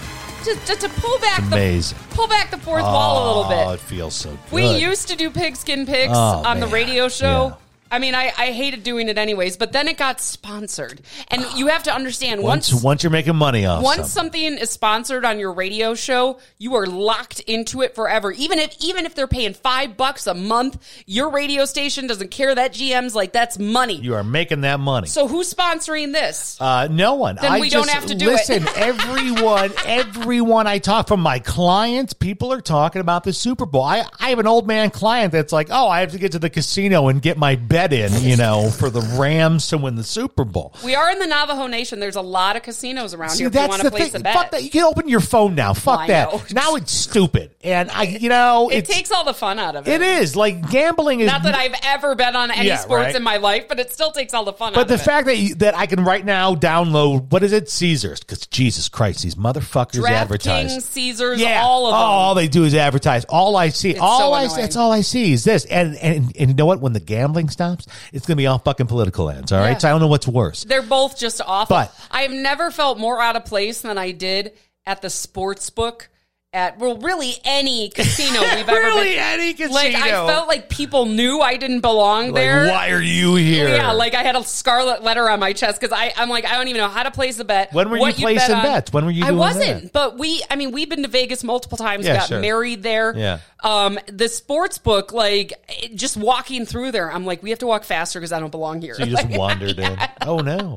Just, 0.44 0.66
just 0.66 0.80
to 0.82 0.88
pull 1.00 1.18
back 1.20 1.38
Amazing. 1.38 1.96
the 2.10 2.14
pull 2.16 2.28
back 2.28 2.50
the 2.50 2.58
fourth 2.58 2.82
wall 2.82 3.16
a 3.16 3.24
little 3.28 3.44
bit. 3.48 3.66
Oh, 3.66 3.72
it 3.72 3.80
feels 3.80 4.14
so 4.14 4.28
good. 4.30 4.52
We 4.52 4.76
used 4.76 5.08
to 5.08 5.16
do 5.16 5.30
pigskin 5.30 5.86
picks 5.86 6.12
Oh, 6.14 6.42
on 6.44 6.60
the 6.60 6.66
radio 6.66 7.08
show. 7.08 7.56
Yeah. 7.56 7.63
I 7.94 8.00
mean, 8.00 8.16
I, 8.16 8.32
I 8.36 8.50
hated 8.50 8.82
doing 8.82 9.08
it 9.08 9.18
anyways, 9.18 9.56
but 9.56 9.70
then 9.70 9.86
it 9.86 9.96
got 9.96 10.20
sponsored, 10.20 11.00
and 11.28 11.46
you 11.56 11.68
have 11.68 11.84
to 11.84 11.94
understand 11.94 12.42
once, 12.42 12.72
once 12.72 12.82
once 12.82 13.02
you're 13.04 13.10
making 13.10 13.36
money 13.36 13.66
off 13.66 13.84
once 13.84 14.10
something. 14.10 14.42
something 14.42 14.58
is 14.58 14.70
sponsored 14.70 15.24
on 15.24 15.38
your 15.38 15.52
radio 15.52 15.94
show, 15.94 16.40
you 16.58 16.74
are 16.74 16.86
locked 16.86 17.38
into 17.40 17.82
it 17.82 17.94
forever. 17.94 18.32
Even 18.32 18.58
if 18.58 18.76
even 18.80 19.06
if 19.06 19.14
they're 19.14 19.28
paying 19.28 19.54
five 19.54 19.96
bucks 19.96 20.26
a 20.26 20.34
month, 20.34 20.84
your 21.06 21.30
radio 21.30 21.64
station 21.64 22.08
doesn't 22.08 22.32
care. 22.32 22.52
That 22.52 22.72
GM's 22.72 23.14
like 23.14 23.32
that's 23.32 23.60
money. 23.60 23.94
you 23.94 24.14
are 24.14 24.24
making 24.24 24.62
that 24.62 24.80
money. 24.80 25.06
so 25.06 25.28
who's 25.28 25.54
sponsoring 25.54 26.12
this? 26.12 26.60
Uh, 26.60 26.88
no 26.90 27.14
one. 27.14 27.36
Then 27.40 27.52
I 27.52 27.60
we 27.60 27.70
just, 27.70 27.86
don't 27.86 27.94
have 27.94 28.06
to 28.06 28.16
do 28.16 28.30
it. 28.30 28.32
listen, 28.32 28.66
everyone, 28.74 29.72
everyone 29.86 30.66
I 30.66 30.78
talk 30.78 31.06
from 31.06 31.20
my 31.20 31.38
clients, 31.38 32.12
people 32.12 32.52
are 32.52 32.60
talking 32.60 33.00
about 33.00 33.22
the 33.22 33.32
Super 33.32 33.66
Bowl. 33.66 33.82
I, 33.82 34.04
I 34.18 34.30
have 34.30 34.40
an 34.40 34.48
old 34.48 34.66
man 34.66 34.90
client 34.90 35.30
that's 35.30 35.52
like, 35.52 35.68
oh, 35.70 35.88
I 35.88 36.00
have 36.00 36.10
to 36.10 36.18
get 36.18 36.32
to 36.32 36.40
the 36.40 36.50
casino 36.50 37.08
and 37.08 37.22
get 37.22 37.38
my 37.38 37.54
bet 37.54 37.83
in, 37.92 38.12
you 38.22 38.36
know, 38.36 38.70
for 38.70 38.90
the 38.90 39.00
Rams 39.18 39.68
to 39.68 39.78
win 39.78 39.94
the 39.96 40.04
Super 40.04 40.44
Bowl. 40.44 40.74
we 40.84 40.94
are 40.94 41.10
in 41.10 41.18
the 41.18 41.26
Navajo 41.26 41.66
Nation. 41.66 42.00
There's 42.00 42.16
a 42.16 42.20
lot 42.22 42.56
of 42.56 42.62
casinos 42.62 43.14
around 43.14 43.30
See, 43.30 43.38
here. 43.38 43.48
If 43.48 43.54
you 43.54 43.60
that's 43.60 43.68
want 43.68 43.82
the 43.82 43.90
to 43.90 43.96
place 43.96 44.10
thing. 44.12 44.20
a 44.20 44.24
bet, 44.24 44.34
Fuck 44.34 44.50
that. 44.52 44.62
You 44.62 44.70
can 44.70 44.84
open 44.84 45.08
your 45.08 45.20
phone 45.20 45.54
now. 45.54 45.74
Fuck 45.74 46.00
I 46.00 46.06
that. 46.08 46.32
know. 46.32 46.42
Now 46.52 46.74
it's 46.76 46.92
stupid, 46.92 47.54
and 47.62 47.90
I, 47.90 48.02
you 48.04 48.28
know, 48.28 48.70
it 48.70 48.78
it's, 48.78 48.90
takes 48.90 49.10
all 49.12 49.24
the 49.24 49.34
fun 49.34 49.58
out 49.58 49.76
of 49.76 49.86
it. 49.88 49.92
It 49.94 50.02
is 50.02 50.36
like 50.36 50.70
gambling 50.70 51.20
is 51.20 51.26
Not 51.30 51.42
that 51.44 51.54
I've 51.54 51.74
ever 51.82 52.14
bet 52.14 52.34
on 52.36 52.50
any 52.50 52.68
Yeah, 52.68 52.76
sports 52.76 53.06
right. 53.06 53.16
in 53.16 53.22
my 53.22 53.36
life, 53.36 53.66
but 53.68 53.78
it 53.80 53.92
still 53.92 54.12
takes 54.12 54.34
all 54.34 54.44
the 54.44 54.52
fun 54.52 54.68
out 54.68 54.76
of 54.76 54.78
it. 54.78 54.80
But 54.82 54.88
the 54.88 54.94
of 54.94 55.00
it. 55.00 55.04
fact 55.04 55.26
that 55.26 55.36
you, 55.36 55.54
that 55.56 55.76
I 55.76 55.86
can 55.86 56.04
right 56.04 56.24
now 56.24 56.54
download 56.54 57.30
what 57.30 57.42
is 57.42 57.52
it 57.52 57.68
Caesars 57.70 58.20
because 58.20 58.46
Jesus 58.46 58.88
Christ 58.88 59.22
these 59.22 59.34
motherfuckers 59.34 60.06
advertise 60.08 60.72
DraftKings, 60.76 60.82
Caesars, 60.82 61.40
yeah 61.40 61.62
all 61.62 61.86
of 61.86 61.92
them. 61.92 62.00
Oh, 62.00 62.04
all 62.04 62.34
they 62.34 62.48
do 62.48 62.64
is 62.64 62.74
advertise 62.74 63.24
all 63.26 63.56
I 63.56 63.70
see 63.70 63.96
all 63.98 64.18
so 64.18 64.32
I 64.32 64.42
annoying. 64.44 64.60
that's 64.60 64.76
all 64.76 64.92
I 64.92 65.00
see 65.00 65.32
is 65.32 65.44
this 65.44 65.64
and, 65.64 65.96
and 65.96 66.32
and 66.38 66.48
you 66.50 66.54
know 66.54 66.66
what 66.66 66.80
when 66.80 66.92
the 66.92 67.00
gambling 67.00 67.48
stops 67.48 67.73
it's 68.12 68.26
gonna 68.26 68.36
be 68.36 68.46
all 68.46 68.58
fucking 68.58 68.86
political 68.86 69.30
ads 69.30 69.52
all 69.52 69.60
right 69.60 69.70
Yeah. 69.72 69.78
so 69.78 69.88
I 69.88 69.90
don't 69.92 70.00
know 70.00 70.06
what's 70.08 70.28
worse 70.28 70.64
They're 70.64 70.82
both 70.82 71.18
just 71.18 71.40
awful. 71.44 71.76
But- 71.76 71.94
I 72.10 72.22
have 72.22 72.30
never 72.32 72.70
felt 72.70 72.98
more 72.98 73.20
out 73.20 73.36
of 73.36 73.44
place 73.44 73.80
than 73.82 73.98
I 73.98 74.10
did 74.12 74.52
at 74.86 75.02
the 75.02 75.10
sports 75.10 75.70
book 75.70 76.08
at 76.54 76.78
well, 76.78 76.96
really 76.98 77.34
any 77.44 77.88
casino 77.90 78.40
we've 78.54 78.68
ever 78.68 78.70
Really, 78.72 79.10
been. 79.16 79.18
any 79.18 79.52
casino. 79.54 79.74
Like 79.74 79.94
I 79.94 80.10
felt 80.26 80.48
like 80.48 80.68
people 80.70 81.06
knew 81.06 81.40
I 81.40 81.56
didn't 81.56 81.80
belong 81.80 82.26
like 82.26 82.34
there. 82.34 82.68
why 82.68 82.90
are 82.90 83.02
you 83.02 83.34
here 83.34 83.68
Yeah, 83.68 83.92
like 83.92 84.14
I 84.14 84.22
had 84.22 84.36
a 84.36 84.44
scarlet 84.44 85.02
letter 85.02 85.28
on 85.28 85.40
my 85.40 85.52
chest 85.52 85.80
because 85.80 85.92
I 85.96 86.12
I'm 86.16 86.28
like 86.28 86.44
I 86.46 86.56
don't 86.56 86.68
even 86.68 86.80
know 86.80 86.88
how 86.88 87.02
to 87.02 87.10
place 87.10 87.38
a 87.40 87.44
bet. 87.44 87.72
When 87.72 87.90
were 87.90 87.96
you 87.98 88.12
placing 88.14 88.54
bet 88.54 88.62
bets? 88.62 88.92
When 88.92 89.04
were 89.04 89.10
you 89.10 89.24
I 89.24 89.32
wasn't, 89.32 89.82
that? 89.84 89.92
but 89.92 90.18
we 90.18 90.42
I 90.50 90.56
mean 90.56 90.70
we've 90.72 90.88
been 90.88 91.02
to 91.02 91.08
Vegas 91.08 91.42
multiple 91.44 91.76
times. 91.76 92.06
Yeah, 92.06 92.16
got 92.16 92.28
sure. 92.28 92.40
married 92.40 92.82
there. 92.82 93.14
Yeah. 93.16 93.38
Um, 93.62 93.98
the 94.08 94.28
sports 94.28 94.78
book, 94.78 95.12
like 95.12 95.54
just 95.94 96.16
walking 96.18 96.66
through 96.66 96.92
there, 96.92 97.10
I'm 97.10 97.24
like 97.24 97.42
we 97.42 97.50
have 97.50 97.58
to 97.60 97.66
walk 97.66 97.84
faster 97.84 98.20
because 98.20 98.32
I 98.32 98.38
don't 98.40 98.50
belong 98.50 98.80
here. 98.80 98.94
So 98.94 99.04
you 99.04 99.16
just 99.16 99.28
wandered 99.30 99.78
in. 99.80 99.98
Oh 100.20 100.38
no. 100.38 100.76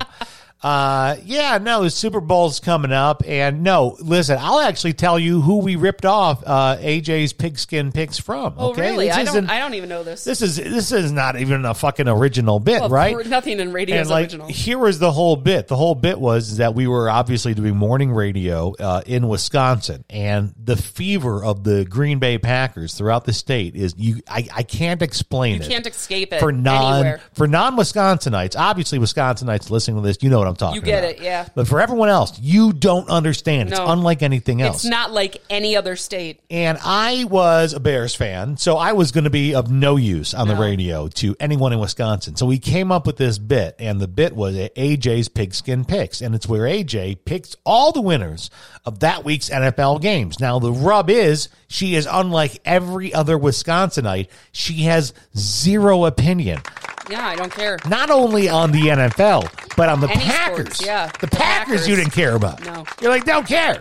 Uh, 0.63 1.17
yeah, 1.23 1.59
no, 1.59 1.83
the 1.83 1.89
Super 1.91 2.19
Bowl's 2.19 2.59
coming 2.59 2.91
up, 2.91 3.21
and 3.27 3.61
no, 3.61 3.95
listen, 3.99 4.37
I'll 4.41 4.59
actually 4.59 4.93
tell 4.93 5.19
you 5.19 5.39
who 5.39 5.59
we 5.59 5.75
ripped 5.75 6.03
off 6.03 6.41
uh, 6.45 6.77
AJ's 6.77 7.31
pigskin 7.33 7.91
picks 7.91 8.17
from. 8.17 8.55
oh 8.57 8.71
okay, 8.71 8.81
really? 8.81 9.05
This 9.07 9.17
I 9.17 9.23
don't 9.23 9.49
I 9.51 9.59
don't 9.59 9.75
even 9.75 9.87
know 9.87 10.03
this. 10.03 10.23
This 10.23 10.41
is 10.41 10.55
this 10.55 10.91
is 10.91 11.11
not 11.11 11.39
even 11.39 11.63
a 11.63 11.75
fucking 11.75 12.07
original 12.07 12.59
bit, 12.59 12.81
Well, 12.81 12.89
right? 12.89 13.23
Nothing 13.27 13.59
in 13.59 13.71
radio 13.71 13.97
and 13.97 14.01
is 14.01 14.09
like 14.09 14.23
original. 14.25 14.47
here 14.47 14.79
was 14.79 14.97
the 14.97 15.11
whole 15.11 15.35
bit. 15.35 15.67
The 15.67 15.75
whole 15.75 15.93
bit 15.93 16.19
was 16.19 16.57
that 16.57 16.73
we 16.73 16.87
were 16.87 17.07
obviously 17.07 17.53
doing 17.53 17.75
morning 17.75 18.11
radio 18.11 18.73
uh, 18.79 19.03
in 19.05 19.27
Wisconsin, 19.27 20.05
and 20.09 20.55
the 20.57 20.75
fever 20.75 21.43
of 21.43 21.63
the 21.63 21.85
Green 21.85 22.17
Bay 22.17 22.39
Packers 22.39 22.95
throughout 22.95 23.25
the 23.25 23.33
state 23.33 23.75
is 23.75 23.93
you. 23.95 24.21
I, 24.27 24.47
I 24.55 24.63
can't 24.63 25.03
explain 25.03 25.57
You 25.57 25.59
it. 25.59 25.63
You 25.65 25.69
can't 25.69 25.85
escape 25.87 26.33
it 26.33 26.39
for 26.39 26.51
non 26.51 26.95
anywhere. 27.05 27.21
for 27.33 27.45
non 27.47 27.77
Wisconsinites. 27.77 28.55
Obviously, 28.57 28.97
Wisconsinites 28.97 29.69
listening 29.69 29.97
to 30.01 30.07
this, 30.07 30.17
you 30.21 30.31
know 30.31 30.46
what 30.47 30.51
I'm 30.51 30.55
talking 30.57 30.75
You 30.75 30.81
get 30.81 31.03
about. 31.03 31.11
it, 31.17 31.21
yeah. 31.21 31.47
But 31.55 31.67
for 31.67 31.79
everyone 31.79 32.09
else, 32.09 32.39
you 32.41 32.73
don't 32.73 33.09
understand. 33.09 33.69
It's 33.69 33.77
No. 33.79 33.87
unlike 33.87 34.21
anything 34.23 34.61
else. 34.61 34.77
It's 34.77 34.85
not 34.85 35.11
like 35.11 35.41
any 35.49 35.75
other 35.75 35.95
state. 35.95 36.39
And 36.49 36.77
I 36.83 37.25
was 37.25 37.73
a 37.73 37.79
Bears 37.79 38.15
fan, 38.15 38.57
so 38.57 38.77
I 38.77 38.93
was 38.93 39.11
going 39.11 39.23
to 39.25 39.29
be 39.29 39.53
of 39.55 39.69
no 39.71 39.95
use 39.95 40.33
on 40.33 40.47
the 40.47 40.55
radio 40.55 41.07
to 41.09 41.35
anyone 41.39 41.73
in 41.73 41.79
Wisconsin. 41.79 42.35
So 42.35 42.45
we 42.45 42.59
came 42.59 42.91
up 42.91 43.05
with 43.05 43.17
this 43.17 43.37
bit, 43.37 43.75
and 43.79 43.99
the 43.99 44.07
bit 44.07 44.35
was 44.35 44.55
AJ's 44.55 45.29
Pigskin 45.29 45.85
Picks, 45.85 46.21
and 46.21 46.33
it's 46.35 46.47
where 46.47 46.63
AJ 46.63 47.17
picks 47.25 47.55
all 47.65 47.91
the 47.91 48.01
winners 48.01 48.49
of 48.85 48.99
that 48.99 49.23
week's 49.25 49.49
NFL 49.49 49.99
games. 50.01 50.39
Now, 50.39 50.59
the 50.59 50.71
rub 50.71 51.09
is 51.09 51.49
she 51.67 51.95
is 51.95 52.07
unlike 52.09 52.59
every 52.65 53.13
other 53.13 53.37
Wisconsinite. 53.37 54.27
She 54.51 54.83
has 54.83 55.13
zero 55.37 56.05
opinion, 56.05 56.61
Yeah, 57.09 57.25
I 57.27 57.35
don't 57.35 57.51
care. 57.51 57.77
not 57.87 58.09
only 58.09 58.49
on 58.49 58.71
the 58.71 58.81
NFL, 58.81 59.75
but 59.75 59.89
on 59.89 59.99
the 60.01 60.07
Any 60.09 60.21
Packers. 60.23 60.55
sports, 60.77 60.85
yeah. 60.85 61.07
The, 61.19 61.27
The 61.27 61.35
Packers, 61.35 61.65
Packers. 61.81 61.87
you 61.87 61.95
didn't 61.95 62.11
care 62.13 62.35
about. 62.35 62.63
No. 62.65 62.85
You're 63.01 63.11
like, 63.11 63.25
don't 63.25 63.47
care. 63.47 63.79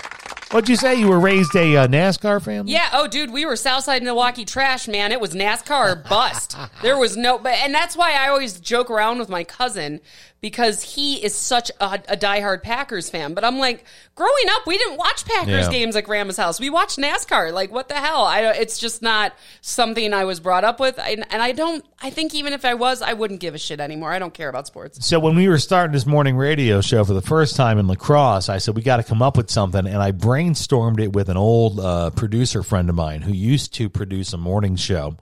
What'd 0.53 0.69
you 0.69 0.77
say? 0.77 0.95
You 0.95 1.09
were 1.09 1.19
raised 1.19 1.57
a 1.57 1.77
uh, 1.77 1.87
NASCAR 1.89 2.41
family? 2.41 2.71
Yeah. 2.73 2.89
Oh, 2.93 3.09
dude, 3.09 3.33
we 3.33 3.45
were 3.45 3.57
Southside 3.57 4.05
Milwaukee 4.05 4.45
trash, 4.45 4.87
man. 4.87 5.11
It 5.11 5.21
was 5.21 5.35
NASCAR 5.35 5.93
or 5.93 5.97
bust. 6.09 6.57
there 6.83 6.97
was 6.97 7.17
no, 7.17 7.37
but 7.39 7.55
and 7.55 7.75
that's 7.75 7.97
why 7.97 8.13
I 8.13 8.29
always 8.29 8.61
joke 8.61 8.89
around 8.89 9.19
with 9.19 9.29
my 9.29 9.43
cousin 9.43 10.01
because 10.41 10.83
he 10.83 11.17
is 11.25 11.35
such 11.35 11.71
a, 11.81 11.95
a 12.09 12.17
diehard 12.17 12.63
Packers 12.63 13.09
fan. 13.11 13.35
But 13.35 13.45
I'm 13.45 13.59
like, 13.59 13.85
growing 14.15 14.45
up, 14.51 14.67
we 14.67 14.77
didn't 14.79 14.99
watch 14.99 15.25
Packers 15.25 15.67
Yeah. 15.67 15.71
games 15.71 15.97
at 15.97 16.05
Grandma's 16.05 16.37
house. 16.37 16.61
We 16.61 16.71
watched 16.71 16.99
NASCAR. 16.99 17.53
Like, 17.53 17.73
what 17.73 17.89
the 17.89 17.95
hell? 17.95 18.25
I 18.25 18.41
it's 18.43 18.79
just 18.79 19.03
not 19.03 19.35
something 19.61 20.13
I 20.13 20.25
was 20.25 20.39
brought 20.41 20.63
up 20.65 20.79
with, 20.79 20.99
I, 20.99 21.11
and 21.31 21.43
I 21.43 21.53
don't. 21.53 21.85
I 22.01 22.11
think 22.11 22.35
even 22.35 22.53
if 22.53 22.65
I 22.65 22.75
was, 22.75 23.01
I 23.03 23.15
wouldn't 23.15 23.41
give 23.41 23.55
a 23.55 23.59
shit 23.59 23.81
anymore. 23.81 24.13
I 24.13 24.19
don't 24.19 24.35
care 24.35 24.49
about 24.51 24.67
sports. 24.67 25.05
So 25.07 25.19
when 25.19 25.35
we 25.37 25.49
were 25.49 25.59
starting 25.59 25.93
this 25.93 26.07
morning 26.07 26.37
radio 26.37 26.81
show 26.81 27.05
for 27.05 27.15
the 27.15 27.23
first 27.23 27.57
time 27.57 27.79
in 27.79 27.87
La 27.89 27.95
Crosse, 27.95 28.49
I 28.49 28.59
said 28.59 28.77
we 28.77 28.83
got 28.83 28.99
to 28.99 29.03
come 29.03 29.23
up 29.23 29.37
with 29.37 29.51
something, 29.51 29.87
and 29.87 29.97
I 30.03 30.13
brainstormed 30.13 31.01
it 31.01 31.13
with 31.15 31.29
an 31.31 31.37
old 31.37 31.81
uh, 31.81 32.11
producer 32.11 32.63
friend 32.63 32.89
of 32.91 32.95
mine 32.95 33.23
who 33.23 33.33
used 33.33 33.73
to 33.75 33.89
produce 33.89 34.33
a 34.33 34.39
morning 34.39 34.77
show 34.77 35.17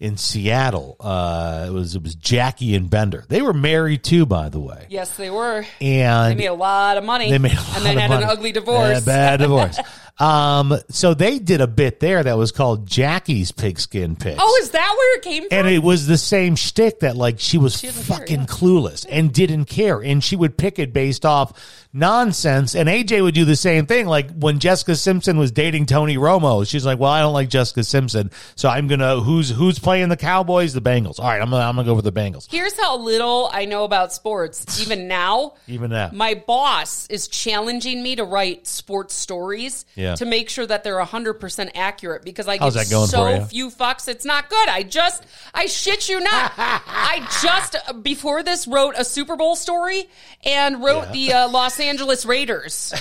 in 0.00 0.16
Seattle. 0.16 0.96
Uh, 1.00 1.66
it 1.68 1.72
was 1.72 1.94
it 1.94 2.02
was 2.02 2.14
Jackie 2.14 2.74
and 2.74 2.88
Bender. 2.90 3.24
They 3.28 3.42
were 3.42 3.52
married 3.54 4.02
too, 4.04 4.26
by 4.26 4.48
the 4.48 4.60
way, 4.60 4.86
Yes, 4.90 5.16
they 5.16 5.30
were. 5.30 5.64
and 5.80 6.32
They 6.32 6.42
made 6.44 6.46
a 6.46 6.54
lot 6.54 6.96
of 6.96 7.04
money. 7.04 7.30
they 7.30 7.38
made 7.38 7.52
a 7.52 7.56
lot 7.56 7.76
and 7.76 7.84
then 7.86 7.98
had 7.98 8.10
money. 8.10 8.24
an 8.24 8.30
ugly 8.30 8.52
divorce. 8.52 9.04
Bad 9.04 9.38
divorce. 9.40 9.78
um, 10.18 10.74
so 10.90 11.14
they 11.14 11.38
did 11.38 11.60
a 11.60 11.66
bit 11.66 12.00
there 12.00 12.22
that 12.22 12.36
was 12.38 12.52
called 12.52 12.86
Jackie's 12.86 13.52
Pigskin 13.52 14.16
Picks. 14.16 14.38
Oh, 14.40 14.58
is 14.62 14.70
that 14.70 14.94
where 14.96 15.16
it 15.18 15.22
came 15.22 15.48
from? 15.48 15.58
And 15.58 15.68
it 15.68 15.82
was 15.82 16.06
the 16.06 16.18
same 16.18 16.56
shtick 16.56 17.00
that 17.00 17.16
like 17.16 17.38
she 17.40 17.58
was 17.58 17.78
She 17.78 17.86
doesn't 17.88 18.04
care, 18.06 18.18
fucking 18.18 18.40
yeah. 18.40 18.46
clueless 18.46 19.06
and 19.08 19.32
didn't 19.32 19.66
care, 19.66 20.00
and 20.02 20.22
she 20.24 20.36
would 20.36 20.56
pick 20.56 20.78
it 20.78 20.92
based 20.92 21.26
off 21.26 21.52
nonsense. 21.96 22.74
And 22.74 22.88
AJ 22.88 23.22
would 23.22 23.34
do 23.34 23.44
the 23.44 23.56
same 23.56 23.86
thing. 23.86 24.06
Like 24.06 24.30
when 24.32 24.58
Jessica 24.58 24.94
Simpson 24.94 25.38
was 25.38 25.50
dating 25.50 25.86
Tony 25.86 26.16
Romo, 26.16 26.66
she's 26.68 26.84
like, 26.84 26.98
"Well, 26.98 27.10
I 27.10 27.20
don't 27.20 27.32
like 27.32 27.48
Jessica 27.48 27.82
Simpson, 27.84 28.30
so 28.54 28.68
I'm 28.68 28.86
gonna 28.86 29.20
who's 29.20 29.50
who's 29.50 29.78
playing 29.78 30.08
the 30.10 30.16
Cowboys, 30.16 30.74
the 30.74 30.80
Bengals. 30.80 31.18
All 31.18 31.26
right, 31.26 31.40
I'm 31.40 31.50
gonna 31.50 31.64
I'm 31.64 31.74
gonna 31.76 31.86
go 31.86 31.94
with 31.94 32.04
the 32.04 32.12
Bengals. 32.12 32.46
Here's 32.50 32.78
how 32.78 32.98
little 32.98 33.48
I 33.52 33.64
know 33.64 33.84
about 33.84 34.12
sports. 34.12 34.80
Even 34.86 35.08
now, 35.08 35.54
Even 35.66 35.90
that. 35.90 36.12
my 36.12 36.34
boss 36.34 37.06
is 37.08 37.28
challenging 37.28 38.02
me 38.02 38.16
to 38.16 38.24
write 38.24 38.66
sports 38.66 39.14
stories 39.14 39.84
Yeah. 39.94 40.14
to 40.16 40.24
make 40.26 40.50
sure 40.50 40.66
that 40.66 40.84
they're 40.84 41.00
100% 41.00 41.70
accurate 41.74 42.24
because 42.24 42.46
I 42.46 42.58
How's 42.58 42.74
going 42.90 43.06
so 43.08 43.44
few 43.46 43.70
fucks. 43.70 44.06
It's 44.08 44.24
not 44.24 44.50
good. 44.50 44.68
I 44.68 44.82
just, 44.82 45.24
I 45.54 45.66
shit 45.66 46.08
you 46.08 46.20
not. 46.20 46.52
I 46.56 47.26
just, 47.42 47.76
before 48.02 48.42
this, 48.42 48.66
wrote 48.66 48.94
a 48.98 49.04
Super 49.04 49.36
Bowl 49.36 49.56
story 49.56 50.08
and 50.44 50.82
wrote 50.82 51.12
the 51.12 51.32
uh, 51.32 51.48
Los 51.48 51.80
Angeles 51.80 51.85
Raiders. 52.26 52.92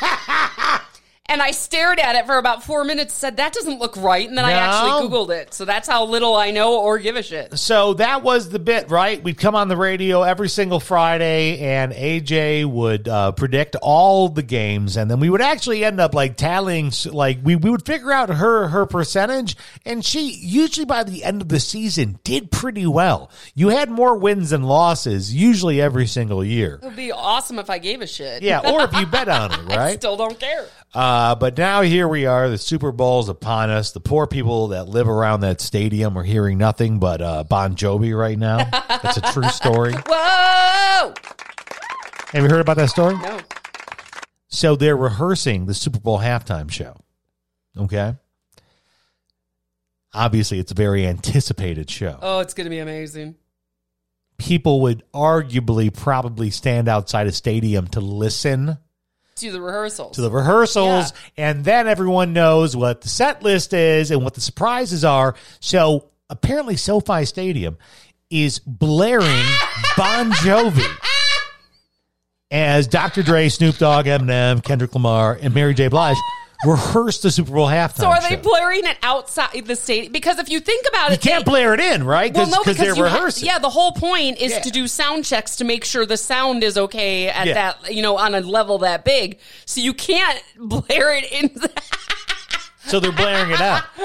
And 1.26 1.40
I 1.40 1.52
stared 1.52 1.98
at 1.98 2.16
it 2.16 2.26
for 2.26 2.36
about 2.36 2.62
four 2.62 2.84
minutes, 2.84 3.14
said, 3.14 3.38
that 3.38 3.54
doesn't 3.54 3.78
look 3.78 3.96
right. 3.96 4.28
And 4.28 4.36
then 4.36 4.44
I 4.44 4.52
actually 4.52 5.08
Googled 5.08 5.30
it. 5.30 5.54
So 5.54 5.64
that's 5.64 5.88
how 5.88 6.04
little 6.04 6.36
I 6.36 6.50
know 6.50 6.78
or 6.80 6.98
give 6.98 7.16
a 7.16 7.22
shit. 7.22 7.58
So 7.58 7.94
that 7.94 8.22
was 8.22 8.50
the 8.50 8.58
bit, 8.58 8.90
right? 8.90 9.22
We'd 9.22 9.38
come 9.38 9.54
on 9.54 9.68
the 9.68 9.76
radio 9.76 10.22
every 10.22 10.50
single 10.50 10.80
Friday, 10.80 11.60
and 11.60 11.92
AJ 11.92 12.66
would 12.66 13.08
uh, 13.08 13.32
predict 13.32 13.74
all 13.80 14.28
the 14.28 14.42
games, 14.42 14.98
and 14.98 15.10
then 15.10 15.18
we 15.18 15.30
would 15.30 15.40
actually 15.40 15.82
end 15.82 15.98
up 15.98 16.14
like 16.14 16.36
tallying, 16.36 16.92
like 17.06 17.38
we, 17.42 17.56
we 17.56 17.70
would 17.70 17.86
figure 17.86 18.12
out 18.12 18.28
her 18.28 18.68
her 18.68 18.84
percentage, 18.84 19.56
and 19.86 20.04
she 20.04 20.30
usually 20.30 20.84
by 20.84 21.04
the 21.04 21.24
end 21.24 21.40
of 21.40 21.48
the 21.48 21.58
season 21.58 22.18
did 22.24 22.50
pretty 22.50 22.86
well. 22.86 23.30
You 23.54 23.70
had 23.70 23.90
more 23.90 24.16
wins 24.18 24.50
than 24.50 24.64
losses 24.64 25.34
usually 25.34 25.80
every 25.80 26.06
single 26.06 26.44
year. 26.44 26.80
It 26.82 26.84
would 26.84 26.96
be 26.96 27.12
awesome 27.12 27.58
if 27.58 27.70
I 27.70 27.78
gave 27.78 28.02
a 28.02 28.06
shit. 28.06 28.42
Yeah, 28.42 28.60
or 28.60 28.84
if 28.84 28.92
you 28.92 29.06
bet 29.06 29.30
on 29.30 29.52
it, 29.52 29.58
I 29.72 29.76
right? 29.76 29.98
still 29.98 30.18
don't 30.18 30.38
care. 30.38 30.66
Uh, 30.94 31.13
but 31.34 31.58
now 31.58 31.82
here 31.82 32.08
we 32.08 32.26
are. 32.26 32.48
The 32.48 32.58
Super 32.58 32.90
Bowl's 32.90 33.28
upon 33.28 33.70
us. 33.70 33.92
The 33.92 34.00
poor 34.00 34.26
people 34.26 34.68
that 34.68 34.88
live 34.88 35.08
around 35.08 35.40
that 35.40 35.60
stadium 35.60 36.16
are 36.16 36.22
hearing 36.24 36.58
nothing 36.58 36.98
but 36.98 37.20
uh, 37.20 37.44
Bon 37.44 37.76
Jovi 37.76 38.18
right 38.18 38.38
now. 38.38 38.58
That's 38.88 39.18
a 39.18 39.32
true 39.32 39.42
story. 39.50 39.92
Whoa! 39.92 41.14
Have 42.32 42.42
you 42.42 42.48
heard 42.48 42.60
about 42.60 42.76
that 42.78 42.90
story? 42.90 43.16
No. 43.18 43.38
So 44.48 44.76
they're 44.76 44.96
rehearsing 44.96 45.66
the 45.66 45.74
Super 45.74 46.00
Bowl 46.00 46.18
halftime 46.18 46.70
show. 46.70 46.96
Okay. 47.76 48.14
Obviously, 50.14 50.58
it's 50.58 50.72
a 50.72 50.76
very 50.76 51.06
anticipated 51.06 51.90
show. 51.90 52.18
Oh, 52.22 52.38
it's 52.38 52.54
going 52.54 52.64
to 52.64 52.70
be 52.70 52.78
amazing. 52.78 53.34
People 54.38 54.80
would 54.82 55.02
arguably 55.12 55.92
probably 55.92 56.50
stand 56.50 56.88
outside 56.88 57.26
a 57.26 57.32
stadium 57.32 57.88
to 57.88 58.00
listen 58.00 58.78
To 59.36 59.50
the 59.50 59.60
rehearsals. 59.60 60.14
to 60.16 60.22
the 60.22 60.30
rehearsals, 60.30 61.12
and 61.36 61.64
then 61.64 61.88
everyone 61.88 62.32
knows 62.32 62.76
what 62.76 63.00
the 63.00 63.08
set 63.08 63.42
list 63.42 63.72
is 63.72 64.10
and 64.10 64.22
what 64.22 64.34
the 64.34 64.40
surprises 64.40 65.04
are. 65.04 65.34
So 65.60 66.10
apparently, 66.30 66.76
SoFi 66.76 67.24
Stadium 67.24 67.76
is 68.30 68.60
blaring 68.60 69.26
Bon 69.96 70.30
Jovi 70.32 70.86
as 72.50 72.86
Dr. 72.86 73.22
Dre, 73.22 73.48
Snoop 73.48 73.76
Dogg, 73.78 74.06
Eminem, 74.06 74.62
Kendrick 74.62 74.94
Lamar, 74.94 75.36
and 75.40 75.52
Mary 75.54 75.74
J. 75.74 75.88
Blige 75.88 76.16
rehearse 76.66 77.20
the 77.20 77.30
Super 77.30 77.52
Bowl 77.52 77.66
halftime. 77.68 77.96
so 77.98 78.06
are 78.08 78.20
they 78.22 78.36
show. 78.36 78.42
blaring 78.42 78.84
it 78.84 78.96
outside 79.02 79.64
the 79.66 79.76
stadium? 79.76 80.12
Because 80.12 80.38
if 80.38 80.48
you 80.48 80.60
think 80.60 80.86
about 80.88 81.08
You 81.10 81.14
it, 81.14 81.24
you 81.24 81.30
can't 81.30 81.44
they- 81.44 81.50
blare 81.50 81.74
it 81.74 81.80
in, 81.80 82.04
right? 82.04 82.32
Well, 82.34 82.46
no, 82.48 82.58
because 82.58 82.76
they're 82.76 82.88
you 82.94 83.04
ha- 83.04 83.14
rehearsing. 83.14 83.46
yeah, 83.46 83.58
the 83.58 83.70
whole 83.70 83.92
point 83.92 84.38
is 84.40 84.52
Yeah. 84.52 84.60
to 84.60 84.70
do 84.70 84.86
sound 84.88 85.24
checks 85.24 85.56
to 85.56 85.64
make 85.64 85.84
sure 85.84 86.06
the 86.06 86.16
sound 86.16 86.62
is 86.64 86.76
okay 86.76 87.28
at 87.28 87.46
Yeah. 87.46 87.54
that, 87.54 87.92
you 87.94 88.02
know, 88.02 88.16
on 88.18 88.34
a 88.34 88.40
level 88.40 88.78
that 88.78 89.04
big. 89.04 89.38
So 89.66 89.80
you 89.80 89.92
can't 89.94 90.42
blare 90.58 91.16
it 91.16 91.30
in. 91.32 91.50
So 92.86 93.00
they're 93.00 93.12
blaring 93.12 93.50
it 93.50 93.62
out. 93.62 93.82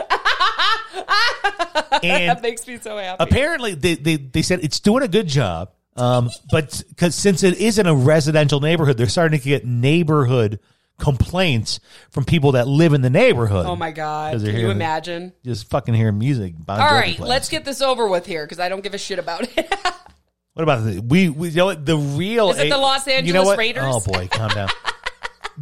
and 2.04 2.30
that 2.30 2.42
makes 2.42 2.66
me 2.68 2.78
so 2.80 2.98
happy. 2.98 3.22
apparently 3.24 3.74
they, 3.76 3.96
they, 3.96 4.16
they 4.16 4.42
said 4.42 4.60
it's 4.64 4.80
doing 4.80 5.04
a 5.04 5.08
good 5.08 5.28
job 5.28 5.72
um, 5.98 6.30
but 6.50 6.82
because 6.90 7.14
since 7.14 7.44
it 7.44 7.58
is 7.58 7.78
in 7.78 7.88
a 7.88 7.94
residential 7.94 8.60
neighborhood 8.62 8.98
they're 8.98 9.08
starting 9.10 9.38
to 9.40 9.44
get 9.46 9.66
neighborhood 9.66 10.60
complaints 11.00 11.80
from 12.12 12.26
people 12.26 12.54
that 12.54 12.68
live 12.68 12.94
in 12.94 13.02
the 13.02 13.10
neighborhood 13.10 13.66
oh 13.66 13.76
my 13.76 13.92
god! 13.92 14.40
Can 14.40 14.56
you 14.56 14.70
imagine? 14.70 15.34
just 15.44 15.70
fucking 15.70 15.94
hearing 15.94 16.18
music 16.20 16.54
Bon 16.58 16.80
All 16.80 16.88
right, 16.88 17.20
let's 17.20 17.50
get 17.50 17.66
this 17.66 17.82
over 17.82 18.08
with 18.08 18.26
here 18.26 18.46
because 18.46 18.60
I 18.60 18.70
don't 18.70 18.82
give 18.82 18.94
a 18.94 18.98
shit 18.98 19.20
about 19.20 19.48
it. 19.58 19.74
what 20.54 20.64
about 20.64 20.86
the 20.86 21.00
we, 21.00 21.30
we 21.30 21.50
you 21.50 21.56
know 21.56 21.66
what 21.66 21.86
the 21.86 21.98
real 21.98 22.52
Is 22.52 22.60
it 22.60 22.70
the 22.70 22.78
Los 22.78 23.08
you 23.08 23.14
know 23.14 23.18
Angeles 23.18 23.46
what? 23.46 23.58
Raiders? 23.58 23.84
oh 23.86 24.00
boy 24.02 24.28
calm 24.28 24.50
down 24.50 24.70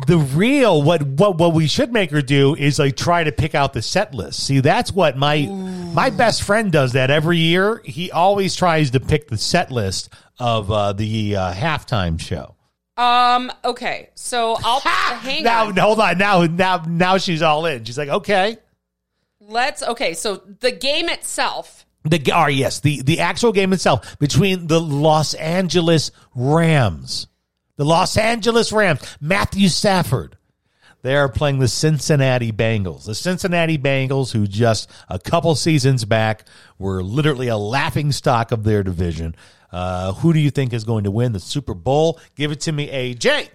the 0.06 0.17
real 0.17 0.82
what 0.84 1.02
what 1.02 1.38
what 1.38 1.54
we 1.54 1.67
should 1.67 1.91
make 1.91 2.12
her 2.12 2.21
do 2.21 2.56
is 2.56 2.78
like 2.78 2.95
try 2.95 3.23
to 3.23 3.32
pick 3.32 3.56
out 3.56 3.73
the 3.73 3.82
set 3.82 4.13
list. 4.13 4.45
See, 4.45 4.60
that's 4.60 4.91
what 4.91 5.17
my 5.17 5.47
my 5.47 6.10
best 6.10 6.43
friend 6.43 6.71
does 6.71 6.93
that 6.93 7.10
every 7.10 7.38
year. 7.38 7.82
He 7.84 8.12
always 8.12 8.56
tries 8.56 8.91
to 8.91 9.00
pick 9.00 9.28
the 9.28 9.38
set 9.38 9.71
list 9.71 10.10
of 10.39 10.71
uh, 10.71 10.93
the 10.93 11.36
uh, 11.36 11.54
halftime 11.54 12.19
show. 12.19 12.56
Um. 12.97 13.51
Okay. 13.63 14.10
So 14.15 14.57
I'll 14.63 14.79
hang 15.19 15.43
now, 15.43 15.67
on. 15.67 15.77
hold 15.77 15.99
on. 15.99 16.17
Now, 16.17 16.43
now, 16.43 16.83
now 16.88 17.17
she's 17.17 17.41
all 17.41 17.65
in. 17.65 17.83
She's 17.86 17.97
like, 17.97 18.10
okay. 18.10 18.57
Let's. 19.39 19.83
Okay. 19.83 20.13
So 20.13 20.38
the 20.60 20.71
game 20.71 21.10
itself. 21.10 21.86
The 22.03 22.31
oh, 22.33 22.47
yes, 22.47 22.79
the 22.79 23.01
the 23.01 23.19
actual 23.19 23.51
game 23.51 23.73
itself 23.73 24.17
between 24.19 24.67
the 24.67 24.79
Los 24.79 25.33
Angeles 25.33 26.12
Rams, 26.36 27.27
the 27.75 27.83
Los 27.83 28.17
Angeles 28.17 28.71
Rams, 28.71 29.01
Matthew 29.19 29.67
Stafford. 29.67 30.38
They 31.03 31.15
are 31.15 31.29
playing 31.29 31.60
the 31.60 31.67
Cincinnati 31.67 32.51
Bengals. 32.51 33.05
The 33.05 33.15
Cincinnati 33.15 33.77
Bengals, 33.77 34.31
who 34.31 34.47
just 34.47 34.89
a 35.10 35.19
couple 35.19 35.53
seasons 35.55 36.05
back 36.05 36.43
were 36.79 37.03
literally 37.03 37.47
a 37.47 37.57
laughing 37.57 38.12
stock 38.12 38.51
of 38.51 38.63
their 38.63 38.83
division. 38.83 39.36
Uh, 39.71 40.13
who 40.13 40.34
do 40.34 40.39
you 40.39 40.49
think 40.49 40.73
is 40.73 40.84
going 40.84 41.03
to 41.03 41.12
win 41.12 41.34
the 41.34 41.39
Super 41.39 41.73
Bowl? 41.73 42.19
Give 42.36 42.51
it 42.51 42.62
to 42.62 42.71
me, 42.71 42.88
AJ. 42.88 43.49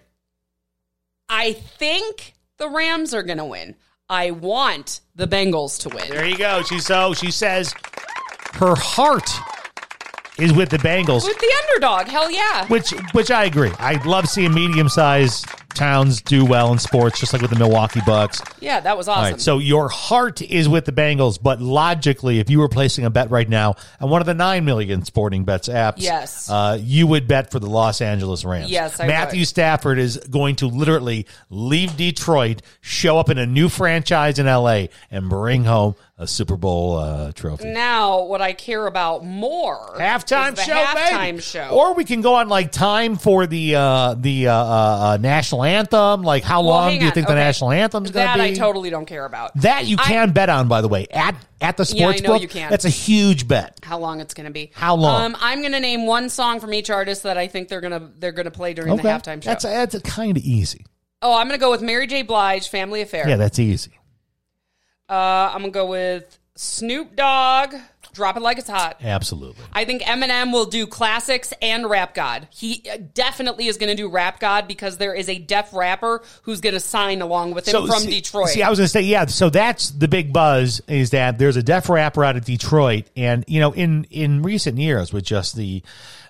I 1.28 1.52
think 1.52 2.34
the 2.58 2.68
Rams 2.68 3.14
are 3.14 3.22
going 3.22 3.38
to 3.38 3.44
win. 3.44 3.74
I 4.08 4.32
want 4.32 5.00
the 5.14 5.26
Bengals 5.26 5.80
to 5.80 5.88
win. 5.88 6.08
There 6.10 6.26
you 6.26 6.36
go. 6.36 6.62
She 6.62 6.80
so 6.80 7.14
she 7.14 7.30
says 7.30 7.74
her 8.54 8.74
heart 8.76 9.30
is 10.38 10.52
with 10.52 10.68
the 10.68 10.76
Bengals. 10.78 11.24
With 11.24 11.38
the 11.38 11.52
underdog, 11.62 12.08
hell 12.08 12.30
yeah. 12.30 12.66
Which 12.66 12.90
which 13.12 13.30
I 13.30 13.44
agree. 13.44 13.72
I 13.78 13.94
love 14.04 14.28
seeing 14.28 14.52
medium 14.52 14.90
sized 14.90 15.46
towns 15.82 16.22
do 16.22 16.44
well 16.44 16.72
in 16.72 16.78
sports, 16.78 17.18
just 17.18 17.32
like 17.32 17.42
with 17.42 17.50
the 17.50 17.58
Milwaukee 17.58 18.00
Bucks. 18.06 18.40
Yeah, 18.60 18.78
that 18.78 18.96
was 18.96 19.08
awesome. 19.08 19.32
right, 19.32 19.40
so 19.40 19.58
your 19.58 19.88
heart 19.88 20.40
is 20.40 20.68
with 20.68 20.84
the 20.84 20.92
Bengals, 20.92 21.42
but 21.42 21.60
logically, 21.60 22.38
if 22.38 22.48
you 22.48 22.60
were 22.60 22.68
placing 22.68 23.04
a 23.04 23.10
bet 23.10 23.32
right 23.32 23.48
now 23.48 23.74
on 24.00 24.08
one 24.08 24.20
of 24.20 24.26
the 24.26 24.34
nine 24.34 24.64
million 24.64 25.04
sporting 25.04 25.44
bets 25.44 25.68
apps, 25.68 25.94
Yes. 25.96 26.48
uh, 26.48 26.78
you 26.80 27.08
would 27.08 27.26
bet 27.26 27.50
for 27.50 27.58
the 27.58 27.66
Los 27.68 28.00
Angeles 28.00 28.44
Rams. 28.44 28.70
Yes, 28.70 29.00
I 29.00 29.08
Matthew 29.08 29.40
would. 29.40 29.48
Stafford 29.48 29.98
is 29.98 30.18
going 30.30 30.54
to 30.56 30.68
literally 30.68 31.26
leave 31.50 31.96
Detroit, 31.96 32.62
show 32.80 33.18
up 33.18 33.28
in 33.28 33.38
a 33.38 33.46
new 33.46 33.68
franchise 33.68 34.38
in 34.38 34.46
LA, 34.46 34.86
and 35.10 35.28
bring 35.28 35.64
home 35.64 35.96
a 36.18 36.26
Super 36.26 36.56
Bowl 36.56 36.98
uh, 36.98 37.32
trophy. 37.32 37.64
now, 37.70 38.24
what 38.24 38.40
I 38.42 38.52
care 38.52 38.86
about 38.86 39.24
more 39.24 39.94
halftime 39.96 40.50
is 40.50 40.56
the 40.56 40.62
show, 40.64 40.74
halftime 40.74 41.30
baby. 41.32 41.40
show. 41.40 41.68
Or 41.70 41.94
we 41.94 42.04
can 42.04 42.20
go 42.20 42.34
on 42.34 42.48
like 42.48 42.70
time 42.70 43.16
for 43.16 43.46
the 43.46 43.74
uh, 43.76 44.14
the 44.14 44.48
uh, 44.48 44.54
uh, 44.54 44.64
uh, 45.14 45.16
national 45.20 45.64
anthem. 45.64 46.22
Like 46.22 46.44
how 46.44 46.60
Well, 46.60 46.70
long 46.70 46.90
do 46.90 46.96
you 46.96 47.06
on. 47.06 47.12
think 47.12 47.26
the 47.26 47.32
Okay. 47.32 47.40
national 47.40 47.72
anthem's 47.72 48.10
going 48.10 48.26
to 48.28 48.34
be? 48.34 48.38
that? 48.40 48.44
I 48.44 48.54
totally 48.54 48.90
don't 48.90 49.06
care 49.06 49.24
about. 49.24 49.56
that 49.62 49.86
you 49.86 49.96
I- 49.98 50.04
can 50.04 50.30
bet 50.32 50.48
on, 50.50 50.68
by 50.68 50.80
the 50.82 50.88
way, 50.88 51.06
at 51.10 51.34
at 51.60 51.76
the 51.78 51.84
Yeah, 51.94 52.08
I 52.08 52.10
sports 52.10 52.22
know 52.22 52.32
book. 52.34 52.42
you 52.42 52.48
can. 52.48 52.70
That's 52.70 52.84
a 52.84 52.88
huge 52.90 53.48
bet. 53.48 53.78
how 53.82 53.98
long 53.98 54.20
it's 54.20 54.34
going 54.34 54.46
to 54.46 54.52
be? 54.52 54.70
How 54.74 54.94
long? 54.94 55.32
Um, 55.32 55.36
I'm 55.40 55.60
going 55.60 55.72
to 55.72 55.80
name 55.80 56.06
one 56.06 56.28
song 56.28 56.60
from 56.60 56.74
each 56.74 56.90
artist 56.90 57.22
that 57.22 57.38
I 57.38 57.46
think 57.48 57.68
they're 57.68 57.80
going 57.80 57.98
to 57.98 58.10
they're 58.18 58.32
going 58.32 58.44
to 58.44 58.50
play 58.50 58.74
during 58.74 58.94
the 58.96 59.02
halftime 59.02 59.42
show. 59.42 59.50
That's 59.50 59.64
that's 59.64 59.98
kind 60.00 60.36
of 60.36 60.42
easy. 60.44 60.84
oh, 61.22 61.34
I'm 61.36 61.48
going 61.48 61.58
to 61.58 61.64
go 61.64 61.70
with 61.70 61.82
Mary 61.82 62.06
J. 62.06 62.22
Blige, 62.22 62.68
"Family 62.68 63.00
Affair." 63.00 63.26
Yeah, 63.28 63.36
that's 63.36 63.58
easy. 63.58 63.92
Uh, 65.12 65.50
I'm 65.52 65.60
going 65.60 65.72
to 65.72 65.78
go 65.78 65.86
with 65.86 66.38
Snoop 66.54 67.14
Dogg, 67.14 67.74
"Drop 68.14 68.34
It 68.38 68.40
Like 68.40 68.56
It's 68.56 68.70
Hot." 68.70 68.96
Absolutely. 69.02 69.62
I 69.70 69.84
think 69.84 70.00
Eminem 70.00 70.54
will 70.54 70.64
do 70.64 70.86
classics 70.86 71.52
and 71.60 71.90
Rap 71.90 72.14
God. 72.14 72.48
He 72.50 72.82
uh, 72.90 72.96
definitely 73.12 73.66
is 73.66 73.76
going 73.76 73.90
to 73.90 73.94
do 73.94 74.08
Rap 74.08 74.40
God 74.40 74.66
because 74.66 74.96
there 74.96 75.12
is 75.12 75.28
a 75.28 75.38
deaf 75.38 75.74
rapper 75.74 76.22
who's 76.44 76.62
going 76.62 76.72
to 76.72 76.80
sign 76.80 77.20
along 77.20 77.52
with 77.52 77.68
him 77.68 77.86
from 77.86 78.00
see, 78.00 78.20
Detroit. 78.22 78.48
See, 78.48 78.62
I 78.62 78.70
was 78.70 78.78
going 78.78 78.86
to 78.86 78.90
say, 78.90 79.02
yeah. 79.02 79.26
So 79.26 79.50
that's 79.50 79.90
the 79.90 80.08
big 80.08 80.32
buzz 80.32 80.80
is 80.88 81.10
that 81.10 81.36
there's 81.36 81.56
a 81.56 81.62
deaf 81.62 81.90
rapper 81.90 82.24
out 82.24 82.36
of 82.38 82.46
Detroit, 82.46 83.04
and 83.14 83.44
you 83.46 83.60
know, 83.60 83.72
in 83.72 84.04
in 84.04 84.40
recent 84.40 84.78
years 84.78 85.12
with 85.12 85.24
just 85.24 85.56
the 85.56 85.82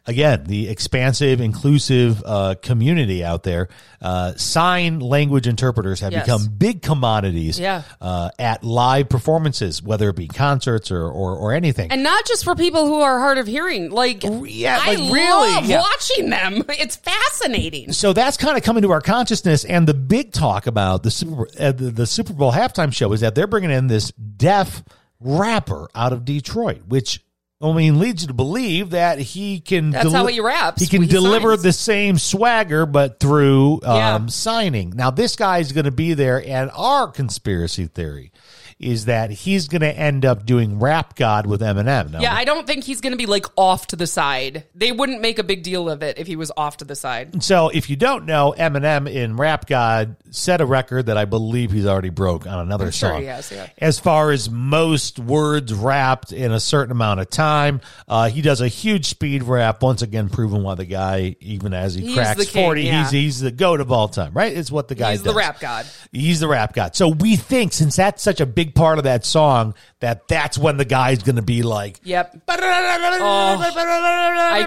again, 0.07 0.45
the 0.47 0.69
expansive, 0.69 1.41
inclusive 1.41 2.23
uh, 2.27 2.55
community 2.61 3.25
out 3.25 3.43
there, 3.45 3.69
uh, 4.01 4.35
sign 4.37 4.99
language 5.01 5.47
interpreters 5.47 6.01
have 6.01 6.12
Yes. 6.12 6.25
become 6.27 6.47
big 6.59 6.83
commodities 6.83 7.59
Yeah. 7.59 7.83
uh, 8.01 8.31
at 8.38 8.65
live 8.65 9.09
performances, 9.09 9.83
whether 9.83 10.09
it 10.09 10.17
be 10.17 10.27
concerts 10.29 10.91
or, 10.91 11.05
or, 11.05 11.37
or 11.37 11.53
anything. 11.53 11.91
And 11.93 12.03
not 12.03 12.27
just 12.27 12.43
for 12.45 12.55
people 12.55 12.87
who 12.87 13.01
are 13.01 13.19
hard 13.21 13.38
of 13.38 13.47
hearing. 13.47 13.91
Like, 13.91 14.25
yeah, 14.25 14.79
I 14.83 14.95
like, 14.97 15.12
really, 15.15 15.53
love 15.55 15.67
yeah. 15.67 15.81
watching 15.81 16.31
them. 16.31 16.62
It's 16.83 16.97
fascinating. 16.97 17.93
so 17.93 18.12
that's 18.12 18.37
kind 18.37 18.57
of 18.57 18.65
coming 18.65 18.83
to 18.83 18.91
our 18.91 19.01
consciousness, 19.01 19.65
and 19.65 19.87
the 19.87 19.95
big 19.95 20.33
talk 20.33 20.67
about 20.67 21.03
the 21.05 21.11
Super 21.12 21.47
uh, 21.61 21.71
the, 21.73 21.91
the 21.91 22.07
Super 22.07 22.33
Bowl 22.33 22.51
halftime 22.51 22.93
show 22.93 23.12
is 23.12 23.21
that 23.21 23.35
they're 23.37 23.47
bringing 23.47 23.71
in 23.71 23.87
this 23.87 24.11
deaf 24.12 24.83
rapper 25.21 25.88
out 25.95 26.12
of 26.12 26.25
Detroit, 26.25 26.83
which 26.88 27.21
I 27.62 27.72
mean 27.72 27.98
leads 28.01 28.22
you 28.22 28.29
to 28.29 28.35
believe 28.35 28.90
that 28.90 29.18
he 29.20 29.61
can. 29.61 29.90
That's 29.90 30.12
how 30.12 30.27
he 30.27 30.40
raps 30.40 30.83
He 30.83 30.88
can 30.88 31.03
he 31.03 31.09
deliver 31.09 31.51
signs. 31.53 31.62
the 31.62 31.72
same 31.72 32.18
swagger, 32.18 32.87
but 32.87 33.20
through 33.20 33.81
um, 33.85 33.96
Yeah. 33.96 34.27
signing. 34.27 34.90
Now 34.96 35.10
this 35.10 35.37
guy 35.37 35.58
is 35.58 35.71
going 35.73 35.85
to 35.85 35.90
be 35.92 36.15
there, 36.15 36.42
and 36.44 36.71
our 36.75 37.08
conspiracy 37.08 37.87
theory 37.87 38.33
is 38.83 39.06
that 39.06 39.30
he's 39.30 39.68
going 39.68 39.80
to 39.83 39.96
end 39.96 40.24
up 40.24 40.44
doing 40.44 40.78
Rap 40.78 41.14
God 41.16 41.46
with 41.46 41.60
Eminem. 41.60 42.10
Now, 42.10 42.20
Yeah, 42.20 42.35
I 42.35 42.44
don't 42.44 42.66
think 42.66 42.85
he's 42.85 43.00
going 43.00 43.12
to 43.12 43.16
be 43.16 43.26
like 43.26 43.46
off 43.56 43.87
to 43.88 43.96
the 43.96 44.06
side. 44.06 44.64
They 44.74 44.92
wouldn't 44.92 45.20
make 45.20 45.38
a 45.38 45.44
big 45.44 45.62
deal 45.62 45.88
of 45.88 46.02
it 46.02 46.18
if 46.18 46.26
he 46.26 46.37
was 46.37 46.50
off 46.56 46.78
to 46.78 46.85
the 46.85 46.96
side. 46.96 47.42
So 47.42 47.68
if 47.68 47.88
you 47.90 47.96
don't 47.96 48.26
know, 48.26 48.54
Eminem 48.56 49.10
in 49.10 49.37
Rap 49.37 49.66
God 49.66 50.16
set 50.30 50.60
a 50.60 50.66
record 50.66 51.06
that 51.06 51.16
I 51.16 51.24
believe 51.24 51.70
he's 51.70 51.87
already 51.87 52.10
broke 52.10 52.46
on 52.46 52.58
another 52.58 52.90
sure 52.92 53.10
song. 53.10 53.20
he 53.20 53.26
has, 53.26 53.50
yeah. 53.52 53.68
As 53.78 53.98
far 53.98 54.30
as 54.30 54.50
most 54.50 55.18
words 55.18 55.72
rapped 55.72 56.33
in 56.33 56.52
a 56.52 56.60
certain 56.60 56.92
amount 56.92 57.20
of 57.20 57.30
time, 57.30 57.80
uh, 58.08 58.28
he 58.28 58.42
does 58.42 58.60
a 58.60 58.68
huge 58.68 59.06
speed 59.06 59.42
rap. 59.44 59.83
Once 59.83 60.02
again, 60.02 60.28
proving 60.28 60.62
why 60.62 60.74
the 60.74 60.85
guy, 60.85 61.37
even 61.40 61.74
as 61.74 61.94
he 61.94 62.02
He's 62.06 62.14
cracks 62.14 62.50
king, 62.50 62.64
forty, 62.64 62.83
yeah. 62.85 63.02
he's 63.02 63.10
he's 63.10 63.40
the 63.40 63.50
goat 63.52 63.80
of 63.80 63.92
all 63.92 64.08
time. 64.08 64.33
Right? 64.33 64.56
It's 64.56 64.70
what 64.70 64.88
the 64.88 64.94
guy 64.94 65.12
He's 65.12 65.22
does. 65.22 65.33
the 65.33 65.38
rap 65.38 65.60
god. 65.60 65.87
He's 66.12 66.40
the 66.40 66.48
rap 66.48 66.72
god. 66.74 66.96
So 66.96 67.08
we 67.08 67.37
think 67.37 67.72
since 67.72 67.96
that's 67.96 68.22
such 68.22 68.40
a 68.40 68.46
big 68.46 68.71
part 68.73 68.98
of 68.98 69.04
that 69.04 69.25
song, 69.25 69.75
that 70.00 70.29
that's 70.29 70.58
when 70.58 70.77
the 70.77 70.85
guy's 70.85 71.23
going 71.23 71.37
to 71.37 71.42
be 71.42 71.62
like, 71.62 72.00
Yep. 72.02 72.42
I 72.48 72.56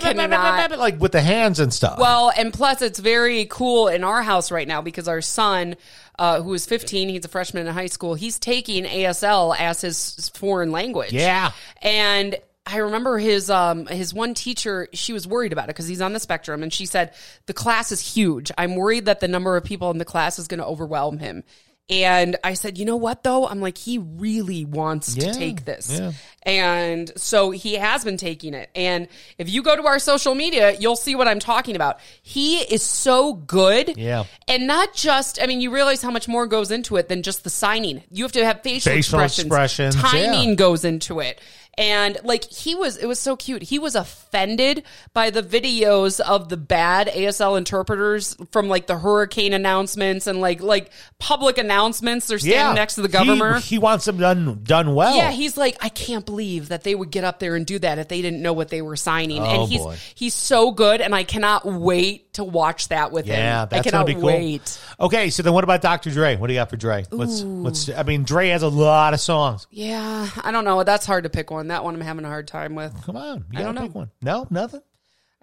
cannot. 0.01 0.79
like 0.79 0.99
with 0.99 1.11
the 1.11 1.21
hands 1.21 1.59
and 1.59 1.73
stuff. 1.73 1.99
Well, 1.99 2.31
and 2.35 2.53
plus, 2.53 2.81
it's 2.81 2.99
very 2.99 3.45
cool 3.45 3.87
in 3.87 4.03
our 4.03 4.23
house 4.23 4.51
right 4.51 4.67
now 4.67 4.81
because 4.81 5.07
our 5.07 5.21
son, 5.21 5.75
uh, 6.17 6.41
who 6.41 6.53
is 6.53 6.65
15, 6.65 7.09
he's 7.09 7.25
a 7.25 7.27
freshman 7.27 7.67
in 7.67 7.73
high 7.73 7.87
school, 7.87 8.15
he's 8.15 8.39
taking 8.39 8.85
ASL 8.85 9.55
as 9.57 9.81
his 9.81 10.29
foreign 10.29 10.71
language. 10.71 11.13
Yeah. 11.13 11.51
And 11.81 12.35
I 12.67 12.77
remember 12.77 13.19
his 13.19 13.51
um 13.51 13.85
his 13.85 14.11
one 14.13 14.33
teacher 14.33 14.87
she 14.91 15.13
was 15.13 15.27
worried 15.27 15.53
about 15.53 15.65
it 15.65 15.67
because 15.67 15.87
he's 15.87 16.01
on 16.01 16.13
the 16.13 16.19
spectrum 16.19 16.63
and 16.63 16.73
she 16.73 16.87
said 16.87 17.13
the 17.45 17.53
class 17.53 17.91
is 17.91 18.01
huge. 18.01 18.51
I'm 18.57 18.75
worried 18.75 19.05
that 19.05 19.19
the 19.19 19.27
number 19.27 19.55
of 19.55 19.63
people 19.63 19.91
in 19.91 19.99
the 19.99 20.05
class 20.05 20.39
is 20.39 20.47
going 20.47 20.59
to 20.59 20.65
overwhelm 20.65 21.19
him. 21.19 21.43
And 21.87 22.35
I 22.43 22.55
said, 22.55 22.79
you 22.79 22.85
know 22.85 22.95
what 22.95 23.21
though? 23.23 23.47
I'm 23.47 23.61
like, 23.61 23.77
he 23.77 23.99
really 23.99 24.65
wants 24.65 25.15
Yeah, 25.15 25.31
to 25.31 25.37
take 25.37 25.65
this. 25.65 25.91
yeah. 25.99 26.13
And 26.41 27.11
so 27.15 27.51
he 27.51 27.75
has 27.75 28.03
been 28.03 28.17
taking 28.17 28.53
it. 28.55 28.69
And 28.75 29.07
if 29.37 29.49
you 29.49 29.61
go 29.63 29.75
to 29.75 29.83
our 29.85 29.99
social 29.99 30.33
media, 30.35 30.75
you'll 30.79 30.95
see 30.95 31.15
what 31.15 31.27
I'm 31.27 31.39
talking 31.39 31.75
about. 31.75 31.99
He 32.23 32.57
is 32.57 32.81
so 32.83 33.33
good. 33.33 33.97
Yeah. 33.97 34.25
And 34.47 34.65
not 34.67 34.93
just, 34.95 35.41
I 35.41 35.45
mean, 35.47 35.61
you 35.61 35.71
realize 35.71 36.01
how 36.01 36.11
much 36.11 36.27
more 36.27 36.47
goes 36.47 36.71
into 36.71 36.95
it 36.97 37.07
than 37.07 37.21
just 37.23 37.43
the 37.43 37.49
signing. 37.51 38.03
You 38.11 38.23
have 38.23 38.31
to 38.33 38.45
have 38.45 38.61
facial, 38.63 38.91
Facial 38.93 39.19
expressions. 39.19 39.47
expressions, 39.95 39.95
Timing 39.95 40.49
yeah. 40.49 40.55
goes 40.55 40.85
into 40.85 41.19
it. 41.19 41.39
And 41.77 42.17
like 42.23 42.45
he 42.45 42.73
was, 42.75 42.97
it 42.97 43.05
was 43.05 43.19
so 43.19 43.35
cute. 43.35 43.63
He 43.63 43.79
was 43.79 43.95
offended 43.95 44.83
by 45.13 45.29
the 45.29 45.43
videos 45.43 46.19
of 46.19 46.49
the 46.49 46.57
bad 46.57 47.07
ASL 47.07 47.57
interpreters 47.57 48.35
from 48.51 48.67
like 48.69 48.87
the 48.87 48.97
hurricane 48.97 49.51
announcements 49.53 50.27
and 50.27 50.39
like 50.39 50.61
like 50.61 50.89
public 51.19 51.57
announcements. 51.57 52.27
They're 52.27 52.39
standing 52.39 52.75
next 52.75 52.95
to 52.95 53.01
the 53.01 53.07
governor. 53.09 53.55
He, 53.59 53.75
he 53.75 53.79
wants 53.79 54.05
them 54.05 54.17
done 54.17 54.61
done 54.63 54.95
well. 54.95 55.15
Yeah, 55.17 55.31
he's 55.31 55.57
like, 55.57 55.77
I 55.81 55.89
can't 55.89 56.25
believe 56.25 56.69
that 56.69 56.83
they 56.83 56.95
would 56.95 57.11
get 57.11 57.23
up 57.23 57.39
there 57.39 57.55
and 57.55 57.65
do 57.65 57.77
that 57.79 57.99
if 57.99 58.07
they 58.07 58.21
didn't 58.21 58.41
know 58.41 58.53
what 58.53 58.69
they 58.69 58.81
were 58.81 58.95
signing. 58.95 59.41
Oh, 59.41 59.63
and 59.63 59.71
he's 59.71 59.81
boy. 59.81 59.97
he's 60.15 60.33
so 60.33 60.71
good, 60.71 61.01
and 61.01 61.13
I 61.13 61.23
cannot 61.23 61.65
wait 61.65 62.33
to 62.33 62.43
watch 62.43 62.89
that 62.89 63.11
with 63.11 63.27
Yeah, 63.27 63.63
him. 63.63 63.67
that's 63.71 63.87
I 63.87 63.89
cannot 63.89 64.05
gonna 64.05 64.15
be 64.15 64.21
cool. 64.21 64.25
wait. 64.27 64.79
Okay, 64.99 65.29
so 65.29 65.43
then 65.43 65.53
what 65.53 65.63
about 65.63 65.81
Dr. 65.81 66.11
Dre? 66.11 66.35
What 66.35 66.47
do 66.47 66.53
you 66.53 66.59
got 66.59 66.69
for 66.69 66.77
Dre? 66.77 67.05
What's 67.09 67.41
what's 67.41 67.89
I 67.89 68.03
mean, 68.03 68.23
Dre 68.23 68.49
has 68.49 68.63
a 68.63 68.67
lot 68.69 69.13
of 69.13 69.19
songs. 69.19 69.67
Yeah, 69.71 70.29
I 70.41 70.51
don't 70.51 70.63
know. 70.65 70.83
That's 70.83 71.05
hard 71.05 71.23
to 71.25 71.29
pick 71.29 71.51
one. 71.51 71.64
That 71.69 71.83
one 71.83 71.95
I'm 71.95 72.01
having 72.01 72.25
a 72.25 72.29
hard 72.29 72.47
time 72.47 72.75
with. 72.75 72.93
Come 73.03 73.15
on, 73.17 73.37
you 73.51 73.59
I 73.59 73.61
gotta 73.61 73.63
don't 73.65 73.75
know. 73.75 73.81
pick 73.81 73.95
one. 73.95 74.11
No, 74.21 74.47
nothing. 74.49 74.81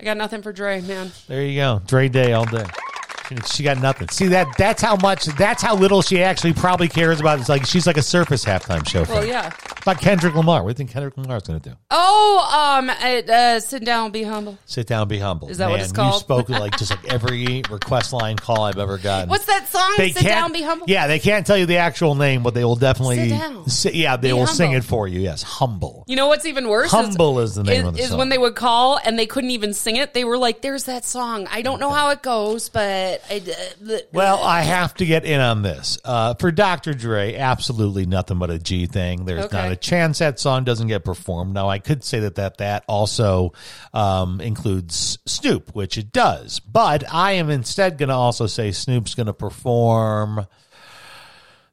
I 0.00 0.04
got 0.04 0.16
nothing 0.16 0.42
for 0.42 0.52
Dre, 0.52 0.80
man. 0.80 1.10
There 1.28 1.42
you 1.44 1.56
go, 1.60 1.80
Dre 1.86 2.08
Day 2.08 2.32
all 2.32 2.44
day. 2.46 2.64
She, 3.43 3.62
she 3.62 3.62
got 3.62 3.80
nothing. 3.80 4.09
See 4.09 4.28
that? 4.28 4.49
That's 4.59 4.83
how 4.83 4.97
much. 4.97 5.24
That's 5.24 5.62
how 5.62 5.74
little 5.76 6.03
she 6.03 6.22
actually 6.22 6.53
probably 6.53 6.89
cares 6.89 7.20
about. 7.20 7.39
It's 7.39 7.49
like 7.49 7.66
she's 7.66 7.87
like 7.87 7.97
a 7.97 8.03
surface 8.03 8.45
halftime 8.45 8.87
show. 8.89 9.05
Well, 9.05 9.20
fan. 9.20 9.28
yeah. 9.28 9.51
About 9.83 10.01
Kendrick 10.01 10.35
Lamar. 10.35 10.62
What 10.62 10.68
do 10.68 10.70
you 10.70 10.74
think 10.74 10.91
Kendrick 10.91 11.16
Lamar's 11.16 11.43
going 11.43 11.61
to 11.61 11.70
do? 11.70 11.76
Oh, 11.91 12.78
um, 12.78 12.89
uh, 12.89 13.33
uh, 13.33 13.61
sit 13.61 13.85
down, 13.85 14.12
be 14.12 14.22
humble. 14.22 14.59
Sit 14.64 14.87
down, 14.87 15.09
be 15.09 15.18
humble. 15.18 15.49
Is 15.49 15.59
that 15.59 15.70
what 15.70 15.80
it's 15.80 15.93
called? 15.93 16.14
You 16.14 16.20
spoke 16.20 16.49
like 16.49 16.76
just 16.76 16.91
like 16.91 17.05
every 17.12 17.62
request 17.68 18.12
line 18.12 18.37
call 18.37 18.62
I've 18.62 18.78
ever 18.78 18.99
gotten. 18.99 19.28
What's 19.28 19.47
that 19.47 19.68
song? 19.68 19.95
They 19.97 20.12
sit 20.12 20.24
down, 20.24 20.53
be 20.53 20.62
humble. 20.62 20.87
Yeah, 20.89 21.07
they 21.07 21.18
can't 21.18 21.47
tell 21.47 21.57
you 21.57 21.66
the 21.66 21.78
actual 21.78 22.14
name, 22.14 22.43
but 22.43 22.55
they 22.55 22.64
will 22.64 22.76
definitely. 22.76 23.30
Sit 23.30 23.39
down. 23.39 23.64
yeah, 23.95 24.16
they 24.16 24.28
Be 24.28 24.35
will 24.35 24.47
sing 24.47 24.72
it 24.72 24.85
for 24.85 25.09
you. 25.09 25.20
Yes, 25.20 25.43
humble. 25.43 26.05
You 26.07 26.16
know 26.16 26.28
what's 26.28 26.47
even 26.47 26.68
worse? 26.68 26.91
Humble 26.91 27.41
is 27.41 27.55
the 27.55 27.64
name 27.64 27.83
is, 27.83 27.89
of 27.89 27.95
the 27.95 28.03
song. 28.03 28.12
is 28.12 28.16
when 28.16 28.28
they 28.28 28.39
would 28.39 28.55
call 28.55 29.01
and 29.05 29.18
they 29.18 29.26
couldn't 29.26 29.51
even 29.51 29.74
sing 29.74 29.97
it. 29.97 30.14
They 30.14 30.24
were 30.24 30.39
like, 30.39 30.61
"There's 30.61 30.85
that 30.85 31.05
song. 31.05 31.49
I 31.51 31.62
don't 31.62 31.80
know 31.80 31.91
how 31.91 32.11
it 32.11 32.22
goes, 32.22 32.68
but 32.68 33.21
I, 33.30 33.36
uh, 33.90 33.98
Well, 34.12 34.42
I 34.42 34.62
have 34.62 34.94
to 34.94 35.06
get 35.06 35.24
in 35.24 35.40
on 35.40 35.62
this. 35.62 35.98
Uh, 36.04 36.34
for 36.34 36.50
Dr. 36.52 36.92
Dre, 36.94 37.34
absolutely 37.36 38.04
nothing 38.06 38.38
but 38.38 38.50
a 38.50 38.58
G 38.58 38.86
thing. 38.86 39.24
There's 39.24 39.44
Okay. 39.46 39.56
not 39.56 39.72
a 39.72 39.76
chance 39.76 40.18
that 40.18 40.38
song 40.40 40.64
doesn't 40.64 40.88
get 40.88 41.04
performed. 41.04 41.54
Now, 41.54 41.68
I 41.68 41.78
could 41.78 42.04
say 42.04 42.20
that 42.20 42.34
that, 42.36 42.58
that 42.58 42.84
also 42.88 43.52
um, 43.94 44.40
includes 44.40 45.18
Snoop, 45.26 45.74
which 45.74 45.96
it 45.98 46.12
does. 46.12 46.60
But 46.60 47.04
I 47.12 47.32
am 47.32 47.48
instead 47.50 47.98
going 47.98 48.08
to 48.10 48.14
also 48.14 48.46
say 48.46 48.72
Snoop's 48.72 49.14
going 49.14 49.26
to 49.26 49.32
perform 49.32 50.46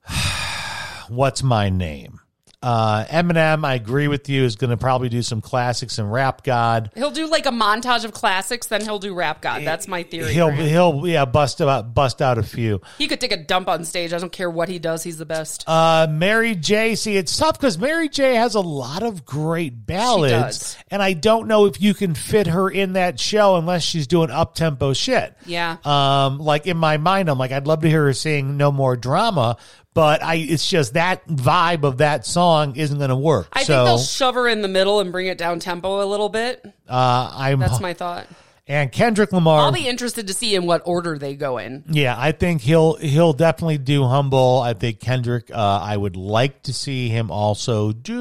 What's 1.10 1.42
My 1.44 1.70
Name? 1.70 2.19
Uh, 2.62 3.06
Eminem, 3.06 3.64
I 3.64 3.76
agree 3.76 4.10
with 4.10 4.28
you, 4.28 4.44
is 4.44 4.58
going 4.58 4.72
to 4.72 4.78
probably 4.78 5.08
do 5.08 5.22
some 5.22 5.40
classics 5.40 5.98
and 5.98 6.12
Rap 6.12 6.44
God. 6.44 6.92
He'll 6.94 7.10
do 7.10 7.28
like 7.28 7.46
a 7.46 7.52
montage 7.52 8.04
of 8.04 8.12
classics, 8.12 8.68
then 8.68 8.82
he'll 8.82 9.00
do 9.00 9.14
Rap 9.14 9.42
God. 9.42 9.64
That's 9.64 9.88
my 9.88 10.04
theory. 10.04 10.34
He'll 10.34 10.52
he'll 10.52 11.08
yeah 11.08 11.24
bust 11.24 11.62
out 11.62 11.94
bust 11.94 12.22
out 12.22 12.38
a 12.38 12.44
few. 12.44 12.82
He 12.98 13.08
could 13.08 13.22
take 13.22 13.32
a 13.32 13.38
dump 13.38 13.70
on 13.70 13.86
stage. 13.86 14.12
I 14.12 14.18
don't 14.18 14.32
care 14.32 14.50
what 14.50 14.68
he 14.68 14.78
does. 14.78 15.04
He's 15.04 15.18
the 15.18 15.26
best. 15.26 15.64
Uh, 15.68 16.08
Mary 16.10 16.54
J. 16.54 16.96
See, 16.96 17.16
it's 17.16 17.38
tough 17.38 17.58
because 17.58 17.78
Mary 17.78 18.10
J. 18.10 18.36
has 18.36 18.56
a 18.56 18.62
lot 18.62 19.04
of 19.04 19.26
great 19.26 19.86
ballads, 19.86 20.32
does. 20.32 20.78
and 20.92 21.02
I 21.02 21.14
don't 21.14 21.48
know 21.48 21.66
if 21.66 21.82
you 21.82 21.94
can 21.94 22.14
fit 22.14 22.48
her 22.48 22.70
in 22.70 22.94
that 22.94 23.22
show 23.22 23.56
unless 23.56 23.84
she's 23.84 24.08
doing 24.08 24.32
up 24.32 24.56
tempo 24.56 24.92
shit. 24.92 25.34
Yeah. 25.46 25.78
Um, 25.86 26.40
like 26.40 26.68
in 26.68 26.76
my 26.76 26.98
mind, 26.98 27.30
I'm 27.30 27.38
like, 27.38 27.54
I'd 27.54 27.68
love 27.68 27.84
to 27.84 27.90
hear 27.90 28.04
her 28.04 28.14
sing 28.14 28.58
"No 28.58 28.70
More 28.70 28.98
Drama," 28.98 29.56
but 29.94 30.24
I, 30.24 30.36
it's 30.36 30.68
just 30.70 30.94
that 30.94 31.28
vibe 31.28 31.84
of 31.84 31.98
that 31.98 32.26
song 32.26 32.76
isn't 32.76 32.98
going 32.98 33.10
to 33.10 33.16
work. 33.16 33.48
I 33.54 33.64
so 33.64 33.74
think 33.74 33.86
they'll 33.88 33.98
shove 34.00 34.36
her 34.36 34.48
in 34.48 34.62
the 34.62 34.68
middle 34.68 35.00
and 35.00 35.12
bring 35.12 35.28
it 35.28 35.38
down 35.38 35.60
tempo 35.60 36.04
a 36.04 36.08
little 36.08 36.30
bit. 36.30 36.64
uh, 36.88 37.32
I'm 37.34 37.60
That's 37.60 37.80
my 37.82 37.94
thought. 37.94 38.28
and 38.68 38.92
Kendrick 38.92 39.32
Lamar. 39.34 39.62
I'll 39.62 39.72
be 39.72 39.88
interested 39.88 40.28
to 40.28 40.34
see 40.34 40.54
in 40.56 40.66
what 40.68 40.84
order 40.86 41.18
they 41.18 41.36
go 41.36 41.58
in. 41.58 41.84
Yeah, 41.90 42.16
I 42.18 42.32
think 42.34 42.62
he'll 42.62 42.96
he'll 42.96 43.34
definitely 43.34 43.80
do 43.80 44.04
humble. 44.06 44.60
I 44.60 44.74
think 44.74 45.00
Kendrick. 45.00 45.50
Uh, 45.52 45.80
I 45.82 45.98
would 45.98 46.16
like 46.16 46.62
to 46.64 46.74
see 46.74 47.10
him 47.10 47.32
also 47.32 47.92
do. 47.92 48.20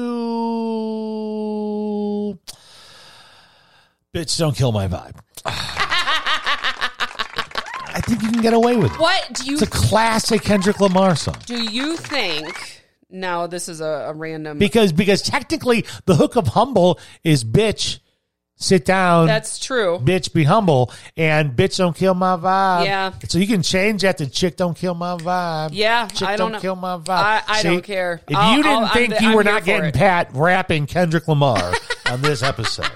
Bitch, 4.13 4.37
don't 4.39 4.55
kill 4.55 4.71
my 4.71 4.87
vibe. 4.87 5.15
Think 8.09 8.23
you 8.23 8.31
can 8.31 8.41
get 8.41 8.53
away 8.53 8.75
with 8.75 8.91
it. 8.93 8.99
What 8.99 9.33
do 9.33 9.45
you 9.45 9.53
It's 9.53 9.61
a 9.61 9.67
classic 9.67 10.41
Kendrick 10.41 10.79
Lamar 10.79 11.15
song 11.15 11.35
do 11.45 11.61
you 11.61 11.95
think? 11.97 12.81
No, 13.11 13.47
this 13.47 13.67
is 13.69 13.81
a, 13.81 13.85
a 14.09 14.13
random. 14.13 14.57
because 14.59 14.91
because 14.93 15.21
technically 15.21 15.85
the 16.05 16.15
hook 16.15 16.35
of 16.35 16.47
humble 16.47 16.99
is 17.23 17.43
bitch, 17.43 17.99
sit 18.55 18.85
down. 18.85 19.25
That's 19.25 19.57
true. 19.57 19.97
bitch 19.99 20.31
be 20.33 20.43
humble 20.43 20.91
and 21.17 21.51
bitch 21.53 21.77
don't 21.77 21.95
kill 21.95 22.13
my 22.13 22.35
vibe. 22.35 22.85
Yeah. 22.85 23.13
So 23.27 23.39
you 23.39 23.47
can 23.47 23.63
change 23.63 24.03
that 24.03 24.17
to 24.19 24.27
chick 24.29 24.57
don't 24.57 24.77
kill 24.77 24.93
my 24.93 25.15
vibe. 25.15 25.69
Yeah, 25.73 26.07
chick 26.07 26.27
I 26.27 26.35
don't 26.35 26.51
know. 26.51 26.59
kill 26.59 26.75
my 26.75 26.97
vibe. 26.97 27.09
I- 27.09 27.43
I 27.47 27.63
don't 27.63 27.83
care. 27.83 28.21
If 28.27 28.35
I'll- 28.37 28.57
you 28.57 28.63
didn't 28.63 28.77
I'll- 28.77 28.85
I'm 28.85 28.89
think 28.93 29.21
you 29.21 29.29
I'm 29.29 29.35
were 29.35 29.43
not 29.43 29.65
getting 29.65 29.85
it. 29.89 29.95
Pat 29.95 30.29
rapping 30.33 30.85
Kendrick 30.85 31.27
Lamar 31.27 31.73
on 32.07 32.21
this 32.21 32.43
episode, 32.43 32.91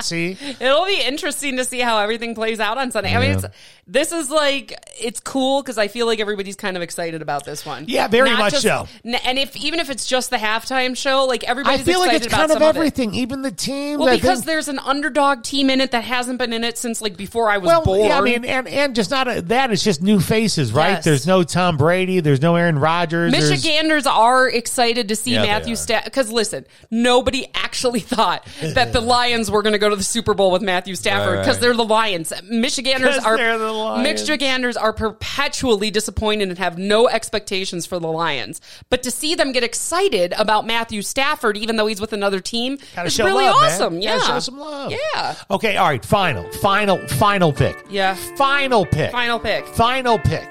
See, 0.00 0.36
It'll 0.60 0.86
be 0.86 1.02
interesting 1.02 1.56
to 1.56 1.64
see 1.64 1.80
how 1.80 1.98
everything 1.98 2.36
plays 2.36 2.60
out 2.60 2.78
on 2.78 2.92
Sunday. 2.92 3.14
I 3.16 3.20
mean, 3.20 3.30
it's 3.32 3.44
this 3.88 4.12
is 4.12 4.30
like 4.30 4.74
it's 5.00 5.18
cool 5.20 5.62
because 5.62 5.78
I 5.78 5.88
feel 5.88 6.06
like 6.06 6.20
everybody's 6.20 6.56
kind 6.56 6.76
of 6.76 6.82
excited 6.82 7.22
about 7.22 7.44
this 7.44 7.64
one. 7.64 7.86
Yeah, 7.88 8.06
very 8.08 8.28
Not 8.30 8.38
much 8.38 8.52
just- 8.52 8.62
so. 8.64 8.86
n- 9.04 9.14
And 9.24 9.38
if 9.38 9.56
even 9.56 9.80
if 9.80 9.88
it's 9.90 10.06
just 10.06 10.28
the 10.30 10.36
halftime 10.36 10.96
show, 10.96 11.24
like 11.24 11.42
everybody's 11.44 11.80
I 11.80 11.80
everybody's 11.80 11.94
feel 11.94 12.00
like 12.00 12.08
excited 12.22 12.26
it's 12.26 12.34
about 12.34 12.38
kind 12.40 12.50
of 12.50 12.56
some 12.58 12.62
it. 12.62 12.68
everything. 12.76 13.14
Even 13.14 13.42
the 13.42 13.50
team. 13.50 13.98
Well, 13.98 14.14
because 14.14 14.40
think- 14.40 14.46
there's 14.46 14.68
an 14.68 14.78
underdog 14.78 15.42
team 15.42 15.70
in 15.70 15.80
it 15.80 15.92
that 15.92 16.04
hasn't 16.04 16.38
been 16.38 16.52
in 16.52 16.64
it 16.64 16.76
since 16.78 17.00
like 17.00 17.16
before 17.16 17.50
I 17.50 17.58
was 17.58 17.66
well, 17.68 17.82
born. 17.84 18.08
yeah, 18.08 18.18
I 18.18 18.20
mean, 18.20 18.44
and 18.44 18.68
and 18.68 18.94
just 18.94 19.10
not 19.10 19.26
a, 19.26 19.42
that. 19.42 19.70
It's 19.72 19.82
just 19.82 20.02
new 20.02 20.20
faces, 20.20 20.72
right? 20.72 20.90
Yes. 20.90 21.04
There's 21.04 21.26
no 21.26 21.42
Tom 21.42 21.76
Brady. 21.78 22.20
There's 22.20 22.42
no 22.42 22.56
Aaron 22.56 22.78
Rodgers. 22.78 23.32
Michiganders 23.32 24.06
are 24.06 24.48
excited 24.48 25.08
to 25.08 25.16
see 25.16 25.32
Yeah, 25.32 25.42
Matthew 25.42 25.72
are. 25.72 25.76
Stafford. 25.76 26.04
Because 26.04 26.30
listen, 26.30 26.66
nobody 26.90 27.46
actually 27.54 28.00
thought 28.14 28.46
that 28.60 28.92
the 28.92 29.00
Lions 29.08 29.50
were 29.50 29.62
going 29.62 29.72
to 29.72 29.78
go 29.78 29.88
to 29.88 29.96
the 29.96 30.04
Super 30.04 30.34
Bowl 30.34 30.50
with 30.50 30.62
Matthew 30.62 30.94
Stafford 30.94 31.38
because 31.38 31.56
right. 31.56 31.60
they're 31.62 31.74
the 31.74 31.84
Lions. 31.84 32.32
Michiganders 32.44 33.16
are 33.18 33.36
they're 34.26 34.36
the 34.36 34.76
are 34.76 34.92
perpetually 34.92 35.90
disappointed 35.90 36.48
and 36.48 36.58
have 36.58 36.78
no 36.78 37.08
expectations 37.08 37.86
for 37.86 37.98
the 37.98 38.08
Lions. 38.08 38.60
But 38.90 39.02
to 39.04 39.10
see 39.10 39.34
them 39.34 39.52
get 39.52 39.62
excited 39.64 40.32
about 40.38 40.66
Matthew 40.66 41.02
Stafford, 41.02 41.56
even 41.56 41.76
though 41.76 41.86
he's 41.86 42.00
with 42.00 42.12
another 42.12 42.40
team, 42.40 42.78
Gotta 42.94 43.08
is 43.08 43.18
really 43.18 43.44
love, 43.44 43.60
man. 43.62 43.72
awesome. 43.72 43.94
Gotta 44.00 44.04
Yeah, 44.04 44.18
show 44.26 44.38
some 44.40 44.58
love. 44.58 44.92
Yeah. 44.92 45.34
Okay, 45.50 45.76
all 45.76 45.88
right. 45.88 46.04
Final, 46.04 46.50
final, 46.52 46.98
final 47.08 47.52
pick. 47.52 47.84
Yeah. 47.90 48.14
Final 48.36 48.84
pick. 48.86 49.10
Final 49.12 49.38
pick. 49.38 49.66
Final 49.68 50.18
pick. 50.18 50.48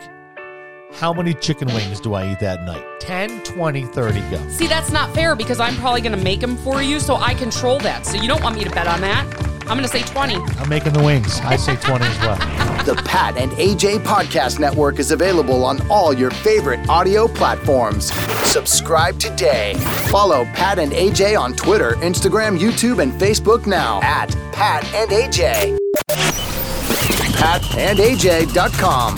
How 0.97 1.13
many 1.13 1.35
chicken 1.35 1.67
wings 1.75 1.99
do 1.99 2.15
I 2.15 2.31
eat 2.31 2.39
that 2.39 2.63
night? 2.63 2.83
10, 3.01 3.43
20, 3.43 3.85
30, 3.85 4.19
go. 4.31 4.49
See, 4.49 4.65
that's 4.65 4.91
not 4.91 5.13
fair 5.13 5.35
because 5.35 5.59
I'm 5.59 5.75
probably 5.75 6.01
going 6.01 6.17
to 6.17 6.23
make 6.23 6.39
them 6.39 6.57
for 6.57 6.81
you, 6.81 6.99
so 6.99 7.17
I 7.17 7.35
control 7.35 7.77
that. 7.81 8.07
So 8.07 8.19
you 8.19 8.27
don't 8.27 8.41
want 8.41 8.55
me 8.55 8.63
to 8.63 8.71
bet 8.71 8.87
on 8.87 9.01
that. 9.01 9.23
I'm 9.69 9.77
going 9.77 9.83
to 9.83 9.87
say 9.87 10.01
20. 10.01 10.37
I'm 10.59 10.67
making 10.67 10.93
the 10.93 11.03
wings. 11.03 11.39
I 11.41 11.55
say 11.55 11.75
20 11.75 12.03
as 12.03 12.17
well. 12.21 12.73
The 12.87 12.95
Pat 12.95 13.35
and 13.35 13.51
AJ 13.53 13.97
Podcast 14.05 14.59
Network 14.59 14.97
is 14.97 15.11
available 15.11 15.65
on 15.65 15.85
all 15.91 16.13
your 16.13 16.31
favorite 16.31 16.87
audio 16.87 17.27
platforms. 17.27 18.13
Subscribe 18.49 19.19
today. 19.19 19.73
Follow 20.09 20.45
Pat 20.53 20.79
and 20.79 20.93
AJ 20.93 21.37
on 21.37 21.53
Twitter, 21.53 21.95
Instagram, 21.95 22.57
YouTube, 22.57 22.99
and 23.03 23.11
Facebook 23.11 23.67
now 23.67 23.99
at 24.03 24.33
Pat 24.53 24.85
and 24.93 25.11
AJ. 25.11 25.77
PatandAJ.com. 27.35 29.17